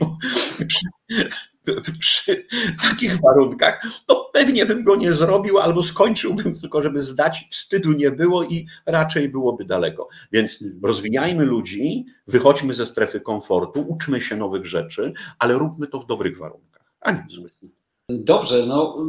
przy, 0.67 0.87
przy 1.99 2.47
takich 2.83 3.21
warunkach, 3.21 3.83
to 4.07 4.31
pewnie 4.33 4.67
bym 4.67 4.85
go 4.85 4.97
nie 4.97 5.13
zrobił, 5.13 5.59
albo 5.59 5.83
skończyłbym 5.83 6.55
tylko, 6.55 6.83
żeby 6.83 7.03
zdać, 7.03 7.47
wstydu 7.51 7.93
nie 7.93 8.11
było 8.11 8.45
i 8.45 8.67
raczej 8.87 9.29
byłoby 9.29 9.65
daleko. 9.65 10.09
Więc 10.33 10.59
rozwijajmy 10.83 11.45
ludzi, 11.45 12.07
wychodźmy 12.27 12.75
ze 12.75 12.87
strefy 12.87 13.21
komfortu, 13.21 13.85
uczmy 13.89 14.21
się 14.21 14.37
nowych 14.37 14.67
rzeczy, 14.67 15.13
ale 15.39 15.55
róbmy 15.55 15.87
to 15.87 15.99
w 16.01 16.07
dobrych 16.07 16.39
warunkach, 16.39 16.93
a 17.01 17.13
nie 17.13 17.25
złych. 17.29 17.82
Dobrze, 18.19 18.67
no 18.67 19.07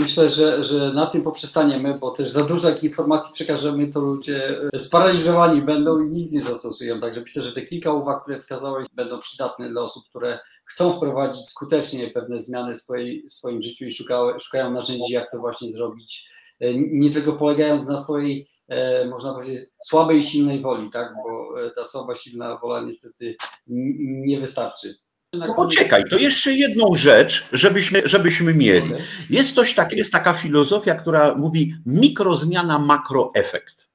myślę, 0.00 0.28
że, 0.28 0.64
że 0.64 0.92
na 0.92 1.06
tym 1.06 1.22
poprzestaniemy, 1.22 1.98
bo 1.98 2.10
też 2.10 2.30
za 2.30 2.44
dużo 2.44 2.68
jak 2.68 2.84
informacji 2.84 3.34
przekażemy, 3.34 3.88
to 3.88 4.00
ludzie 4.00 4.60
sparaliżowani 4.76 5.62
będą 5.62 6.00
i 6.02 6.10
nic 6.10 6.32
nie 6.32 6.42
zastosują. 6.42 7.00
Także 7.00 7.20
myślę, 7.20 7.42
że 7.42 7.52
te 7.52 7.62
kilka 7.62 7.92
uwag, 7.92 8.22
które 8.22 8.40
wskazałeś, 8.40 8.86
będą 8.94 9.18
przydatne 9.18 9.70
dla 9.70 9.82
osób, 9.82 10.04
które 10.08 10.38
chcą 10.64 10.92
wprowadzić 10.92 11.48
skutecznie 11.48 12.06
pewne 12.06 12.38
zmiany 12.38 12.74
w 12.74 12.76
swojej, 12.76 13.28
swoim 13.28 13.62
życiu 13.62 13.84
i 13.84 13.92
szukają, 13.92 14.38
szukają 14.38 14.70
narzędzi, 14.70 15.12
jak 15.12 15.30
to 15.30 15.38
właśnie 15.38 15.72
zrobić. 15.72 16.30
E, 16.60 16.74
nie 16.74 17.10
tylko 17.10 17.32
polegając 17.32 17.88
na 17.88 17.98
swojej, 17.98 18.48
e, 18.68 19.06
można 19.08 19.34
powiedzieć, 19.34 19.60
słabej, 19.84 20.22
silnej 20.22 20.60
woli, 20.60 20.90
tak? 20.90 21.14
bo 21.24 21.60
e, 21.60 21.70
ta 21.70 21.84
słaba, 21.84 22.14
silna 22.14 22.58
wola 22.62 22.80
niestety 22.80 23.36
nie 23.66 24.40
wystarczy. 24.40 25.05
No 25.38 25.54
poczekaj, 25.54 26.04
to 26.10 26.18
jeszcze 26.18 26.52
jedną 26.52 26.94
rzecz, 26.94 27.48
żebyśmy, 27.52 28.02
żebyśmy 28.04 28.54
mieli. 28.54 28.90
Jest 29.30 29.54
coś 29.54 29.74
takiego, 29.74 29.98
jest 29.98 30.12
taka 30.12 30.32
filozofia, 30.32 30.94
która 30.94 31.34
mówi 31.34 31.76
mikrozmiana, 31.86 32.78
makroefekt. 32.78 33.88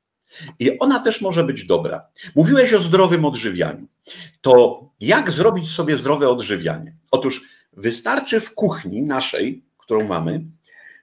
I 0.60 0.80
ona 0.80 1.00
też 1.00 1.22
może 1.22 1.44
być 1.44 1.66
dobra. 1.66 2.08
Mówiłeś 2.36 2.74
o 2.74 2.80
zdrowym 2.80 3.26
odżywianiu. 3.26 3.88
To 4.42 4.86
jak 5.00 5.32
zrobić 5.32 5.72
sobie 5.72 5.98
zdrowe 5.98 6.30
odżywianie? 6.30 6.98
Otóż 7.12 7.42
wystarczy 7.74 8.40
w 8.40 8.54
kuchni 8.54 9.02
naszej, 9.02 9.64
którą 9.78 10.08
mamy, 10.08 10.46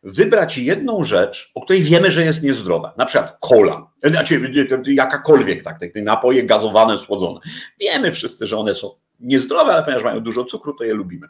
wybrać 0.03 0.59
jedną 0.59 1.05
rzecz, 1.05 1.51
o 1.55 1.61
której 1.61 1.83
wiemy, 1.83 2.11
że 2.11 2.25
jest 2.25 2.43
niezdrowa. 2.43 2.95
Na 2.97 3.05
przykład 3.05 3.37
cola, 3.41 3.91
znaczy 4.05 4.53
jakakolwiek, 4.87 5.63
tak, 5.63 5.79
te 5.79 6.03
napoje 6.03 6.43
gazowane, 6.43 6.99
słodzone. 6.99 7.41
Wiemy 7.81 8.13
wszyscy, 8.13 8.47
że 8.47 8.57
one 8.57 8.75
są 8.75 8.91
niezdrowe, 9.21 9.73
ale 9.73 9.83
ponieważ 9.83 10.05
mają 10.05 10.21
dużo 10.21 10.45
cukru, 10.45 10.75
to 10.75 10.85
je 10.85 10.95
lubimy. 10.95 11.29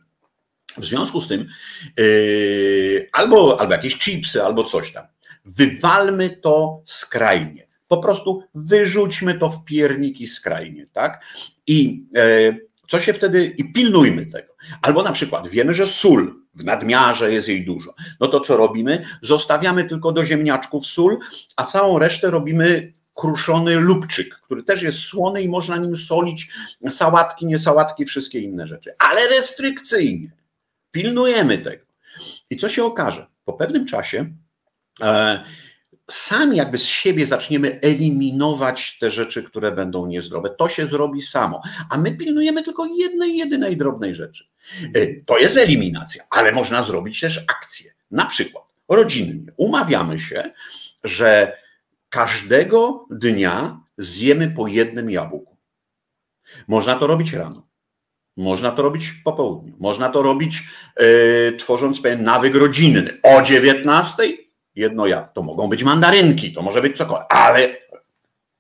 W 0.76 0.84
związku 0.84 1.20
z 1.20 1.28
tym 1.28 1.48
yy, 1.96 3.08
albo, 3.12 3.60
albo 3.60 3.72
jakieś 3.72 3.98
chipsy, 3.98 4.42
albo 4.42 4.64
coś 4.64 4.92
tam. 4.92 5.06
Wywalmy 5.44 6.30
to 6.30 6.82
skrajnie. 6.84 7.68
Po 7.88 7.96
prostu 7.96 8.42
wyrzućmy 8.54 9.38
to 9.38 9.50
w 9.50 9.64
pierniki 9.64 10.26
skrajnie, 10.26 10.86
tak? 10.92 11.24
I 11.66 12.04
e, 12.16 12.56
co 12.88 13.00
się 13.00 13.12
wtedy, 13.12 13.54
i 13.58 13.72
pilnujmy 13.72 14.26
tego. 14.26 14.54
Albo 14.82 15.02
na 15.02 15.12
przykład 15.12 15.48
wiemy, 15.48 15.74
że 15.74 15.86
sól 15.86 16.37
w 16.54 16.64
nadmiarze 16.64 17.32
jest 17.32 17.48
jej 17.48 17.64
dużo. 17.64 17.94
No 18.20 18.28
to 18.28 18.40
co 18.40 18.56
robimy? 18.56 19.04
Zostawiamy 19.22 19.84
tylko 19.84 20.12
do 20.12 20.24
ziemniaczków 20.24 20.86
sól, 20.86 21.18
a 21.56 21.64
całą 21.64 21.98
resztę 21.98 22.30
robimy 22.30 22.92
kruszony 23.16 23.80
lubczyk, 23.80 24.34
który 24.34 24.62
też 24.62 24.82
jest 24.82 24.98
słony 24.98 25.42
i 25.42 25.48
można 25.48 25.76
nim 25.76 25.96
solić 25.96 26.50
sałatki, 26.90 27.46
nie 27.46 27.58
sałatki, 27.58 28.04
wszystkie 28.04 28.40
inne 28.40 28.66
rzeczy. 28.66 28.94
Ale 28.98 29.28
restrykcyjnie. 29.28 30.30
Pilnujemy 30.90 31.58
tego. 31.58 31.84
I 32.50 32.56
co 32.56 32.68
się 32.68 32.84
okaże? 32.84 33.26
Po 33.44 33.52
pewnym 33.52 33.86
czasie 33.86 34.32
e, 35.00 35.44
sami 36.10 36.56
jakby 36.56 36.78
z 36.78 36.84
siebie 36.84 37.26
zaczniemy 37.26 37.80
eliminować 37.82 38.98
te 39.00 39.10
rzeczy, 39.10 39.42
które 39.42 39.72
będą 39.72 40.06
niezdrowe. 40.06 40.50
To 40.58 40.68
się 40.68 40.86
zrobi 40.86 41.22
samo. 41.22 41.60
A 41.90 41.98
my 41.98 42.16
pilnujemy 42.16 42.62
tylko 42.62 42.86
jednej, 42.86 43.36
jedynej 43.36 43.76
drobnej 43.76 44.14
rzeczy. 44.14 44.44
E, 44.94 45.06
to 45.26 45.38
jest 45.38 45.56
eliminacja, 45.56 46.24
ale 46.30 46.52
można 46.52 46.82
zrobić 46.82 47.20
też 47.20 47.44
akcję. 47.48 47.92
Na 48.10 48.26
przykład 48.26 48.64
rodzinnie 48.88 49.52
umawiamy 49.56 50.20
się, 50.20 50.50
że 51.04 51.56
każdego 52.08 53.06
dnia 53.10 53.80
zjemy 53.96 54.50
po 54.50 54.66
jednym 54.66 55.10
jabłku. 55.10 55.56
Można 56.68 56.94
to 56.94 57.06
robić 57.06 57.32
rano. 57.32 57.68
Można 58.36 58.70
to 58.70 58.82
robić 58.82 59.12
po 59.24 59.32
południu. 59.32 59.74
Można 59.78 60.08
to 60.08 60.22
robić 60.22 60.62
yy, 61.00 61.56
tworząc 61.58 62.00
pewien 62.00 62.22
nawyk 62.22 62.54
rodzinny. 62.54 63.18
O 63.22 63.42
19 63.42 64.47
jedno 64.78 65.06
jabłko. 65.06 65.32
To 65.34 65.42
mogą 65.42 65.68
być 65.68 65.84
mandarynki, 65.84 66.52
to 66.52 66.62
może 66.62 66.82
być 66.82 66.96
cokolwiek, 66.96 67.26
ale 67.30 67.68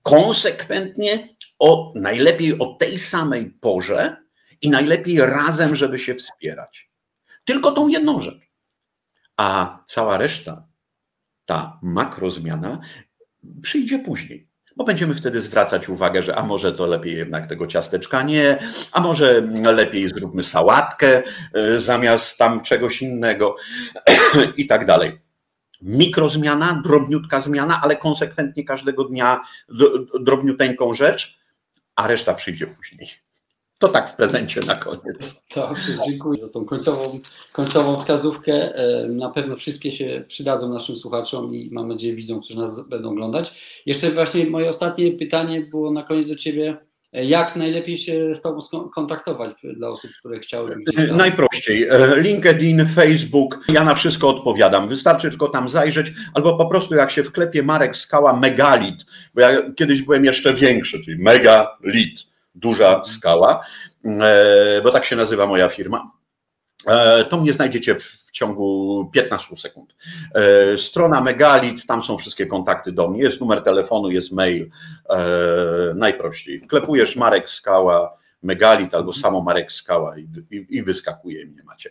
konsekwentnie 0.02 1.28
o, 1.58 1.92
najlepiej 1.96 2.58
o 2.58 2.66
tej 2.66 2.98
samej 2.98 3.50
porze 3.50 4.16
i 4.62 4.70
najlepiej 4.70 5.18
razem, 5.18 5.76
żeby 5.76 5.98
się 5.98 6.14
wspierać. 6.14 6.90
Tylko 7.44 7.72
tą 7.72 7.88
jedną 7.88 8.20
rzecz. 8.20 8.50
A 9.36 9.78
cała 9.86 10.18
reszta, 10.18 10.66
ta 11.46 11.78
makrozmiana, 11.82 12.80
przyjdzie 13.62 13.98
później. 13.98 14.48
Bo 14.76 14.84
będziemy 14.84 15.14
wtedy 15.14 15.40
zwracać 15.40 15.88
uwagę, 15.88 16.22
że 16.22 16.36
a 16.36 16.42
może 16.42 16.72
to 16.72 16.86
lepiej 16.86 17.16
jednak 17.16 17.46
tego 17.46 17.66
ciasteczka 17.66 18.22
nie, 18.22 18.58
a 18.92 19.00
może 19.00 19.40
lepiej 19.72 20.08
zróbmy 20.08 20.42
sałatkę 20.42 21.22
e, 21.54 21.78
zamiast 21.78 22.38
tam 22.38 22.60
czegoś 22.60 23.02
innego 23.02 23.56
i 24.56 24.66
tak 24.66 24.86
dalej. 24.86 25.27
Mikrozmiana, 25.82 26.82
drobniutka 26.84 27.40
zmiana, 27.40 27.80
ale 27.82 27.96
konsekwentnie 27.96 28.64
każdego 28.64 29.04
dnia 29.04 29.40
drobniuteńką 30.20 30.94
rzecz, 30.94 31.38
a 31.96 32.06
reszta 32.06 32.34
przyjdzie 32.34 32.66
później. 32.66 33.08
To 33.78 33.88
tak 33.88 34.08
w 34.08 34.16
prezencie 34.16 34.60
na 34.60 34.76
koniec. 34.76 35.46
Dobrze, 35.56 35.92
dziękuję 36.06 36.36
za 36.36 36.48
tą 36.48 36.64
końcową, 36.64 37.20
końcową 37.52 37.98
wskazówkę. 37.98 38.74
E, 38.74 39.08
na 39.08 39.30
pewno 39.30 39.56
wszystkie 39.56 39.92
się 39.92 40.24
przydadzą 40.28 40.72
naszym 40.72 40.96
słuchaczom 40.96 41.54
i 41.54 41.70
mam 41.72 41.88
nadzieję 41.88 42.14
widzą, 42.14 42.40
którzy 42.40 42.58
nas 42.58 42.88
będą 42.88 43.10
oglądać. 43.10 43.62
Jeszcze 43.86 44.10
właśnie 44.10 44.46
moje 44.46 44.68
ostatnie 44.68 45.12
pytanie 45.12 45.60
było 45.60 45.90
na 45.90 46.02
koniec 46.02 46.28
do 46.28 46.36
Ciebie. 46.36 46.87
E, 47.12 47.24
jak 47.24 47.56
najlepiej 47.56 47.98
się 47.98 48.34
z 48.34 48.42
Tobą 48.42 48.60
kontaktować 48.94 49.50
dla 49.76 49.88
osób, 49.88 50.10
które 50.18 50.38
chciałyby 50.38 50.74
e, 50.96 51.06
Najprościej. 51.06 51.88
LinkedIn, 52.16 52.86
Facebook. 52.86 53.64
Ja 53.68 53.84
na 53.84 53.94
wszystko 53.94 54.28
odpowiadam. 54.28 54.88
Wystarczy 54.88 55.30
tylko 55.30 55.48
tam 55.48 55.68
zajrzeć, 55.68 56.12
albo 56.34 56.56
po 56.56 56.66
prostu 56.66 56.94
jak 56.94 57.10
się 57.10 57.24
wklepie 57.24 57.62
Marek 57.62 57.96
Skała 57.96 58.36
Megalit, 58.36 59.06
bo 59.34 59.40
ja 59.40 59.50
kiedyś 59.76 60.02
byłem 60.02 60.24
jeszcze 60.24 60.54
większy, 60.54 61.00
czyli 61.04 61.22
Megalit 61.22 62.28
duża 62.54 63.04
skała, 63.04 63.64
e, 64.04 64.80
bo 64.82 64.90
tak 64.90 65.04
się 65.04 65.16
nazywa 65.16 65.46
moja 65.46 65.68
firma. 65.68 66.12
E, 66.86 67.24
to 67.24 67.40
mnie 67.40 67.52
znajdziecie 67.52 67.94
w 67.94 68.27
ciągu 68.38 69.10
15 69.12 69.56
sekund. 69.56 69.94
E, 70.34 70.78
strona 70.78 71.20
Megalit, 71.20 71.86
tam 71.86 72.02
są 72.02 72.18
wszystkie 72.18 72.46
kontakty 72.46 72.92
do 72.92 73.08
mnie, 73.08 73.22
jest 73.22 73.40
numer 73.40 73.62
telefonu, 73.62 74.10
jest 74.10 74.32
mail. 74.32 74.70
Najprościej. 75.94 76.60
Wklepujesz 76.60 77.16
Marek 77.16 77.48
Skała, 77.48 78.16
Megalit 78.42 78.94
albo 78.94 79.12
samo 79.12 79.40
Marek 79.40 79.72
Skała 79.72 80.18
i, 80.18 80.28
i, 80.50 80.66
i 80.70 80.82
wyskakuje 80.82 81.46
mnie 81.46 81.62
macie. 81.64 81.90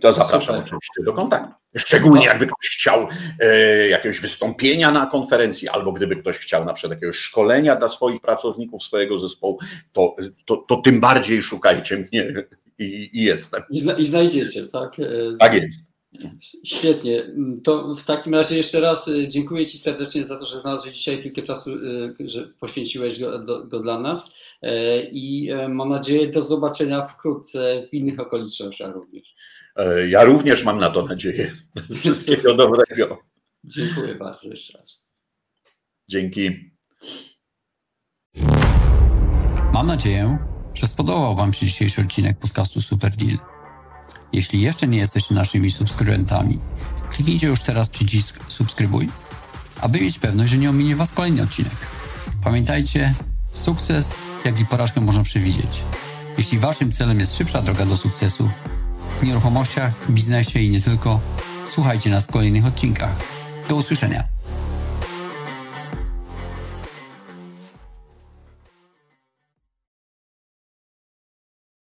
To 0.00 0.12
zapraszam 0.12 0.56
Super. 0.56 0.62
oczywiście 0.62 1.02
do 1.04 1.12
kontaktu. 1.12 1.54
Szczególnie 1.76 2.26
jakby 2.26 2.46
ktoś 2.46 2.68
chciał 2.70 3.08
e, 3.40 3.88
jakiegoś 3.88 4.20
wystąpienia 4.20 4.90
na 4.90 5.06
konferencji, 5.06 5.68
albo 5.68 5.92
gdyby 5.92 6.16
ktoś 6.16 6.38
chciał 6.38 6.64
na 6.64 6.72
przykład 6.72 6.92
jakiegoś 6.96 7.16
szkolenia 7.16 7.76
dla 7.76 7.88
swoich 7.88 8.20
pracowników, 8.20 8.82
swojego 8.82 9.18
zespołu, 9.18 9.58
to, 9.92 10.16
to, 10.44 10.56
to 10.56 10.76
tym 10.76 11.00
bardziej 11.00 11.42
szukajcie 11.42 11.96
mnie 11.96 12.34
i, 12.82 13.18
i 13.18 13.22
jestem. 13.22 13.62
I, 13.70 13.80
zna, 13.80 13.92
I, 13.92 14.06
znajdziecie, 14.06 14.66
tak? 14.66 15.00
E, 15.00 15.36
tak 15.38 15.54
jest. 15.54 15.92
Świetnie. 16.64 17.34
To 17.64 17.94
w 17.94 18.04
takim 18.04 18.34
razie 18.34 18.56
jeszcze 18.56 18.80
raz 18.80 19.08
e, 19.08 19.28
dziękuję 19.28 19.66
Ci 19.66 19.78
serdecznie 19.78 20.24
za 20.24 20.38
to, 20.38 20.46
że 20.46 20.60
znalazłeś 20.60 20.92
dzisiaj 20.92 21.18
chwilkę 21.18 21.42
czasu, 21.42 21.70
e, 21.70 22.28
że 22.28 22.48
poświęciłeś 22.60 23.20
go, 23.20 23.38
do, 23.38 23.66
go 23.66 23.80
dla 23.80 24.00
nas 24.00 24.36
i 25.12 25.50
mam 25.68 25.88
nadzieję 25.88 26.28
do 26.28 26.42
zobaczenia 26.42 27.02
wkrótce 27.02 27.86
w 27.90 27.94
innych 27.94 28.20
okolicznościach 28.20 28.94
również. 28.94 29.34
Ja 30.08 30.24
również 30.24 30.64
mam 30.64 30.78
na 30.78 30.90
to 30.90 31.02
nadzieję. 31.02 31.52
Wszystkiego 32.00 32.54
dobrego. 32.54 33.18
Dziękuję 33.64 34.14
bardzo 34.14 34.50
jeszcze 34.50 34.78
raz. 34.78 35.08
Dzięki. 36.08 36.72
Mam 39.72 39.86
nadzieję, 39.86 40.38
że 40.74 40.86
spodobał 40.86 41.36
Wam 41.36 41.52
się 41.52 41.66
dzisiejszy 41.66 42.00
odcinek 42.00 42.38
podcastu 42.38 42.82
Super 42.82 43.16
Deal. 43.16 43.38
Jeśli 44.32 44.60
jeszcze 44.60 44.88
nie 44.88 44.98
jesteście 44.98 45.34
naszymi 45.34 45.70
subskrybentami, 45.70 46.58
kliknijcie 47.10 47.46
już 47.46 47.60
teraz 47.60 47.88
przycisk 47.88 48.38
subskrybuj, 48.48 49.08
aby 49.80 50.00
mieć 50.00 50.18
pewność, 50.18 50.50
że 50.50 50.58
nie 50.58 50.70
ominie 50.70 50.96
Was 50.96 51.12
kolejny 51.12 51.42
odcinek. 51.42 51.76
Pamiętajcie, 52.44 53.14
sukces, 53.52 54.14
jak 54.44 54.60
i 54.60 54.66
porażkę 54.66 55.00
można 55.00 55.22
przewidzieć. 55.22 55.82
Jeśli 56.38 56.58
Waszym 56.58 56.92
celem 56.92 57.18
jest 57.18 57.36
szybsza 57.36 57.62
droga 57.62 57.86
do 57.86 57.96
sukcesu, 57.96 58.50
w 59.20 59.24
nieruchomościach, 59.24 59.92
biznesie 60.10 60.60
i 60.60 60.70
nie 60.70 60.80
tylko, 60.80 61.20
słuchajcie 61.66 62.10
nas 62.10 62.24
w 62.24 62.32
kolejnych 62.32 62.66
odcinkach. 62.66 63.16
Do 63.68 63.76
usłyszenia. 63.76 64.31